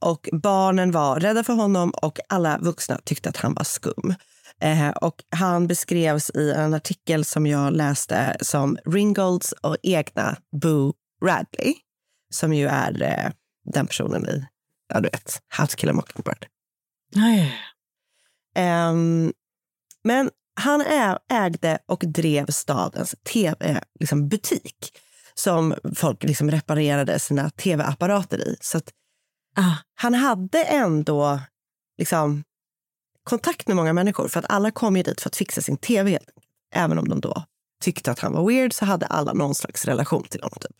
Och 0.00 0.28
Barnen 0.32 0.90
var 0.90 1.20
rädda 1.20 1.44
för 1.44 1.52
honom 1.52 1.90
och 1.90 2.18
alla 2.28 2.58
vuxna 2.58 3.00
tyckte 3.04 3.28
att 3.28 3.36
han 3.36 3.54
var 3.54 3.64
skum. 3.64 4.14
Eh, 4.60 4.88
och 4.88 5.24
han 5.30 5.66
beskrevs 5.66 6.30
i 6.30 6.52
en 6.52 6.74
artikel 6.74 7.24
som 7.24 7.46
jag 7.46 7.72
läste 7.72 8.36
som 8.40 8.78
Ringolds 8.86 9.52
och 9.52 9.76
egna 9.82 10.36
Boo 10.62 10.94
Radley 11.24 11.74
som 12.30 12.52
ju 12.52 12.66
är 12.66 13.02
eh, 13.02 13.30
den 13.74 13.86
personen 13.86 14.28
i 14.28 14.46
ja, 14.88 15.00
du 15.00 15.08
vet, 15.08 15.42
How 15.48 15.66
to 15.66 15.76
kill 15.76 15.90
a 15.90 15.92
mockingbird. 15.92 16.46
Nej. 17.14 17.54
Ehm, 18.58 19.32
men 20.04 20.30
han 20.60 20.80
ägde 21.28 21.78
och 21.86 22.04
drev 22.06 22.46
stadens 22.46 23.14
tv-butik 23.32 23.84
liksom 24.00 24.28
butik 24.28 24.98
som 25.34 25.74
folk 25.94 26.24
liksom 26.24 26.50
reparerade 26.50 27.18
sina 27.18 27.50
tv-apparater 27.50 28.48
i. 28.48 28.56
Så 28.60 28.78
att 28.78 28.90
han 29.94 30.14
hade 30.14 30.64
ändå 30.64 31.40
liksom 31.98 32.44
kontakt 33.24 33.68
med 33.68 33.76
många 33.76 33.92
människor 33.92 34.28
för 34.28 34.38
att 34.38 34.50
alla 34.50 34.70
kom 34.70 34.96
ju 34.96 35.02
dit 35.02 35.20
för 35.20 35.28
att 35.28 35.36
fixa 35.36 35.60
sin 35.60 35.76
tv. 35.76 36.18
Även 36.74 36.98
om 36.98 37.08
de 37.08 37.20
då 37.20 37.44
tyckte 37.82 38.10
att 38.10 38.18
han 38.18 38.32
var 38.32 38.48
weird 38.48 38.72
så 38.72 38.84
hade 38.84 39.06
alla 39.06 39.32
någon 39.32 39.54
slags 39.54 39.84
relation 39.84 40.24
till 40.24 40.42
honom. 40.42 40.58
Typ. 40.60 40.76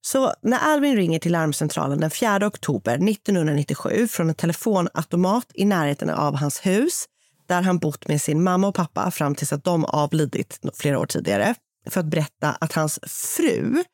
Så 0.00 0.32
när 0.42 0.58
Alvin 0.58 0.96
ringer 0.96 1.18
till 1.18 1.32
larmcentralen 1.32 2.00
den 2.00 2.10
4 2.10 2.46
oktober 2.46 2.94
1997 2.94 4.08
från 4.08 4.28
en 4.28 4.34
telefonautomat 4.34 5.46
i 5.54 5.64
närheten 5.64 6.10
av 6.10 6.36
hans 6.36 6.66
hus 6.66 7.04
där 7.46 7.62
han 7.62 7.78
bott 7.78 8.08
med 8.08 8.22
sin 8.22 8.42
mamma 8.42 8.68
och 8.68 8.74
pappa 8.74 9.10
fram 9.10 9.34
tills 9.34 9.52
att 9.52 9.64
de 9.64 9.84
avlidit 9.84 10.60
flera 10.74 10.98
år 10.98 11.06
tidigare 11.06 11.54
för 11.88 12.00
att 12.00 12.06
berätta 12.06 12.50
att 12.50 12.72
hans 12.72 12.98
fru 13.06 13.84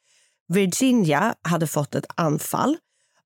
Virginia 0.48 1.34
hade 1.42 1.66
fått 1.66 1.94
ett 1.94 2.06
anfall 2.14 2.76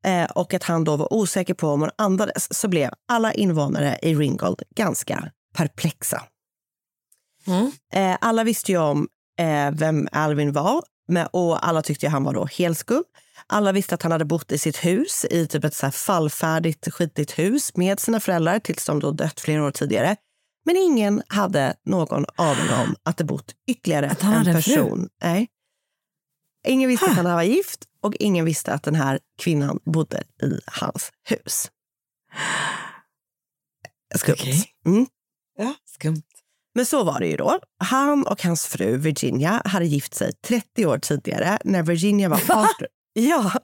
eh, 0.04 0.30
och 0.30 0.54
att 0.54 0.62
han 0.62 0.84
då 0.84 0.96
var 0.96 1.12
osäker 1.12 1.54
på 1.54 1.68
om 1.68 1.80
hon 1.80 1.90
andades 1.98 2.58
så 2.58 2.68
blev 2.68 2.90
alla 3.08 3.32
invånare 3.32 3.98
i 4.02 4.14
Ringgold 4.14 4.62
ganska 4.76 5.30
perplexa. 5.54 6.22
Eh, 7.92 8.16
alla 8.20 8.44
visste 8.44 8.72
ju 8.72 8.78
om 8.78 9.08
eh, 9.38 9.70
vem 9.72 10.08
Alvin 10.12 10.52
var 10.52 10.82
och 11.32 11.68
alla 11.68 11.82
tyckte 11.82 12.08
han 12.08 12.24
var 12.24 12.34
då 12.34 12.44
helskum. 12.46 13.04
Alla 13.46 13.72
visste 13.72 13.94
att 13.94 14.02
han 14.02 14.12
hade 14.12 14.24
bott 14.24 14.52
i 14.52 14.58
sitt 14.58 14.84
hus, 14.84 15.26
i 15.30 15.46
typ 15.46 15.64
ett 15.64 15.74
så 15.74 15.86
här 15.86 15.90
fallfärdigt, 15.90 16.92
skitigt 16.92 17.38
hus 17.38 17.76
med 17.76 18.00
sina 18.00 18.20
föräldrar 18.20 18.58
tills 18.58 18.86
de 18.86 19.00
då 19.00 19.10
dött 19.10 19.40
flera 19.40 19.66
år 19.66 19.70
tidigare. 19.70 20.16
Men 20.64 20.76
ingen 20.76 21.22
hade 21.26 21.74
någon 21.84 22.24
aning 22.36 22.70
om 22.72 22.96
att 23.02 23.16
det 23.16 23.24
bott 23.24 23.54
ytterligare 23.68 24.16
han 24.20 24.32
en 24.32 24.38
hade 24.38 24.52
person. 24.52 25.08
Nej. 25.22 25.48
Ingen 26.66 26.88
visste 26.88 27.06
att 27.06 27.16
han 27.16 27.24
var 27.24 27.42
gift 27.42 27.84
och 28.00 28.14
ingen 28.16 28.44
visste 28.44 28.72
att 28.72 28.82
den 28.82 28.94
här 28.94 29.20
kvinnan 29.38 29.80
bodde 29.84 30.22
i 30.42 30.60
hans 30.66 31.12
hus. 31.28 31.70
Skumt. 34.14 34.36
Mm. 34.86 35.06
Ja, 35.58 35.74
skumt. 35.84 36.22
Men 36.74 36.86
så 36.86 37.04
var 37.04 37.20
det 37.20 37.26
ju 37.26 37.36
då. 37.36 37.58
Han 37.84 38.26
och 38.26 38.42
hans 38.42 38.66
fru 38.66 38.96
Virginia 38.96 39.62
hade 39.64 39.86
gift 39.86 40.14
sig 40.14 40.32
30 40.32 40.86
år 40.86 40.98
tidigare 40.98 41.58
när 41.64 41.82
Virginia 41.82 42.28
var 42.28 42.40
18. 42.50 42.66
Ja. 43.12 43.52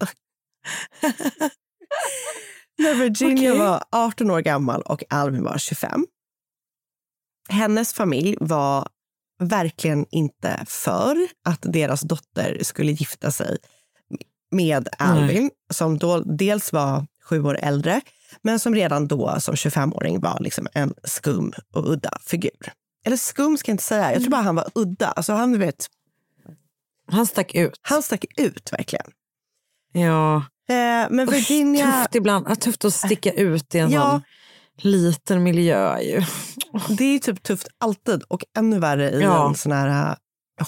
när 2.78 2.94
Virginia 2.94 3.52
Okej. 3.52 3.58
var 3.58 3.82
18 3.92 4.30
år 4.30 4.40
gammal 4.40 4.82
och 4.82 5.04
Alvin 5.10 5.44
var 5.44 5.58
25. 5.58 6.06
Hennes 7.48 7.92
familj 7.92 8.36
var 8.40 8.88
verkligen 9.38 10.06
inte 10.10 10.64
för 10.66 11.16
att 11.44 11.62
deras 11.62 12.00
dotter 12.00 12.58
skulle 12.62 12.92
gifta 12.92 13.30
sig 13.30 13.58
med 14.50 14.88
Alvin 14.98 15.50
som 15.72 15.98
då 15.98 16.20
dels 16.20 16.72
var 16.72 17.06
sju 17.24 17.42
år 17.42 17.58
äldre 17.62 18.00
men 18.42 18.58
som 18.58 18.74
redan 18.74 19.08
då 19.08 19.40
som 19.40 19.54
25-åring 19.54 20.20
var 20.20 20.40
liksom 20.40 20.66
en 20.72 20.94
skum 21.04 21.52
och 21.74 21.90
udda 21.90 22.18
figur. 22.20 22.72
Eller 23.06 23.16
skum 23.16 23.56
ska 23.58 23.70
jag 23.70 23.74
inte 23.74 23.84
säga, 23.84 24.12
jag 24.12 24.20
tror 24.22 24.30
bara 24.30 24.42
han 24.42 24.54
var 24.56 24.66
udda. 24.74 25.06
Alltså 25.06 25.32
han, 25.32 25.58
vet, 25.58 25.86
Han 27.12 27.26
stack 27.26 27.54
ut. 27.54 27.78
han 27.82 28.02
stack 28.02 28.24
ut 28.36 28.72
verkligen. 28.72 29.06
Ja. 29.92 30.36
Eh, 30.68 31.06
men 31.10 31.26
Virginia... 31.30 31.92
Tufft 31.92 32.14
ibland. 32.14 32.60
Tufft 32.60 32.84
att 32.84 32.94
sticka 32.94 33.32
ut 33.32 33.74
i 33.74 33.78
en 33.78 33.90
Ja. 33.90 34.10
sån 34.10 34.22
liten 34.92 35.42
miljö 35.42 35.98
ju. 36.00 36.22
Det 36.98 37.04
är 37.04 37.18
typ 37.18 37.42
tufft 37.42 37.68
alltid 37.78 38.22
och 38.22 38.44
ännu 38.58 38.78
värre 38.78 39.10
i 39.10 39.20
Ja. 39.22 39.48
en 39.48 39.54
sån 39.54 39.72
här 39.72 40.10
uh, 40.10 40.16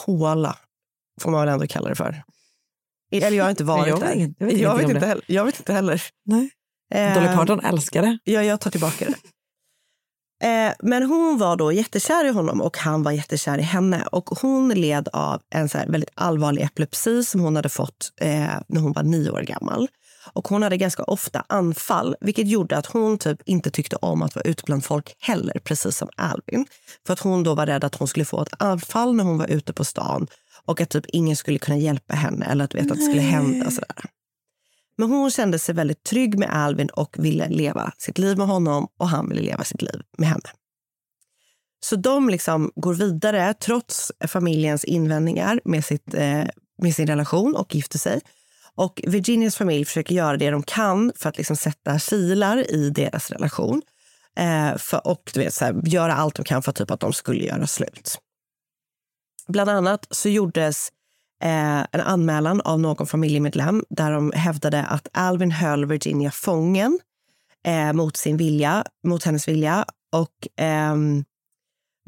håla, 0.06 0.56
får 1.20 1.30
man 1.30 1.40
väl 1.40 1.48
ändå 1.54 1.66
kalla 1.66 1.88
det 1.88 1.94
för. 1.94 2.22
Eller 3.12 3.36
jag 3.36 3.44
har 3.44 3.50
inte 3.50 3.64
varit 3.64 3.88
Jag 3.88 3.96
vet 4.00 4.06
där. 4.08 4.14
inget- 4.14 4.36
jag 4.38 4.46
vet 4.46 4.58
jag, 4.58 4.76
vet 4.76 4.88
inte 4.90 5.06
heller, 5.06 5.24
jag 5.26 5.44
vet 5.44 5.58
inte 5.58 5.72
heller. 5.72 6.02
Nej. 6.24 6.50
Eh, 6.94 7.14
Dolly 7.14 7.26
Parton 7.36 7.60
älskar 7.60 8.02
det. 8.02 8.18
Ja, 8.24 8.42
jag 8.42 8.60
tar 8.60 8.70
tillbaka 8.70 9.04
det. 9.04 9.14
Eh, 10.42 10.72
men 10.78 11.02
hon 11.02 11.38
var 11.38 11.56
då 11.56 11.72
jättekär 11.72 12.24
i 12.24 12.30
honom 12.30 12.60
och 12.60 12.76
han 12.78 13.02
var 13.02 13.12
jättekär 13.12 13.58
i 13.58 13.62
henne. 13.62 14.04
Och 14.12 14.28
hon 14.28 14.68
led 14.68 15.08
av 15.12 15.42
en 15.50 15.68
så 15.68 15.78
väldigt 15.88 16.10
allvarlig 16.14 16.62
epilepsi 16.62 17.24
som 17.24 17.40
hon 17.40 17.56
hade 17.56 17.68
fått 17.68 18.12
eh, 18.20 18.54
när 18.66 18.80
hon 18.80 18.92
var 18.92 19.02
nio 19.02 19.30
år 19.30 19.42
gammal. 19.42 19.88
Och 20.32 20.48
hon 20.48 20.62
hade 20.62 20.76
ganska 20.76 21.02
ofta 21.02 21.44
anfall, 21.46 22.16
vilket 22.20 22.48
gjorde 22.48 22.76
att 22.76 22.86
hon 22.86 23.18
typ 23.18 23.38
inte 23.44 23.70
tyckte 23.70 23.96
om 23.96 24.22
att 24.22 24.34
vara 24.34 24.44
ute 24.44 24.62
bland 24.66 24.84
folk 24.84 25.16
heller, 25.18 25.60
precis 25.64 25.96
som 25.96 26.08
Alvin. 26.16 26.66
För 27.06 27.12
att 27.12 27.20
hon 27.20 27.42
då 27.42 27.54
var 27.54 27.66
rädd 27.66 27.84
att 27.84 27.94
hon 27.94 28.08
skulle 28.08 28.24
få 28.24 28.42
ett 28.42 28.62
anfall 28.62 29.14
när 29.14 29.24
hon 29.24 29.38
var 29.38 29.46
ute 29.46 29.72
på 29.72 29.84
stan 29.84 30.26
och 30.64 30.80
att 30.80 30.90
typ 30.90 31.04
ingen 31.08 31.36
skulle 31.36 31.58
kunna 31.58 31.76
hjälpa 31.76 32.14
henne 32.14 32.46
eller 32.46 32.64
att 32.64 32.74
veta 32.74 32.92
att 32.92 32.98
det 32.98 33.04
skulle 33.04 33.20
hända. 33.20 33.70
Sådär. 33.70 34.04
Men 34.98 35.10
hon 35.10 35.30
kände 35.30 35.58
sig 35.58 35.74
väldigt 35.74 36.04
trygg 36.04 36.38
med 36.38 36.50
Alvin 36.50 36.88
och 36.88 37.16
ville 37.18 37.48
leva 37.48 37.92
sitt 37.98 38.18
liv 38.18 38.38
med 38.38 38.46
honom 38.46 38.88
och 38.96 39.08
han 39.08 39.28
ville 39.28 39.42
leva 39.42 39.64
sitt 39.64 39.82
liv 39.82 40.00
med 40.18 40.28
henne. 40.28 40.50
Så 41.80 41.96
de 41.96 42.28
liksom 42.28 42.72
går 42.76 42.94
vidare 42.94 43.54
trots 43.54 44.12
familjens 44.28 44.84
invändningar 44.84 45.60
med, 45.64 45.84
sitt, 45.84 46.14
eh, 46.14 46.44
med 46.82 46.94
sin 46.94 47.06
relation 47.06 47.56
och 47.56 47.74
gifter 47.74 47.98
sig. 47.98 48.20
Och 48.74 49.00
Virginias 49.06 49.56
familj 49.56 49.84
försöker 49.84 50.14
göra 50.14 50.36
det 50.36 50.50
de 50.50 50.62
kan 50.62 51.12
för 51.16 51.28
att 51.28 51.36
liksom 51.38 51.56
sätta 51.56 51.98
kilar 51.98 52.70
i 52.74 52.90
deras 52.90 53.30
relation. 53.30 53.82
Eh, 54.36 54.76
för, 54.76 55.06
och 55.06 55.30
du 55.34 55.40
vet, 55.40 55.54
så 55.54 55.64
här, 55.64 55.80
göra 55.84 56.14
allt 56.14 56.34
de 56.34 56.44
kan 56.44 56.62
för 56.62 56.72
typ 56.72 56.90
att 56.90 57.00
de 57.00 57.12
skulle 57.12 57.44
göra 57.44 57.66
slut. 57.66 58.18
Bland 59.48 59.70
annat 59.70 60.06
så 60.10 60.28
gjordes 60.28 60.88
eh, 61.42 61.86
en 61.92 62.00
anmälan 62.00 62.60
av 62.60 62.80
någon 62.80 63.06
familjemedlem 63.06 63.84
där 63.90 64.12
de 64.12 64.32
hävdade 64.34 64.84
att 64.84 65.08
Alvin 65.12 65.50
höll 65.50 65.86
Virginia 65.86 66.30
fången 66.30 66.98
eh, 67.66 67.92
mot 67.92 68.16
sin 68.16 68.36
vilja, 68.36 68.84
mot 69.06 69.24
hennes 69.24 69.48
vilja. 69.48 69.84
Och 70.12 70.48
ehm, 70.56 71.24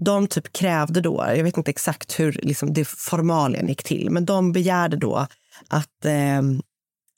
de 0.03 0.27
typ 0.27 0.53
krävde 0.53 1.01
då, 1.01 1.25
jag 1.37 1.45
vet 1.45 1.57
inte 1.57 1.71
exakt 1.71 2.21
hur 2.21 2.33
liksom, 2.33 2.73
det 2.73 2.89
formalien 2.89 3.69
gick 3.69 3.83
till, 3.83 4.11
men 4.11 4.25
de 4.25 4.53
begärde 4.53 4.97
då 4.97 5.27
att 5.69 6.05
ehm, 6.05 6.63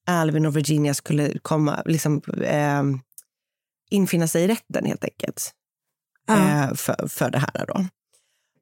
Alvin 0.06 0.46
och 0.46 0.56
Virginia 0.56 0.94
skulle 0.94 1.38
komma, 1.38 1.82
liksom, 1.84 2.22
ehm, 2.44 3.00
infinna 3.90 4.28
sig 4.28 4.44
i 4.44 4.48
rätten 4.48 4.86
helt 4.86 5.04
enkelt. 5.04 5.52
Eh, 6.28 6.74
för, 6.74 7.08
för 7.08 7.30
det 7.30 7.38
här 7.38 7.66
då. 7.66 7.86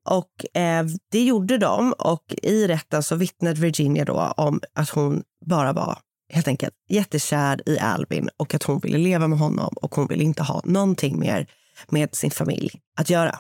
Och 0.09 0.57
eh, 0.61 0.87
det 1.11 1.25
gjorde 1.25 1.59
de. 1.59 1.93
Och 1.93 2.35
i 2.43 2.67
rätten 2.67 3.03
så 3.03 3.17
vittnade 3.17 3.61
Virginia 3.61 4.05
då 4.05 4.35
om 4.37 4.61
att 4.75 4.91
hon 4.91 5.23
bara 5.47 5.73
var 5.73 5.99
helt 6.33 6.49
enkelt 6.49 6.75
jättekär 6.89 7.69
i 7.69 7.79
Alvin 7.79 8.29
och 8.37 8.55
att 8.55 8.63
hon 8.63 8.79
ville 8.79 8.99
leva 8.99 9.29
med 9.29 9.39
honom 9.39 9.75
och 9.77 9.95
hon 9.95 10.07
ville 10.07 10.25
inte 10.25 10.43
ha 10.43 10.63
någonting 10.65 11.19
mer 11.19 11.47
med 11.89 12.15
sin 12.15 12.31
familj 12.31 12.81
att 12.99 13.11
göra. 13.11 13.39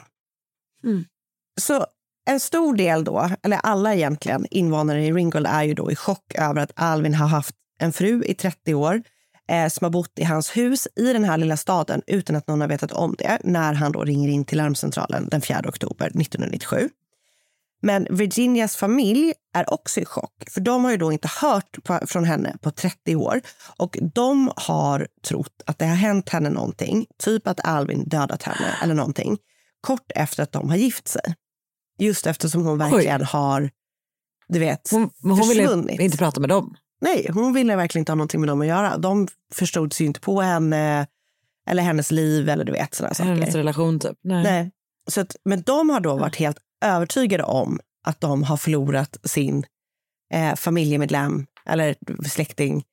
Så 1.61 1.87
en 2.31 2.41
stor 2.41 2.77
del 2.77 3.05
då, 3.05 3.31
eller 3.43 3.57
alla 3.57 3.95
egentligen, 3.95 4.47
invånare 4.51 5.05
i 5.05 5.13
Ringgold 5.13 5.47
är 5.47 5.63
ju 5.63 5.75
då 5.75 5.91
i 5.93 5.97
chock 5.97 6.35
över 6.35 6.63
att 6.63 6.73
Alvin 6.75 7.15
har 7.15 7.27
haft 7.27 7.55
en 7.79 7.93
fru 7.93 8.25
i 8.25 8.35
30 8.35 8.75
år 8.75 9.03
eh, 9.51 9.69
som 9.69 9.85
har 9.85 9.91
bott 9.91 10.19
i 10.19 10.25
hans 10.25 10.57
hus 10.57 10.89
i 10.97 11.13
den 11.13 11.25
här 11.25 11.39
lilla 11.39 11.57
staden 11.57 12.03
utan 12.07 12.37
att 12.37 12.47
någon 12.49 12.61
har 12.61 12.69
vetat 12.69 12.93
om 12.93 13.15
det 13.19 13.39
när 13.45 13.73
han 13.73 13.93
då 13.93 14.05
ringer 14.05 14.29
in 14.29 14.45
till 14.45 14.59
larmcentralen 14.59 15.29
den 15.29 15.41
4 15.41 15.63
oktober 15.69 16.07
1997. 16.07 16.89
Men 17.83 18.07
Virginias 18.11 18.77
familj 18.77 19.33
är 19.55 19.73
också 19.73 20.01
i 20.01 20.05
chock, 20.05 20.45
för 20.51 20.61
de 20.61 20.85
har 20.85 20.91
ju 20.91 20.97
då 20.97 21.13
inte 21.13 21.29
hört 21.41 21.85
på, 21.85 22.01
från 22.07 22.25
henne 22.25 22.57
på 22.61 22.71
30 22.71 23.17
år. 23.17 23.41
Och 23.77 23.99
de 24.15 24.53
har 24.57 25.09
trott 25.29 25.63
att 25.67 25.79
det 25.79 25.87
har 25.87 25.95
hänt 25.95 26.29
henne 26.29 26.51
någonting, 26.51 27.07
typ 27.19 27.47
att 27.47 27.61
Alvin 27.65 28.09
dödat 28.09 28.43
henne 28.43 28.77
eller 28.83 28.95
någonting, 28.95 29.39
kort 29.81 30.13
efter 30.15 30.43
att 30.43 30.53
de 30.53 30.71
har 30.71 30.77
gift 30.77 31.09
sig. 31.09 31.35
Just 31.99 32.27
eftersom 32.27 32.65
hon 32.67 32.79
verkligen 32.79 33.23
har, 33.25 33.71
du 34.49 34.59
vet, 34.59 34.89
Hon, 34.91 35.11
men 35.19 35.31
hon 35.31 35.49
ville 35.49 35.63
försvunnit. 35.63 36.01
inte 36.01 36.17
prata 36.17 36.41
med 36.41 36.49
dem. 36.49 36.77
Nej, 37.01 37.31
hon 37.35 37.53
ville 37.53 37.77
verkligen 37.77 38.03
inte 38.03 38.13
ha 38.13 38.17
någonting 38.17 38.41
med 38.41 38.49
dem 38.49 38.61
att 38.61 38.67
göra. 38.67 38.99
De 38.99 39.29
förstod 39.53 39.93
sig 39.93 40.07
inte 40.07 40.21
på 40.21 40.41
henne 40.41 41.07
eller 41.69 41.83
hennes 41.83 42.11
liv 42.11 42.49
eller 42.49 42.65
du 42.65 42.73
vet 42.73 42.95
sådana 42.95 43.15
saker. 43.15 43.31
Hennes 43.31 43.55
relation 43.55 44.01
typ. 44.01 44.19
Nej. 44.23 44.43
Nej. 44.43 44.71
Så 45.11 45.21
att, 45.21 45.37
men 45.45 45.63
de 45.63 45.91
har 45.91 46.01
då 46.01 46.17
varit 46.17 46.37
helt 46.37 46.59
övertygade 46.85 47.45
om 47.45 47.81
att 48.07 48.21
de 48.21 48.43
har 48.43 48.57
förlorat 48.57 49.17
sin 49.25 49.67
eh, 50.35 50.55
familjemedlem 50.55 51.47
eller 51.67 51.97
släkting 52.29 52.85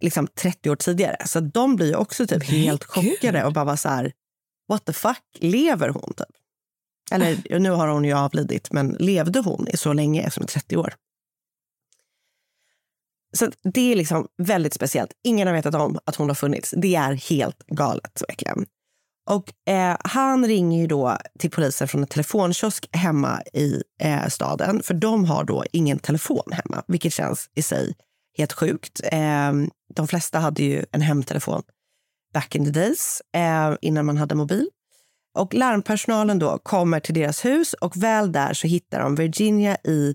liksom 0.00 0.26
30 0.26 0.70
år 0.70 0.76
tidigare. 0.76 1.16
Så 1.26 1.40
de 1.40 1.76
blir 1.76 1.96
också 1.96 2.26
typ 2.26 2.50
Nej, 2.50 2.60
helt 2.60 2.84
chockade 2.84 3.38
gud. 3.38 3.46
och 3.46 3.52
bara 3.52 3.76
så 3.76 3.88
här, 3.88 4.12
what 4.68 4.84
the 4.84 4.92
fuck, 4.92 5.22
lever 5.38 5.88
hon 5.88 6.12
typ? 6.16 6.36
Eller 7.10 7.58
nu 7.58 7.70
har 7.70 7.88
hon 7.88 8.04
ju 8.04 8.12
avlidit, 8.12 8.72
men 8.72 8.96
levde 8.98 9.40
hon 9.40 9.68
i 9.68 9.76
så 9.76 9.92
länge 9.92 10.30
som 10.30 10.46
30 10.46 10.76
år? 10.76 10.94
Så 13.36 13.50
det 13.74 13.92
är 13.92 13.96
liksom 13.96 14.26
väldigt 14.42 14.74
speciellt. 14.74 15.10
Ingen 15.24 15.46
har 15.46 15.54
vetat 15.54 15.74
om 15.74 15.98
att 16.04 16.16
hon 16.16 16.28
har 16.28 16.34
funnits. 16.34 16.74
Det 16.76 16.94
är 16.94 17.12
helt 17.12 17.66
galet 17.66 18.22
verkligen. 18.28 18.66
Och 19.30 19.72
eh, 19.72 19.96
han 20.04 20.46
ringer 20.46 20.80
ju 20.80 20.86
då 20.86 21.18
till 21.38 21.50
polisen 21.50 21.88
från 21.88 22.00
en 22.00 22.06
telefonkiosk 22.06 22.88
hemma 22.92 23.42
i 23.52 23.82
eh, 24.00 24.26
staden. 24.28 24.82
För 24.82 24.94
de 24.94 25.24
har 25.24 25.44
då 25.44 25.64
ingen 25.72 25.98
telefon 25.98 26.52
hemma, 26.52 26.82
vilket 26.88 27.12
känns 27.12 27.50
i 27.54 27.62
sig 27.62 27.94
helt 28.38 28.52
sjukt. 28.52 29.00
Eh, 29.12 29.52
de 29.94 30.08
flesta 30.08 30.38
hade 30.38 30.62
ju 30.62 30.84
en 30.92 31.00
hemtelefon 31.00 31.62
back 32.34 32.54
in 32.54 32.64
the 32.64 32.70
days, 32.70 33.22
eh, 33.36 33.76
innan 33.80 34.06
man 34.06 34.16
hade 34.16 34.34
mobil. 34.34 34.68
Och 35.38 35.54
larmpersonalen 35.54 36.38
då 36.38 36.58
kommer 36.58 37.00
till 37.00 37.14
deras 37.14 37.44
hus 37.44 37.72
och 37.72 37.96
väl 37.96 38.32
där 38.32 38.54
så 38.54 38.66
hittar 38.66 39.00
de 39.00 39.14
Virginia 39.14 39.76
i 39.84 40.14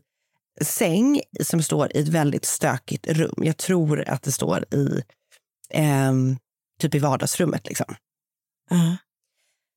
säng 0.62 1.22
som 1.44 1.64
står 1.64 1.98
i 1.98 2.00
ett 2.00 2.08
väldigt 2.08 2.46
stökigt 2.46 3.08
rum. 3.08 3.36
Jag 3.38 3.58
tror 3.58 4.10
att 4.10 4.24
det 4.24 4.32
står 4.32 4.74
i 4.74 5.02
ehm, 5.70 6.38
typ 6.80 6.96
i 6.96 7.00
vardagsrummet. 7.00 7.68
Liksom. 7.68 7.96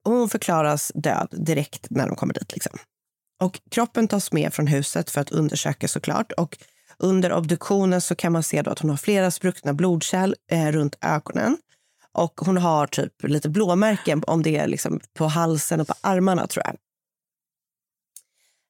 Och 0.04 0.12
hon 0.12 0.28
förklaras 0.28 0.92
död 0.94 1.28
direkt 1.30 1.86
när 1.90 2.06
de 2.06 2.16
kommer 2.16 2.34
dit. 2.34 2.52
Liksom. 2.52 2.78
Och 3.40 3.60
kroppen 3.70 4.08
tas 4.08 4.32
med 4.32 4.54
från 4.54 4.66
huset 4.66 5.10
för 5.10 5.20
att 5.20 5.30
undersöka 5.30 5.88
såklart. 5.88 6.32
Och 6.32 6.58
under 6.98 7.32
obduktionen 7.32 8.00
så 8.00 8.14
kan 8.14 8.32
man 8.32 8.42
se 8.42 8.58
att 8.58 8.78
hon 8.78 8.90
har 8.90 8.96
flera 8.96 9.30
spruckna 9.30 9.72
blodkärl 9.72 10.34
eh, 10.50 10.72
runt 10.72 10.96
ögonen. 11.00 11.58
Och 12.12 12.40
hon 12.40 12.56
har 12.56 12.86
typ 12.86 13.22
lite 13.22 13.48
blåmärken 13.48 14.22
om 14.26 14.42
det 14.42 14.56
är 14.56 14.66
liksom 14.66 15.00
på 15.14 15.26
halsen 15.26 15.80
och 15.80 15.86
på 15.86 15.94
armarna 16.00 16.46
tror 16.46 16.64
jag. 16.66 16.76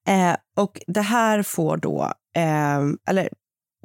Eh, 0.09 0.37
och 0.57 0.81
det 0.87 1.01
här 1.01 1.43
får 1.43 1.77
då, 1.77 2.13
eh, 2.37 2.81
eller 3.09 3.29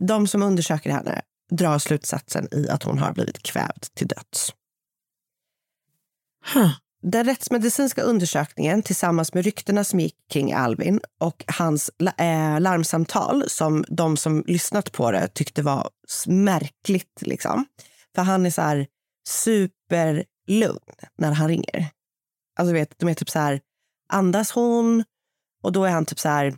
de 0.02 0.28
som 0.28 0.44
undersöker 0.44 0.92
henne 0.92 1.22
drar 1.52 1.80
slutsatsen 1.80 2.48
i 2.52 2.70
att 2.70 2.84
hon 2.84 2.98
har 2.98 3.14
blivit 3.14 3.44
kvävd 3.44 3.86
till 3.94 4.08
döds. 4.08 4.54
Huh. 6.54 6.72
Den 7.02 7.26
rättsmedicinska 7.26 8.02
undersökningen 8.02 8.82
tillsammans 8.82 9.34
med 9.34 9.46
ryktena 9.46 9.84
som 9.84 10.00
gick 10.00 10.16
kring 10.32 10.54
Alvin 10.54 11.00
och 11.20 11.44
hans 11.48 11.92
eh, 12.18 12.60
larmsamtal 12.60 13.44
som 13.50 13.86
de 13.88 14.18
som 14.18 14.44
lyssnat 14.48 14.92
på 14.92 15.12
det 15.12 15.28
tyckte 15.28 15.62
var 15.62 15.90
märkligt. 16.28 17.22
Liksom. 17.22 17.66
För 18.16 18.22
han 18.22 18.46
är 18.46 18.50
så 18.50 18.62
här 18.62 18.88
superlugn 19.30 20.96
när 21.18 21.32
han 21.32 21.48
ringer. 21.48 21.90
Alltså 22.60 22.74
vet, 22.74 23.00
de 23.00 23.10
är 23.10 23.14
typ 23.14 23.30
så 23.30 23.40
här, 23.40 23.62
andas 24.14 24.52
hon? 24.52 25.04
Och 25.64 25.72
då 25.72 25.84
är 25.86 25.92
han 25.92 26.06
typ 26.06 26.20
så 26.20 26.30
här, 26.30 26.56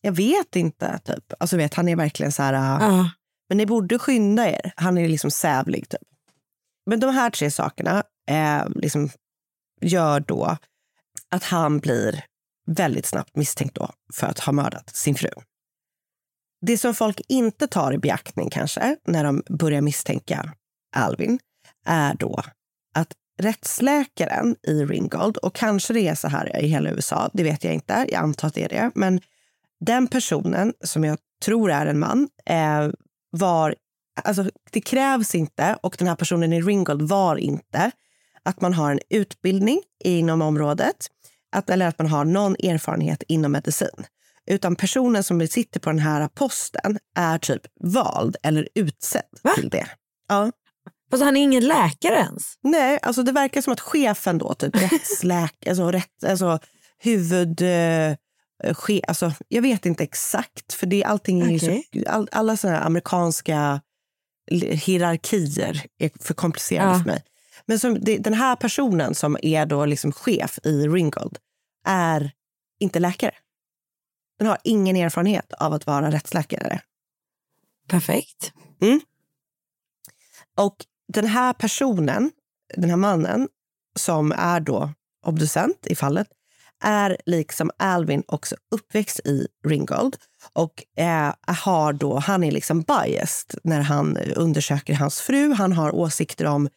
jag 0.00 0.12
vet 0.12 0.56
inte. 0.56 0.98
Typ. 1.04 1.32
Alltså 1.40 1.56
vet, 1.56 1.74
han 1.74 1.88
är 1.88 1.96
verkligen 1.96 2.32
så 2.32 2.42
här, 2.42 2.52
Ja. 2.52 3.10
men 3.48 3.58
ni 3.58 3.66
borde 3.66 3.98
skynda 3.98 4.50
er. 4.50 4.72
Han 4.76 4.98
är 4.98 5.08
liksom 5.08 5.30
sävlig. 5.30 5.88
Typ. 5.88 6.00
Men 6.86 7.00
de 7.00 7.14
här 7.14 7.30
tre 7.30 7.50
sakerna 7.50 8.02
eh, 8.30 8.68
liksom 8.74 9.10
gör 9.80 10.20
då 10.20 10.56
att 11.30 11.44
han 11.44 11.78
blir 11.78 12.24
väldigt 12.66 13.06
snabbt 13.06 13.36
misstänkt 13.36 13.74
då 13.74 13.90
för 14.12 14.26
att 14.26 14.38
ha 14.38 14.52
mördat 14.52 14.96
sin 14.96 15.14
fru. 15.14 15.30
Det 16.66 16.78
som 16.78 16.94
folk 16.94 17.20
inte 17.28 17.66
tar 17.66 17.92
i 17.92 17.98
beaktning 17.98 18.50
kanske 18.50 18.96
när 19.06 19.24
de 19.24 19.42
börjar 19.48 19.80
misstänka 19.80 20.54
Alvin 20.96 21.38
är 21.86 22.14
då 22.14 22.42
att 22.94 23.12
rättsläkaren 23.38 24.56
i 24.62 24.84
Ringgold, 24.84 25.36
och 25.36 25.54
kanske 25.54 25.92
det 25.92 26.08
är 26.08 26.14
så 26.14 26.28
här 26.28 26.56
i 26.64 26.66
hela 26.66 26.90
USA, 26.90 27.30
det 27.32 27.42
vet 27.42 27.64
jag 27.64 27.74
inte, 27.74 28.06
jag 28.08 28.22
antar 28.22 28.48
att 28.48 28.54
det 28.54 28.64
är 28.64 28.68
det, 28.68 28.90
men 28.94 29.20
den 29.80 30.06
personen 30.06 30.74
som 30.84 31.04
jag 31.04 31.18
tror 31.44 31.70
är 31.70 31.86
en 31.86 31.98
man 31.98 32.28
eh, 32.46 32.88
var, 33.30 33.74
alltså 34.22 34.50
det 34.70 34.80
krävs 34.80 35.34
inte, 35.34 35.76
och 35.82 35.96
den 35.98 36.08
här 36.08 36.16
personen 36.16 36.52
i 36.52 36.62
Ringgold 36.62 37.02
var 37.02 37.36
inte, 37.36 37.90
att 38.42 38.60
man 38.60 38.74
har 38.74 38.90
en 38.90 39.00
utbildning 39.10 39.82
inom 40.04 40.42
området 40.42 40.96
att, 41.56 41.70
eller 41.70 41.86
att 41.86 41.98
man 41.98 42.08
har 42.08 42.24
någon 42.24 42.56
erfarenhet 42.56 43.22
inom 43.28 43.52
medicin. 43.52 44.06
Utan 44.46 44.76
personen 44.76 45.24
som 45.24 45.46
sitter 45.46 45.80
på 45.80 45.90
den 45.90 45.98
här 45.98 46.28
posten 46.28 46.98
är 47.14 47.38
typ 47.38 47.62
vald 47.80 48.36
eller 48.42 48.68
utsedd 48.74 49.22
till 49.54 49.68
det. 49.68 49.86
Ja. 50.28 50.52
Fast 51.10 51.22
han 51.22 51.36
är 51.36 51.42
ingen 51.42 51.66
läkare 51.66 52.14
ens. 52.16 52.54
Nej, 52.62 52.98
alltså 53.02 53.22
det 53.22 53.32
verkar 53.32 53.62
som 53.62 53.72
att 53.72 53.80
chefen 53.80 54.38
då, 54.38 54.54
typ 54.54 54.76
rättsläkare, 54.92 55.70
alltså, 55.70 55.90
rätt, 55.90 56.24
alltså 56.24 56.58
huvud... 56.98 57.62
Eh, 57.62 58.14
che, 58.74 59.00
alltså, 59.08 59.32
jag 59.48 59.62
vet 59.62 59.86
inte 59.86 60.04
exakt, 60.04 60.72
för 60.72 60.86
det, 60.86 61.04
allting 61.04 61.40
är 61.42 61.50
ju 61.50 61.58
så, 61.58 61.82
all, 62.10 62.28
alla 62.32 62.56
såna 62.56 62.74
här 62.74 62.86
amerikanska 62.86 63.80
hierarkier 64.70 65.86
är 65.98 66.10
för 66.20 66.34
komplicerade 66.34 66.90
Ja. 66.92 66.98
för 66.98 67.06
mig. 67.06 67.24
Men 67.66 67.78
som, 67.78 67.98
det, 68.00 68.18
den 68.18 68.34
här 68.34 68.56
personen 68.56 69.14
som 69.14 69.36
är 69.42 69.66
då 69.66 69.86
liksom 69.86 70.12
chef 70.12 70.58
i 70.64 70.88
Ringgold 70.88 71.38
är 71.86 72.32
inte 72.80 72.98
läkare. 72.98 73.34
Den 74.38 74.48
har 74.48 74.58
ingen 74.64 74.96
erfarenhet 74.96 75.52
av 75.52 75.72
att 75.72 75.86
vara 75.86 76.10
rättsläkare. 76.10 76.80
Perfekt. 77.88 78.52
Mm. 78.80 79.00
Och 80.56 80.76
den 81.12 81.26
här 81.26 81.52
personen, 81.52 82.30
den 82.76 82.90
här 82.90 82.96
mannen 82.96 83.48
som 83.98 84.32
är 84.32 84.60
då 84.60 84.92
obducent 85.26 85.86
i 85.86 85.94
fallet 85.94 86.28
är 86.84 87.16
liksom 87.26 87.70
Alvin 87.76 88.22
också 88.26 88.56
uppväxt 88.70 89.20
i 89.20 89.46
Ringgold 89.66 90.16
och 90.52 91.02
eh, 91.02 91.34
har 91.46 91.92
då, 91.92 92.18
han 92.18 92.44
är 92.44 92.52
liksom 92.52 92.82
biased 92.82 93.60
när 93.64 93.80
han 93.80 94.16
undersöker 94.16 94.94
hans 94.94 95.20
fru. 95.20 95.52
Han 95.52 95.72
har 95.72 95.94
åsikter 95.94 96.44
om 96.44 96.68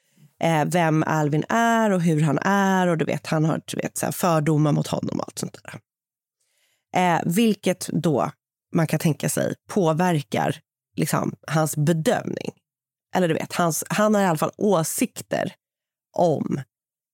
eh, 0.43 0.65
vem 0.65 1.03
Alvin 1.07 1.43
är 1.49 1.89
och 1.91 2.01
hur 2.01 2.21
han 2.21 2.39
är 2.41 2.88
och 2.88 2.97
du 2.97 3.05
vet, 3.05 3.27
han 3.27 3.45
har 3.45 3.61
du 3.65 3.77
vet, 3.77 3.97
så 3.97 4.05
här, 4.05 4.13
fördomar 4.13 4.71
mot 4.71 4.88
honom 4.88 5.19
och 5.19 5.25
allt 5.27 5.39
sånt 5.39 5.57
där. 5.63 5.80
Eh, 6.95 7.21
vilket 7.25 7.88
då 7.88 8.32
man 8.73 8.88
kan 8.88 8.99
tänka 8.99 9.30
sig 9.30 9.55
påverkar 9.69 10.55
liksom, 10.95 11.36
hans 11.47 11.77
bedömning. 11.77 12.51
Eller 13.16 13.28
du 13.28 13.34
vet, 13.34 13.53
hans, 13.53 13.84
han 13.89 14.16
har 14.16 14.22
i 14.22 14.26
alla 14.26 14.38
fall 14.38 14.51
åsikter 14.57 15.53
om 16.18 16.62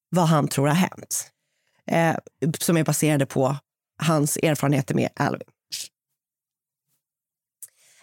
vad 0.10 0.26
han 0.26 0.48
tror 0.48 0.68
har 0.68 0.76
hänt. 0.76 1.32
Eh, 1.92 2.16
som 2.60 2.78
är 2.78 2.84
baserade 2.84 3.26
på 3.26 3.58
hans 4.04 4.38
erfarenheter 4.38 4.96
med 4.96 5.10
Alvin. 5.16 5.48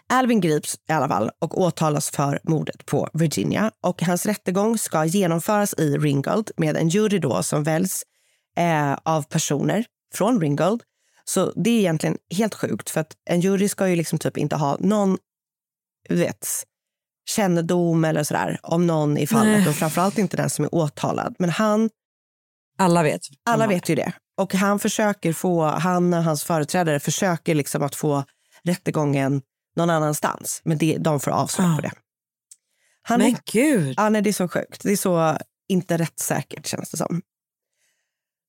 Alvin 0.06 0.40
grips 0.40 0.78
i 0.88 0.92
alla 0.92 1.08
fall 1.08 1.30
och 1.38 1.60
åtalas 1.60 2.10
för 2.10 2.40
mordet 2.42 2.86
på 2.86 3.08
Virginia. 3.12 3.70
Och 3.80 4.02
Hans 4.02 4.26
rättegång 4.26 4.78
ska 4.78 5.04
genomföras 5.04 5.74
i 5.78 5.98
Ringgold 5.98 6.50
med 6.56 6.76
en 6.76 6.88
jury 6.88 7.18
då 7.18 7.42
som 7.42 7.62
väljs 7.62 8.02
eh, 8.56 8.92
av 8.92 9.22
personer 9.22 9.84
från 10.14 10.40
Ringgold. 10.40 10.82
Så 11.24 11.52
det 11.56 11.70
är 11.70 11.78
egentligen 11.78 12.18
helt 12.36 12.54
sjukt 12.54 12.90
för 12.90 13.00
att 13.00 13.16
en 13.24 13.40
jury 13.40 13.68
ska 13.68 13.88
ju 13.88 13.96
liksom 13.96 14.18
typ 14.18 14.38
inte 14.38 14.56
ha 14.56 14.76
någon 14.80 15.18
vet, 16.08 16.48
kännedom 17.24 18.04
eller 18.04 18.24
sådär 18.24 18.58
om 18.62 18.86
någon 18.86 19.16
i 19.18 19.26
fallet 19.26 19.58
Nej. 19.58 19.68
och 19.68 19.74
framförallt 19.74 20.18
inte 20.18 20.36
den 20.36 20.50
som 20.50 20.64
är 20.64 20.74
åtalad. 20.74 21.34
Men 21.38 21.50
han 21.50 21.90
Alla 22.78 23.02
vet. 23.02 23.20
alla 23.50 23.66
vet 23.66 23.88
ju 23.88 23.94
det. 23.94 24.12
Och 24.36 24.54
han 24.54 24.78
försöker 24.78 25.32
få, 25.32 25.64
han 25.64 26.14
och 26.14 26.24
hans 26.24 26.44
företrädare 26.44 27.00
försöker 27.00 27.54
liksom 27.54 27.82
att 27.82 27.94
få 27.94 28.24
rättegången 28.64 29.42
någon 29.76 29.90
annanstans. 29.90 30.60
Men 30.64 30.78
det, 30.78 30.96
de 31.00 31.20
får 31.20 31.30
avslag 31.30 31.76
på 31.76 31.82
det. 31.82 31.92
Han 33.02 33.18
Men 33.18 33.28
är, 33.28 33.34
Ah. 33.34 33.40
gud. 33.52 33.94
ja, 33.96 34.08
nej, 34.08 34.22
det 34.22 34.30
är 34.30 34.32
så 34.32 34.48
sjukt. 34.48 34.82
Det 34.82 34.92
är 34.92 34.96
så 34.96 35.36
inte 35.68 35.96
rättssäkert 35.96 36.66
känns 36.66 36.90
det 36.90 36.96
som. 36.96 37.22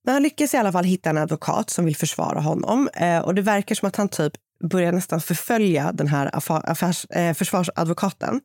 Men 0.05 0.13
han 0.13 0.24
lyckas 0.24 0.53
i 0.53 0.57
alla 0.57 0.71
fall 0.71 0.84
hitta 0.86 1.09
en 1.09 1.17
advokat 1.17 1.69
som 1.69 1.86
vill 1.86 1.95
försvara 1.95 2.39
honom. 2.39 2.89
Eh, 2.93 3.19
och 3.19 3.36
det 3.36 3.41
verkar 3.41 3.76
som 3.76 3.88
att 3.88 3.95
han 3.95 4.09
typ 4.09 4.34
börjar 4.69 4.91
nästan 4.91 5.21
förfölja 5.21 5.91
den 5.91 6.07
här 6.07 6.36
affär, 6.36 6.69
affärs, 6.69 7.05
eh, 7.05 7.34
försvarsadvokaten. 7.34 8.41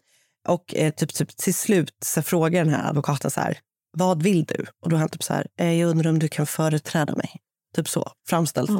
Och 0.49 0.75
eh, 0.75 0.93
typ, 0.95 1.15
typ 1.15 1.37
till 1.37 1.55
slut 1.55 1.97
så 2.05 2.23
frågar 2.23 2.65
den 2.65 2.75
här 2.75 2.89
advokaten 2.89 3.31
så 3.31 3.41
här, 3.41 3.59
vad 3.93 4.23
vill 4.23 4.45
du? 4.45 4.67
Och 4.81 4.89
då 4.91 4.97
är 4.97 5.01
han 5.01 5.09
typ 5.09 5.23
så 5.23 5.35
här, 5.35 5.47
eh, 5.59 5.73
jag 5.73 5.91
undrar 5.91 6.11
om 6.11 6.19
du 6.19 6.29
kan 6.29 6.47
företräda 6.47 7.17
mig. 7.17 7.37
Typ 7.75 7.89
så 7.89 8.13
framställs 8.29 8.71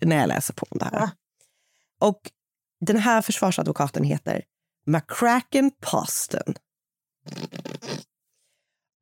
det 0.00 0.06
när 0.06 0.16
jag 0.16 0.28
läser 0.28 0.54
på 0.54 0.66
om 0.70 0.78
det 0.78 0.84
här. 0.84 1.10
Och 2.00 2.20
den 2.86 2.96
här 2.96 3.22
försvarsadvokaten 3.22 4.04
heter 4.04 4.42
McCracken 4.86 5.70
Poston. 5.80 6.54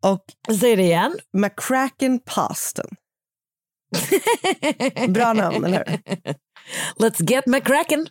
Och 0.02 0.24
Säg 0.60 0.76
det 0.76 0.82
igen. 0.82 1.18
McCracken 1.32 2.20
Poston. 2.20 2.88
Bra 5.08 5.32
namn, 5.32 5.64
eller 5.64 5.84
hur? 5.86 5.96
Let's 7.04 7.30
get 7.30 7.46
McCracken. 7.46 8.06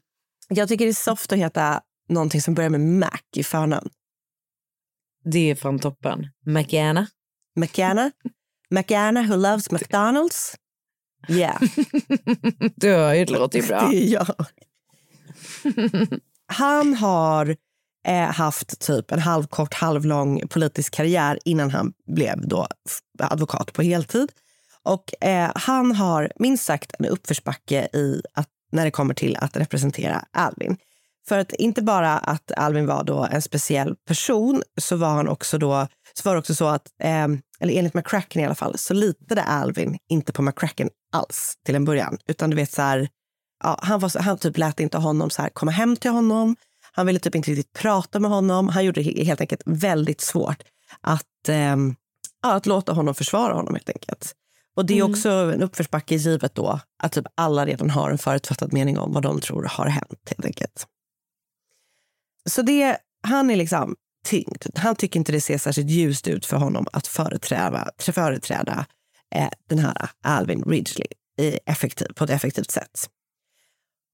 Jag 0.50 0.70
tycker 0.70 0.86
det 0.86 0.92
är 0.92 0.94
soft 0.94 1.32
att 1.32 1.40
heta 1.40 1.82
någonting 2.10 2.42
som 2.42 2.54
börjar 2.54 2.70
med 2.70 2.82
Mac 2.82 3.22
i 3.36 3.44
förnamn. 3.44 3.90
Det 5.24 5.52
är 5.52 5.56
fan 5.56 5.80
toppen. 5.80 6.28
McAna. 6.46 7.08
McAna. 7.56 8.12
McAna 8.70 9.24
who 9.24 9.36
loves 9.36 9.72
McDonalds. 9.72 10.56
Yeah. 11.30 11.62
Du 12.76 12.90
hör 12.90 13.14
ju, 13.14 13.26
det 13.26 13.34
låter 13.34 13.60
ju 13.60 13.68
bra. 13.68 13.88
Det 13.92 13.98
är 13.98 14.14
jag. 14.14 14.36
Han 16.48 16.94
har 16.94 17.56
eh, 18.08 18.32
haft 18.32 18.80
typ 18.80 19.12
en 19.12 19.20
halvkort, 19.20 19.74
halvlång 19.74 20.48
politisk 20.48 20.94
karriär 20.94 21.40
innan 21.46 21.72
han 21.72 21.94
blev 22.06 22.48
då 22.48 22.68
advokat 23.20 23.74
på 23.74 23.82
heltid. 23.82 24.32
Och 24.84 25.24
eh, 25.24 25.52
han 25.56 25.92
har 25.92 26.32
minst 26.36 26.66
sagt 26.66 26.94
en 27.00 27.06
uppförsbacke 27.06 27.88
i 27.94 28.22
att, 28.34 28.50
när 28.72 28.86
det 28.86 28.92
kommer 28.92 29.14
till 29.14 29.38
att 29.38 29.58
representera 29.58 30.26
Alvin. 30.32 30.78
För 31.28 31.40
att 31.40 31.54
inte 31.54 31.82
bara 31.82 32.18
att 32.18 32.52
Alvin 32.58 32.86
var 32.86 33.04
då 33.04 33.28
en 33.32 33.42
speciell 33.42 33.96
person 34.08 34.64
så 34.82 34.96
var 34.96 35.10
han 35.10 35.28
också 35.28 35.58
då 35.58 35.88
så 36.14 36.30
var 36.30 36.34
det 36.34 36.40
också 36.40 36.56
så 36.56 36.68
att, 36.68 36.88
eh, 37.04 37.28
eller 37.60 37.74
enligt 37.74 37.94
McCracken 37.94 38.42
i 38.42 38.46
alla 38.46 38.56
fall, 38.56 38.78
så 38.78 38.94
litade 38.94 39.44
Alvin 39.44 39.98
inte 40.10 40.34
på 40.34 40.42
McCracken 40.42 40.90
alls 41.12 41.54
till 41.66 41.76
en 41.76 41.86
början. 41.86 42.18
Utan 42.28 42.50
du 42.50 42.56
vet 42.56 42.72
så 42.72 42.82
här, 42.82 43.10
ja, 43.64 43.80
han, 43.82 44.00
var 44.00 44.22
han 44.22 44.38
typ 44.38 44.58
lät 44.58 44.80
inte 44.80 44.98
honom 44.98 45.30
så 45.30 45.42
här, 45.42 45.50
komma 45.50 45.72
hem 45.72 45.96
till 45.96 46.12
honom. 46.12 46.56
Han 46.92 47.06
ville 47.06 47.20
typ 47.20 47.36
inte 47.36 47.52
riktigt 47.52 47.74
prata 47.74 48.20
med 48.20 48.32
honom. 48.32 48.70
Han 48.70 48.86
gjorde 48.86 49.04
det 49.04 49.24
helt 49.24 49.42
enkelt 49.42 49.62
väldigt 49.66 50.22
svårt 50.22 50.64
att, 51.02 51.50
eh, 51.50 51.78
att 52.44 52.66
låta 52.66 52.94
honom 52.94 53.16
försvara 53.16 53.54
honom 53.54 53.74
helt 53.74 53.90
enkelt. 53.90 54.36
Och 54.76 54.86
det 54.86 55.00
är 55.00 55.04
också 55.04 55.30
en 55.30 55.64
uppförsbacke 55.64 56.16
givet 56.16 56.56
då 56.56 56.80
att 57.04 57.12
typ 57.12 57.26
alla 57.36 57.66
redan 57.66 57.90
har 57.90 58.12
en 58.12 58.18
förutfattad 58.18 58.74
mening 58.74 58.98
om 59.00 59.14
vad 59.14 59.24
de 59.24 59.42
tror 59.42 59.64
har 59.64 59.88
hänt 59.88 60.20
helt 60.30 60.46
enkelt. 60.46 60.88
Så 62.50 62.62
det, 62.62 62.98
han 63.28 63.50
är 63.50 63.56
liksom 63.56 63.96
tyngd. 64.26 64.64
Han 64.76 64.96
tycker 64.96 65.20
inte 65.20 65.32
det 65.32 65.42
ser 65.42 65.58
särskilt 65.58 65.90
ljust 65.90 66.28
ut 66.28 66.46
för 66.46 66.58
honom 66.58 66.88
att 66.94 67.08
företräda, 67.08 67.90
företräda 67.98 68.86
eh, 69.36 69.50
den 69.70 69.80
här 69.80 70.10
Alvin 70.24 70.64
Ridgely 70.64 71.08
i 71.40 71.60
effektiv, 71.66 72.08
på 72.16 72.24
ett 72.24 72.30
effektivt 72.30 72.72
sätt. 72.72 73.10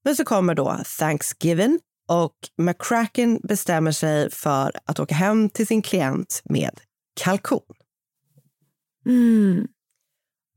Men 0.04 0.16
så 0.16 0.24
kommer 0.24 0.54
då 0.54 0.80
Thanksgiving 0.98 1.80
och 2.08 2.34
McCracken 2.56 3.40
bestämmer 3.42 3.92
sig 3.92 4.30
för 4.30 4.72
att 4.84 5.00
åka 5.00 5.14
hem 5.14 5.50
till 5.50 5.66
sin 5.66 5.82
klient 5.82 6.42
med 6.44 6.80
kalkon. 7.20 7.74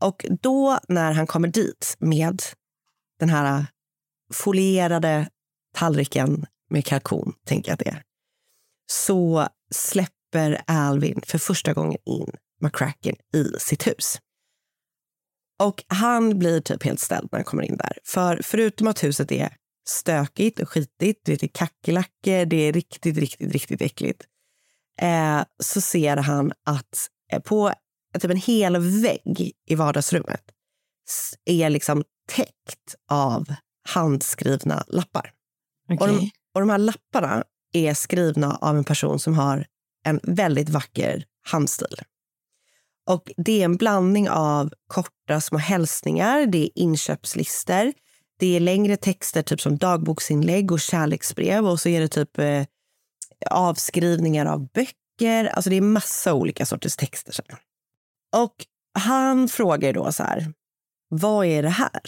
Och 0.01 0.26
då 0.41 0.80
när 0.88 1.11
han 1.11 1.28
kommer 1.28 1.47
dit 1.47 1.95
med 1.99 2.41
den 3.19 3.30
här 3.30 3.65
folierade 4.34 5.30
tallriken 5.76 6.45
med 6.74 6.86
kalkon, 6.86 7.34
tänker 7.45 7.69
jag 7.69 7.74
att 7.74 7.80
det 7.80 7.89
är, 7.89 8.03
så 8.91 9.47
släpper 9.71 10.61
Alvin 10.67 11.21
för 11.26 11.38
första 11.38 11.74
gången 11.74 11.97
in 12.05 12.32
McCracken 12.61 13.15
i 13.34 13.59
sitt 13.59 13.88
hus. 13.88 14.19
Och 15.63 15.84
han 15.88 16.39
blir 16.39 16.61
typ 16.61 16.84
helt 16.84 16.99
ställd 16.99 17.30
när 17.32 17.39
han 17.39 17.45
kommer 17.45 17.63
in 17.63 17.78
där. 17.78 17.97
För 18.03 18.41
förutom 18.43 18.88
att 18.88 19.03
huset 19.03 19.32
är 19.32 19.55
stökigt 19.88 20.59
och 20.59 20.69
skitigt, 20.69 21.26
det 21.26 21.43
är 21.43 21.47
kackerlackor, 21.47 22.45
det 22.45 22.55
är 22.55 22.74
riktigt, 22.74 23.17
riktigt, 23.17 23.51
riktigt 23.51 23.82
äckligt. 23.82 24.24
Eh, 25.01 25.43
så 25.59 25.82
ser 25.82 26.17
han 26.17 26.53
att 26.65 27.09
eh, 27.32 27.39
på 27.39 27.74
typ 28.19 28.32
en 28.32 28.38
hel 28.38 28.78
vägg 28.78 29.51
i 29.67 29.76
vardagsrummet 29.76 30.43
är 31.45 31.69
liksom 31.69 32.03
täckt 32.28 32.95
av 33.09 33.45
handskrivna 33.89 34.84
lappar. 34.88 35.34
Och, 35.99 36.07
de, 36.07 36.32
och 36.54 36.62
de 36.62 36.70
här 36.70 36.78
lapparna 36.78 37.43
är 37.74 37.93
skrivna 37.93 38.56
av 38.56 38.78
en 38.78 38.84
person 38.84 39.20
som 39.20 39.34
har 39.34 39.66
en 40.06 40.20
väldigt 40.24 40.70
vacker 40.70 41.26
handstil. 41.45 41.97
Och 43.10 43.32
det 43.38 43.62
är 43.62 43.66
en 43.66 43.78
blandning 43.78 44.30
av 44.30 44.74
korta 44.88 45.41
små 45.41 45.58
hälsningar, 45.58 46.45
det 46.45 46.58
är 46.58 46.70
inköpslistor, 46.76 47.93
det 48.39 48.56
är 48.56 48.60
längre 48.60 48.97
texter 48.97 49.43
typ 49.43 49.62
som 49.62 49.78
dagboksinlägg 49.78 50.72
och 50.72 50.80
kärleksbrev 50.80 51.68
och 51.68 51.80
så 51.80 51.89
är 51.89 52.01
det 52.01 52.08
typ 52.08 52.39
eh, 52.39 52.66
avskrivningar 53.49 54.45
av 54.45 54.68
böcker. 54.68 55.45
Alltså 55.45 55.70
det 55.70 55.76
är 55.76 55.82
massa 55.82 56.34
olika 56.34 56.66
sorters 56.66 56.95
texter. 56.95 57.32
Så. 57.32 57.43
Och 58.36 58.56
han 58.99 59.47
frågar 59.47 59.93
då 59.93 60.12
så 60.12 60.24
här, 60.24 60.54
vad 61.10 61.45
är 61.45 61.64
det 61.64 61.70
här? 61.70 62.01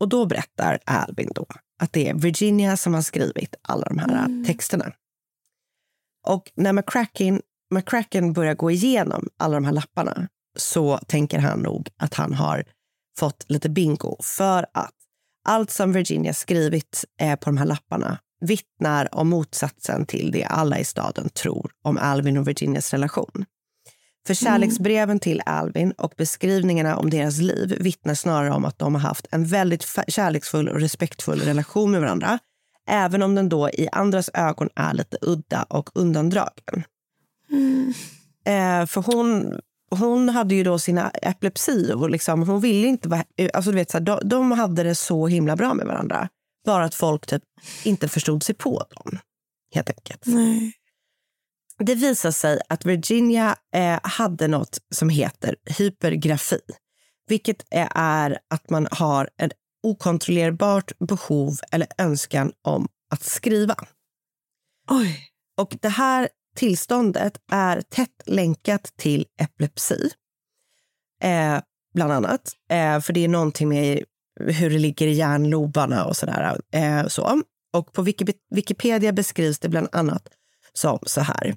Och 0.00 0.08
då 0.08 0.26
berättar 0.26 0.78
Albin... 0.84 1.30
då 1.34 1.46
att 1.78 1.92
det 1.92 2.08
är 2.08 2.14
Virginia 2.14 2.76
som 2.76 2.94
har 2.94 3.02
skrivit 3.02 3.54
alla 3.62 3.86
de 3.86 3.98
här 3.98 4.44
texterna. 4.46 4.92
Och 6.26 6.52
när 6.54 6.72
McCracken, 6.72 7.40
McCracken 7.74 8.32
börjar 8.32 8.54
gå 8.54 8.70
igenom 8.70 9.28
alla 9.36 9.54
de 9.54 9.64
här 9.64 9.72
lapparna 9.72 10.28
så 10.58 10.98
tänker 10.98 11.38
han 11.38 11.60
nog 11.60 11.88
att 11.96 12.14
han 12.14 12.34
har 12.34 12.64
fått 13.18 13.44
lite 13.48 13.68
bingo. 13.68 14.16
För 14.22 14.66
att 14.72 14.94
allt 15.48 15.70
som 15.70 15.92
Virginia 15.92 16.34
skrivit 16.34 17.04
eh, 17.20 17.36
på 17.36 17.50
de 17.50 17.56
här 17.56 17.66
lapparna 17.66 18.18
vittnar 18.40 19.14
om 19.14 19.28
motsatsen 19.28 20.06
till 20.06 20.30
det 20.30 20.44
alla 20.44 20.78
i 20.78 20.84
staden 20.84 21.28
tror 21.28 21.70
om 21.82 21.98
Alvin 21.98 22.36
och 22.36 22.48
Virginias 22.48 22.92
relation. 22.92 23.44
För 24.26 24.34
kärleksbreven 24.34 25.20
till 25.20 25.42
Alvin 25.46 25.92
och 25.92 26.14
beskrivningarna 26.16 26.96
om 26.96 27.10
deras 27.10 27.38
liv 27.38 27.76
vittnar 27.80 28.14
snarare 28.14 28.50
om 28.50 28.64
att 28.64 28.78
de 28.78 28.94
har 28.94 29.02
haft 29.02 29.26
en 29.30 29.46
väldigt 29.46 29.86
kärleksfull 30.08 30.68
och 30.68 30.80
respektfull 30.80 31.40
relation 31.40 31.90
med 31.90 32.00
varandra. 32.00 32.38
Även 32.88 33.22
om 33.22 33.34
den 33.34 33.48
då 33.48 33.70
i 33.70 33.88
andras 33.92 34.30
ögon 34.34 34.68
är 34.74 34.94
lite 34.94 35.18
udda 35.20 35.62
och 35.62 35.90
undandragen. 35.94 36.84
Eh, 38.46 38.86
för 38.86 39.02
hon, 39.02 39.60
hon 39.90 40.28
hade 40.28 40.54
ju 40.54 40.64
då 40.64 40.78
sina 40.78 41.10
epilepsi 41.10 41.92
och 41.92 42.10
liksom, 42.10 42.48
hon 42.48 42.60
ville 42.60 42.88
inte 42.88 43.08
vara... 43.08 43.24
Alltså 43.54 43.70
du 43.70 43.76
vet, 43.76 43.90
så 43.90 43.98
här, 43.98 44.04
de, 44.04 44.20
de 44.24 44.52
hade 44.52 44.82
det 44.82 44.94
så 44.94 45.26
himla 45.26 45.56
bra 45.56 45.74
med 45.74 45.86
varandra. 45.86 46.28
Bara 46.66 46.84
att 46.84 46.94
folk 46.94 47.26
typ 47.26 47.42
inte 47.84 48.08
förstod 48.08 48.42
sig 48.42 48.54
på 48.54 48.84
dem. 48.90 49.18
Helt 49.74 49.90
enkelt. 49.90 50.26
Det 51.78 51.94
visar 51.94 52.30
sig 52.30 52.60
att 52.68 52.84
Virginia 52.86 53.56
eh, 53.74 53.98
hade 54.02 54.48
något 54.48 54.78
som 54.94 55.08
heter 55.08 55.56
hypergrafi. 55.78 56.60
Vilket 57.28 57.64
är, 57.70 57.88
är 57.94 58.38
att 58.50 58.70
man 58.70 58.88
har 58.90 59.28
ett 59.42 59.52
okontrollerbart 59.82 60.98
behov 60.98 61.56
eller 61.72 61.88
önskan 61.98 62.52
om 62.62 62.88
att 63.10 63.22
skriva. 63.22 63.74
Oj. 64.90 65.20
Och 65.56 65.76
det 65.82 65.88
här 65.88 66.28
tillståndet 66.56 67.40
är 67.52 67.80
tätt 67.80 68.22
länkat 68.26 68.92
till 68.96 69.26
epilepsi. 69.40 70.10
Eh, 71.22 71.58
bland 71.94 72.12
annat. 72.12 72.52
Eh, 72.70 73.00
för 73.00 73.12
det 73.12 73.24
är 73.24 73.28
någonting 73.28 73.68
med 73.68 74.04
hur 74.40 74.70
det 74.70 74.78
ligger 74.78 75.06
i 75.06 75.12
hjärnlobarna 75.12 76.04
och 76.04 76.16
sådär. 76.16 76.60
Eh, 76.72 77.06
så. 77.06 77.42
Och 77.72 77.92
på 77.92 78.02
Wiki- 78.02 78.34
Wikipedia 78.50 79.12
beskrivs 79.12 79.58
det 79.58 79.68
bland 79.68 79.88
annat 79.92 80.28
som 80.72 80.98
så 81.06 81.20
här. 81.20 81.56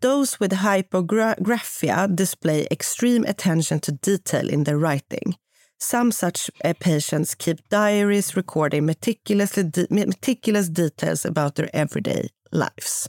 Those 0.00 0.36
with 0.40 0.52
hypographia 0.52 2.06
display 2.16 2.66
extreme 2.70 3.24
attention 3.28 3.80
to 3.80 3.92
detail 3.92 4.50
in 4.50 4.64
their 4.64 4.76
writing. 4.78 5.34
Some 5.82 6.12
such 6.12 6.50
uh, 6.64 6.72
patients 6.80 7.34
keep 7.34 7.68
diaries 7.68 8.36
recording 8.36 8.86
meticulously 8.86 9.62
de- 9.62 9.86
meticulous 9.90 10.68
details 10.68 11.26
about 11.26 11.54
their 11.54 11.68
everyday 11.72 12.28
lives. 12.52 13.08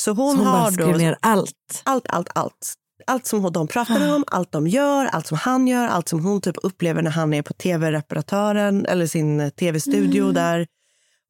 Så 0.00 0.12
hon, 0.12 0.36
Så 0.36 0.42
hon 0.42 0.46
har 0.46 0.70
då 0.70 0.86
ner 0.86 1.16
allt? 1.22 1.82
Allt, 1.84 2.06
allt, 2.08 2.28
allt. 2.34 2.74
Allt 3.06 3.26
som 3.26 3.52
de 3.52 3.66
pratar 3.68 4.14
om, 4.14 4.24
allt 4.26 4.52
de 4.52 4.66
gör, 4.66 5.06
allt 5.06 5.26
som 5.26 5.38
han 5.38 5.68
gör, 5.68 5.86
allt 5.88 6.08
som 6.08 6.24
hon 6.24 6.40
typ 6.40 6.56
upplever 6.62 7.02
när 7.02 7.10
han 7.10 7.34
är 7.34 7.42
på 7.42 7.52
tv-reparatören 7.54 8.86
eller 8.86 9.06
sin 9.06 9.40
eh, 9.40 9.48
tv-studio 9.48 10.22
Mm. 10.22 10.34
där. 10.34 10.66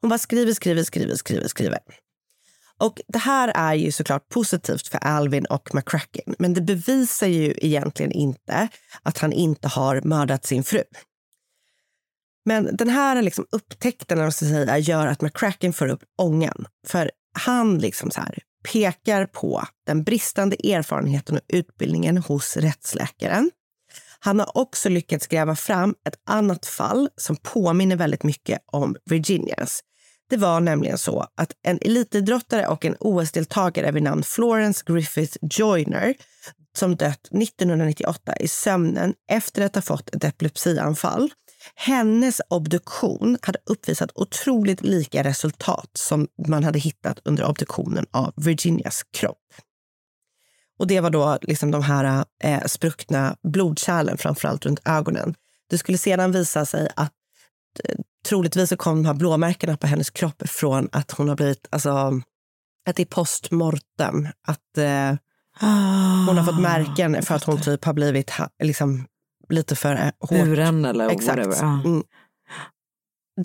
Hon 0.01 0.09
bara 0.11 0.19
skriver, 0.19 0.53
skriver, 0.53 0.83
skriver, 0.83 1.15
skriver, 1.17 1.49
skriver. 1.49 1.79
Och 2.79 3.01
Det 3.09 3.19
här 3.19 3.53
är 3.55 3.75
ju 3.75 3.93
såklart 3.93 4.29
positivt 4.29 4.89
för 4.89 4.99
Alvin 4.99 5.47
och 5.47 5.75
McCracken 5.75 6.35
men 6.39 6.55
det 6.55 6.61
bevisar 6.61 7.27
ju 7.27 7.55
egentligen 7.57 8.13
inte 8.13 8.69
att 9.03 9.19
han 9.19 9.33
inte 9.33 9.69
har 9.69 10.01
mördat 10.01 10.47
sin 10.47 10.65
fru. 10.65 10.83
Men 12.45 12.77
den 12.77 12.89
här 12.89 13.23
liksom 13.23 13.47
upptäckten 13.53 14.19
jag 14.19 14.35
ska 14.35 14.47
säga, 14.47 14.79
gör 14.79 15.07
att 15.07 15.21
McCracken 15.21 15.73
får 15.73 15.89
upp 15.89 16.03
ångan. 16.19 16.67
För 16.87 17.11
han 17.35 17.79
liksom 17.79 18.11
så 18.11 18.21
här, 18.21 18.39
pekar 18.73 19.27
på 19.27 19.65
den 19.87 20.05
bristande 20.05 20.57
erfarenheten 20.73 21.37
och 21.37 21.43
utbildningen 21.49 22.19
hos 22.19 22.57
rättsläkaren. 22.57 23.51
Han 24.21 24.39
har 24.39 24.59
också 24.59 24.89
lyckats 24.89 25.27
gräva 25.27 25.57
fram 25.57 25.95
ett 26.09 26.21
annat 26.27 26.67
fall 26.67 27.09
som 27.17 27.37
påminner 27.37 27.97
väldigt 27.97 28.23
mycket 28.23 28.59
om 28.67 28.97
Virginias. 29.05 29.81
Det 30.29 30.37
var 30.37 30.61
nämligen 30.61 30.99
så 30.99 31.27
att 31.35 31.53
en 31.63 31.79
elitidrottare 31.83 32.67
och 32.67 32.85
en 32.85 32.97
OS-deltagare 33.01 33.91
vid 33.91 34.03
namn 34.03 34.23
Florence 34.23 34.85
Griffith 34.87 35.37
Joyner 35.41 36.15
som 36.77 36.97
dött 36.97 37.29
1998 37.43 38.37
i 38.41 38.49
sömnen 38.49 39.15
efter 39.31 39.63
att 39.63 39.75
ha 39.75 39.83
fått 39.83 40.15
ett 40.15 40.25
epilepsianfall. 40.25 41.31
Hennes 41.75 42.41
obduktion 42.49 43.39
hade 43.43 43.59
uppvisat 43.67 44.11
otroligt 44.15 44.83
lika 44.83 45.25
resultat 45.25 45.91
som 45.93 46.29
man 46.49 46.65
hade 46.65 46.79
hittat 46.79 47.21
under 47.25 47.45
obduktionen 47.45 48.07
av 48.11 48.33
Virginias 48.37 49.03
kropp. 49.13 49.55
Och 50.79 50.87
det 50.87 51.01
var 51.01 51.11
då 51.11 51.39
liksom 51.43 51.71
de 51.71 51.83
här 51.83 52.25
eh, 52.45 52.65
spruckna 52.67 53.37
blodkärlen, 53.43 54.19
framförallt 54.19 54.67
runt 54.67 54.81
ögonen. 54.85 55.35
Det 55.71 55.79
skulle 55.79 55.99
sedan 55.99 56.33
visa 56.33 56.67
sig 56.67 56.89
att 56.97 57.13
eh, 57.85 57.95
troligtvis 58.27 58.69
så 58.69 58.77
kom 58.77 59.03
de 59.03 59.07
här 59.07 59.15
blåmärkena 59.15 59.77
på 59.77 59.87
hennes 59.87 60.11
kropp 60.11 60.49
från 60.49 60.89
att 60.93 61.11
hon 61.11 61.29
har 61.29 61.37
blivit, 61.37 61.67
alltså, 61.71 62.21
att 62.89 62.97
det 62.97 63.03
är 63.03 63.07
postmortem. 63.07 64.29
Att 64.47 64.79
eh, 64.79 65.17
hon 66.27 66.39
har 66.39 66.45
fått 66.45 66.61
märken 66.61 67.23
för 67.23 67.35
att 67.35 67.45
hon 67.45 67.61
typ 67.61 67.85
har 67.85 67.93
blivit 67.93 68.31
ha, 68.31 68.49
liksom, 68.63 69.07
lite 69.49 69.77
för 69.77 69.95
eh, 69.95 70.11
hårt. 70.21 70.45
Buren 70.45 70.85
eller 70.85 71.09
Exakt. 71.09 71.39
whatever. 71.39 71.63
Mm. 71.85 72.03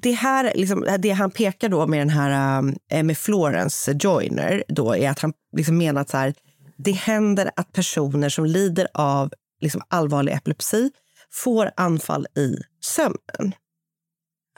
Det, 0.01 0.11
här, 0.11 0.51
liksom, 0.55 0.87
det 0.99 1.11
han 1.11 1.31
pekar 1.31 1.69
då 1.69 1.87
med 1.87 1.99
den 1.99 2.09
här 2.09 2.63
eh, 2.91 3.03
med 3.03 3.17
Florence 3.17 3.97
Joyner 3.99 4.63
då 4.67 4.95
är 4.95 5.09
att 5.09 5.19
han 5.19 5.33
liksom 5.55 5.77
menar 5.77 6.01
att 6.01 6.09
så 6.09 6.17
här, 6.17 6.33
det 6.77 6.91
händer 6.91 7.51
att 7.55 7.73
personer 7.73 8.29
som 8.29 8.45
lider 8.45 8.87
av 8.93 9.33
liksom 9.61 9.81
allvarlig 9.87 10.33
epilepsi 10.33 10.91
får 11.31 11.71
anfall 11.77 12.27
i 12.35 12.57
sömnen. 12.81 13.53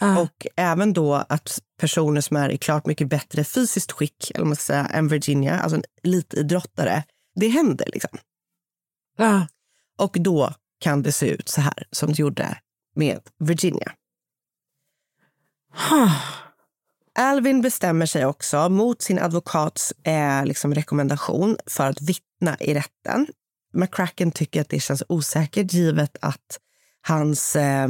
Och 0.02 0.48
även 0.56 0.94
då 0.94 1.14
att 1.14 1.60
personer 1.80 2.22
som 2.22 2.38
är 2.38 2.50
i 2.50 2.58
klart 2.58 2.86
mycket 2.86 3.10
bättre 3.10 3.44
fysiskt 3.44 3.92
skick 3.92 4.32
eller 4.36 4.46
man 4.46 4.56
ska 4.56 4.64
säga, 4.64 4.86
än 4.86 5.08
Virginia, 5.08 5.60
alltså 5.60 5.76
en 5.76 5.84
elitidrottare, 6.04 7.04
det 7.36 7.48
händer. 7.48 7.88
liksom. 7.94 8.20
Och 9.98 10.18
då 10.20 10.54
kan 10.80 11.04
det 11.04 11.12
se 11.12 11.30
ut 11.30 11.50
så 11.50 11.62
här 11.62 11.88
som 11.92 12.10
det 12.10 12.20
gjorde 12.20 12.58
med 12.96 13.20
Virginia. 13.40 13.92
Alvin 17.20 17.62
bestämmer 17.62 18.06
sig 18.06 18.26
också 18.26 18.70
mot 18.70 19.02
sin 19.02 19.20
advokats 19.20 19.94
eh, 20.04 20.46
liksom 20.46 20.74
rekommendation 20.74 21.58
för 21.66 21.90
att 21.90 22.02
vittna 22.02 22.58
i 22.60 22.74
rätten. 22.74 23.28
McCracken 23.74 24.32
tycker 24.32 24.62
att 24.62 24.70
det 24.70 24.80
känns 24.80 25.04
osäkert 25.10 25.74
givet 25.74 26.18
att 26.22 26.60
hans 27.02 27.56
eh, 27.56 27.88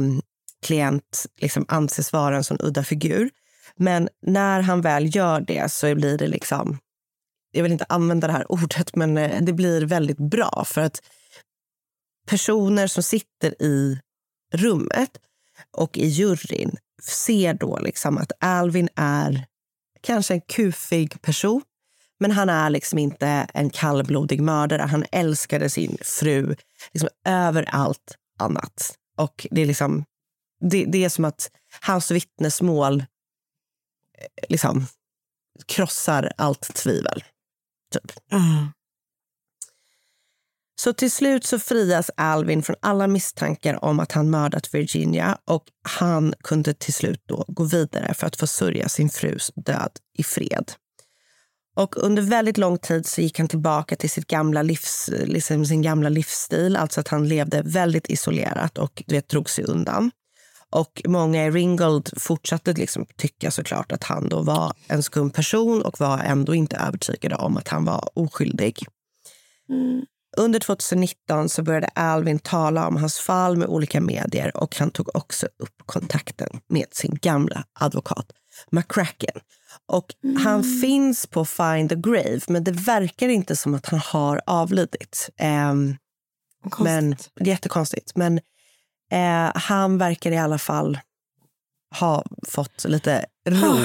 klient 0.62 1.26
liksom 1.40 1.64
anses 1.68 2.12
vara 2.12 2.36
en 2.36 2.44
sån 2.44 2.60
udda 2.60 2.84
figur. 2.84 3.30
Men 3.76 4.08
när 4.22 4.60
han 4.60 4.80
väl 4.80 5.16
gör 5.16 5.40
det 5.40 5.72
så 5.72 5.94
blir 5.94 6.18
det 6.18 6.28
liksom... 6.28 6.78
Jag 7.52 7.62
vill 7.62 7.72
inte 7.72 7.86
använda 7.88 8.26
det 8.26 8.32
här 8.32 8.52
ordet, 8.52 8.96
men 8.96 9.18
eh, 9.18 9.42
det 9.42 9.52
blir 9.52 9.86
väldigt 9.86 10.18
bra. 10.18 10.64
För 10.66 10.80
att 10.80 11.02
personer 12.28 12.86
som 12.86 13.02
sitter 13.02 13.62
i 13.62 14.00
rummet 14.54 15.10
och 15.76 15.98
i 15.98 16.06
juryn 16.06 16.76
ser 17.02 17.54
då 17.54 17.78
liksom 17.78 18.18
att 18.18 18.32
Alvin 18.40 18.88
är 18.96 19.46
kanske 20.02 20.34
en 20.34 20.40
kufig 20.40 21.22
person 21.22 21.62
men 22.20 22.30
han 22.30 22.48
är 22.48 22.70
liksom 22.70 22.98
inte 22.98 23.46
en 23.54 23.70
kallblodig 23.70 24.40
mördare. 24.40 24.82
Han 24.82 25.04
älskade 25.12 25.70
sin 25.70 25.98
fru 26.02 26.54
liksom 26.92 27.08
över 27.24 27.62
allt 27.68 28.16
annat. 28.38 28.94
Och 29.16 29.46
det 29.50 29.62
är 29.62 29.66
liksom 29.66 30.04
det, 30.60 30.84
det 30.84 31.04
är 31.04 31.08
som 31.08 31.24
att 31.24 31.50
hans 31.80 32.10
vittnesmål 32.10 33.00
eh, 33.00 33.06
liksom 34.48 34.86
krossar 35.66 36.32
allt 36.36 36.74
tvivel. 36.74 37.24
Typ. 37.92 38.12
Så 40.80 40.92
till 40.92 41.10
slut 41.10 41.44
så 41.44 41.58
frias 41.58 42.10
Alvin 42.16 42.62
från 42.62 42.76
alla 42.80 43.06
misstankar 43.06 43.84
om 43.84 44.00
att 44.00 44.12
han 44.12 44.30
mördat 44.30 44.74
Virginia 44.74 45.38
och 45.44 45.64
han 45.82 46.34
kunde 46.44 46.74
till 46.74 46.94
slut 46.94 47.22
då 47.26 47.44
gå 47.48 47.64
vidare 47.64 48.14
för 48.14 48.26
att 48.26 48.36
få 48.36 48.46
sörja 48.46 48.88
sin 48.88 49.10
frus 49.10 49.52
död 49.54 49.90
i 50.18 50.22
fred. 50.22 50.72
Och 51.76 51.96
under 51.96 52.22
väldigt 52.22 52.58
lång 52.58 52.78
tid 52.78 53.06
så 53.06 53.20
gick 53.20 53.38
han 53.38 53.48
tillbaka 53.48 53.96
till 53.96 54.10
sitt 54.10 54.26
gamla 54.26 54.62
livs, 54.62 55.10
liksom 55.12 55.66
sin 55.66 55.82
gamla 55.82 56.08
livsstil, 56.08 56.76
alltså 56.76 57.00
att 57.00 57.08
han 57.08 57.28
levde 57.28 57.62
väldigt 57.62 58.10
isolerat 58.10 58.78
och 58.78 59.02
du 59.06 59.14
vet, 59.14 59.28
drog 59.28 59.50
sig 59.50 59.64
undan. 59.64 60.10
Och 60.72 61.02
många 61.04 61.46
i 61.46 61.50
Ringgold 61.50 62.10
fortsatte 62.16 62.72
liksom 62.72 63.06
tycka 63.16 63.50
såklart 63.50 63.92
att 63.92 64.04
han 64.04 64.28
då 64.28 64.42
var 64.42 64.72
en 64.88 65.02
skum 65.02 65.30
person 65.30 65.82
och 65.82 66.00
var 66.00 66.18
ändå 66.18 66.54
inte 66.54 66.76
övertygade 66.76 67.34
om 67.34 67.56
att 67.56 67.68
han 67.68 67.84
var 67.84 68.08
oskyldig. 68.14 68.86
Under 70.36 70.60
2019 70.60 71.48
så 71.48 71.62
började 71.62 71.86
Alvin 71.86 72.38
tala 72.38 72.88
om 72.88 72.96
hans 72.96 73.18
fall 73.18 73.56
med 73.56 73.68
olika 73.68 74.00
medier 74.00 74.56
och 74.56 74.76
han 74.76 74.90
tog 74.90 75.16
också 75.16 75.46
upp 75.46 75.82
kontakten 75.86 76.60
med 76.68 76.86
sin 76.90 77.18
gamla 77.22 77.64
advokat 77.80 78.32
McCracken. 78.70 79.40
Och 79.86 80.14
Han 80.38 80.64
finns 80.64 81.26
på 81.26 81.44
Find 81.44 81.88
the 81.88 81.96
Grave, 81.96 82.40
men 82.48 82.64
det 82.64 82.70
verkar 82.70 83.28
inte 83.28 83.56
som 83.56 83.74
att 83.74 83.86
han 83.86 84.00
har 84.00 84.40
avlidit. 84.46 85.30
Um, 85.70 85.96
men, 86.78 87.10
det 87.10 87.44
är 87.44 87.46
jättekonstigt. 87.46 88.12
Men 88.16 88.40
eh, 89.12 89.52
han 89.54 89.98
verkar 89.98 90.32
i 90.32 90.38
alla 90.38 90.58
fall 90.58 90.98
ha 92.00 92.24
fått 92.48 92.84
lite 92.84 93.26
ro 93.48 93.76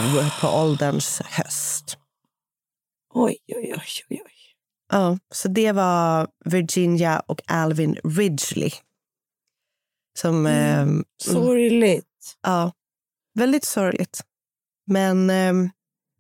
på 0.42 0.48
ålderns 0.48 1.22
höst. 1.26 1.98
Oj, 3.14 3.38
oj, 3.48 3.74
oj, 3.78 3.84
oj. 4.10 4.22
oj. 4.26 4.32
Ja, 4.92 5.18
så 5.34 5.48
det 5.48 5.72
var 5.72 6.28
Virginia 6.46 7.20
och 7.20 7.42
Alvin 7.48 7.98
Ridgely. 8.04 8.72
Som... 10.20 10.46
Mm. 10.46 10.80
ehm, 10.90 11.04
Sorgligt. 11.24 12.38
Ja, 12.42 12.72
väldigt 13.34 13.64
sorgligt. 13.66 14.22
Men 14.88 15.30
ehm, 15.30 15.70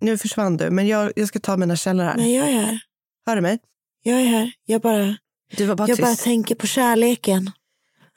nu 0.01 0.17
försvann 0.17 0.57
du. 0.57 0.69
Men 0.69 0.87
jag, 0.87 1.13
jag 1.15 1.27
ska 1.27 1.39
ta 1.39 1.57
mina 1.57 1.75
källor 1.75 2.03
här. 2.03 2.15
Men 2.17 2.33
jag 2.33 2.47
är 2.49 2.59
här. 2.61 2.79
Hör 3.25 3.35
du 3.35 3.41
mig? 3.41 3.59
Jag 4.03 4.21
är 4.21 4.25
här. 4.25 4.51
Jag 4.65 4.81
bara, 4.81 5.17
Du 5.57 5.65
var 5.65 5.75
bara 5.75 5.87
jag 5.87 5.97
tyst. 5.97 6.07
bara 6.07 6.15
tänker 6.15 6.55
på 6.55 6.67
kärleken. 6.67 7.51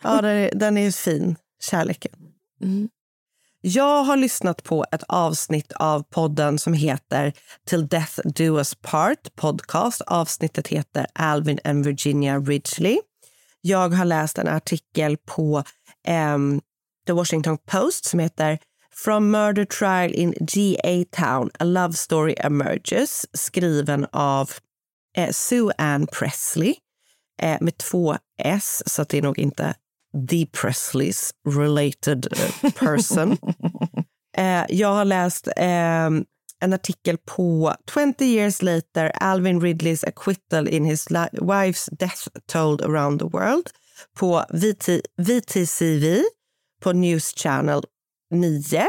Ja, 0.05 0.21
den 0.23 0.37
är, 0.37 0.51
den 0.55 0.79
är 0.79 0.91
fin. 0.91 1.37
Kärleken. 1.61 2.13
Mm. 2.63 2.89
Jag 3.61 4.05
har 4.05 4.17
lyssnat 4.17 4.63
på 4.63 4.85
ett 4.93 5.03
avsnitt 5.09 5.73
av 5.73 6.03
podden 6.03 6.59
som 6.59 6.73
heter 6.73 7.33
Till 7.67 7.89
Death 7.89 8.21
Do 8.25 8.59
Us 8.59 8.75
Part 8.75 9.37
podcast. 9.37 10.01
Avsnittet 10.01 10.69
heter 10.69 11.07
Alvin 11.13 11.59
and 11.65 11.85
Virginia 11.85 12.39
Ridgely. 12.39 12.99
Jag 13.61 13.89
har 13.89 14.05
läst 14.05 14.39
en 14.39 14.49
artikel 14.49 15.17
på 15.17 15.65
ehm, 16.07 16.61
The 17.07 17.13
Washington 17.13 17.59
Post 17.67 18.05
som 18.05 18.21
heter 18.21 18.59
From 18.95 19.31
Murder 19.31 19.65
Trial 19.65 20.15
in 20.15 20.35
G.A. 20.41 21.05
Town, 21.11 21.51
A 21.59 21.65
Love 21.65 21.93
Story 21.93 22.35
Emerges 22.39 23.27
skriven 23.33 24.07
av 24.13 24.51
eh, 25.17 25.31
Sue 25.31 25.73
Ann 25.79 26.07
Presley 26.07 26.75
eh, 27.43 27.57
med 27.61 27.79
två 27.79 28.17
S, 28.39 28.83
så 28.87 29.05
det 29.05 29.19
är 29.19 29.23
nog 29.23 29.39
inte 29.39 29.75
The 30.29 30.47
Presleys 30.47 31.33
related 31.45 32.27
eh, 32.33 32.71
person. 32.71 33.39
eh, 34.37 34.65
jag 34.69 34.89
har 34.89 35.05
läst 35.05 35.49
eh, 35.57 36.11
en 36.61 36.73
artikel 36.73 37.19
på 37.19 37.75
20 37.95 38.25
years 38.25 38.63
later 38.63 39.13
Alvin 39.15 39.61
Ridleys 39.61 40.05
acquittal 40.05 40.69
in 40.69 40.85
his 40.85 41.09
wife's 41.33 41.89
death 41.99 42.29
told 42.47 42.83
around 42.83 43.21
the 43.21 43.27
world 43.27 43.71
på 44.19 44.45
VT, 44.51 44.89
VTCV 45.17 46.23
på 46.83 46.93
News 46.93 47.35
Channel 47.37 47.83
9. 48.31 48.87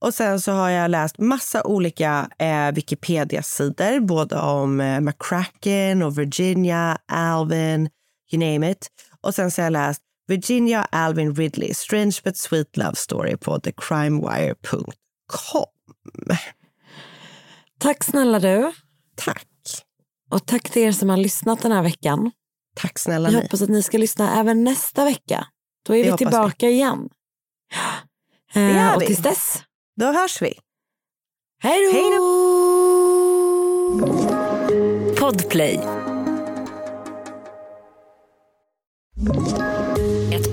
Och 0.00 0.14
sen 0.14 0.40
så 0.40 0.52
har 0.52 0.70
jag 0.70 0.90
läst 0.90 1.18
massa 1.18 1.62
olika 1.64 2.30
eh, 2.38 2.72
Wikipedia-sidor, 2.72 4.00
både 4.00 4.36
om 4.36 4.80
eh, 4.80 5.00
McCracken 5.00 6.02
och 6.02 6.18
Virginia, 6.18 6.98
Alvin, 7.06 7.88
you 8.32 8.52
name 8.52 8.70
it. 8.70 8.88
Och 9.20 9.34
sen 9.34 9.50
så 9.50 9.60
har 9.62 9.66
jag 9.66 9.72
läst 9.72 10.02
Virginia 10.28 10.86
Alvin 10.92 11.34
Ridley, 11.34 11.74
Strange 11.74 12.20
but 12.24 12.36
Sweet 12.36 12.76
Love 12.76 12.94
Story 12.94 13.36
på 13.36 13.60
thecrimewire.com. 13.60 15.64
Tack 17.78 18.04
snälla 18.04 18.38
du. 18.40 18.72
Tack. 19.16 19.44
Och 20.30 20.46
tack 20.46 20.70
till 20.70 20.82
er 20.82 20.92
som 20.92 21.08
har 21.10 21.16
lyssnat 21.16 21.62
den 21.62 21.72
här 21.72 21.82
veckan. 21.82 22.30
Tack 22.76 22.98
snälla 22.98 23.28
Jag 23.28 23.34
ni. 23.36 23.42
hoppas 23.42 23.62
att 23.62 23.68
ni 23.68 23.82
ska 23.82 23.98
lyssna 23.98 24.40
även 24.40 24.64
nästa 24.64 25.04
vecka. 25.04 25.46
Då 25.86 25.96
är 25.96 26.04
Det 26.04 26.10
vi 26.10 26.16
tillbaka 26.16 26.68
igen. 26.68 27.08
Det 28.54 28.60
Eh, 28.60 28.76
är 28.90 28.96
och 28.96 29.02
vi. 29.02 29.06
tills 29.06 29.18
dess, 29.18 29.62
Då 29.96 30.06
hörs 30.06 30.42
vi. 30.42 30.58
hej 31.62 31.86
då! 31.86 31.92
Hej 31.98 32.10
Podplay. 35.20 35.80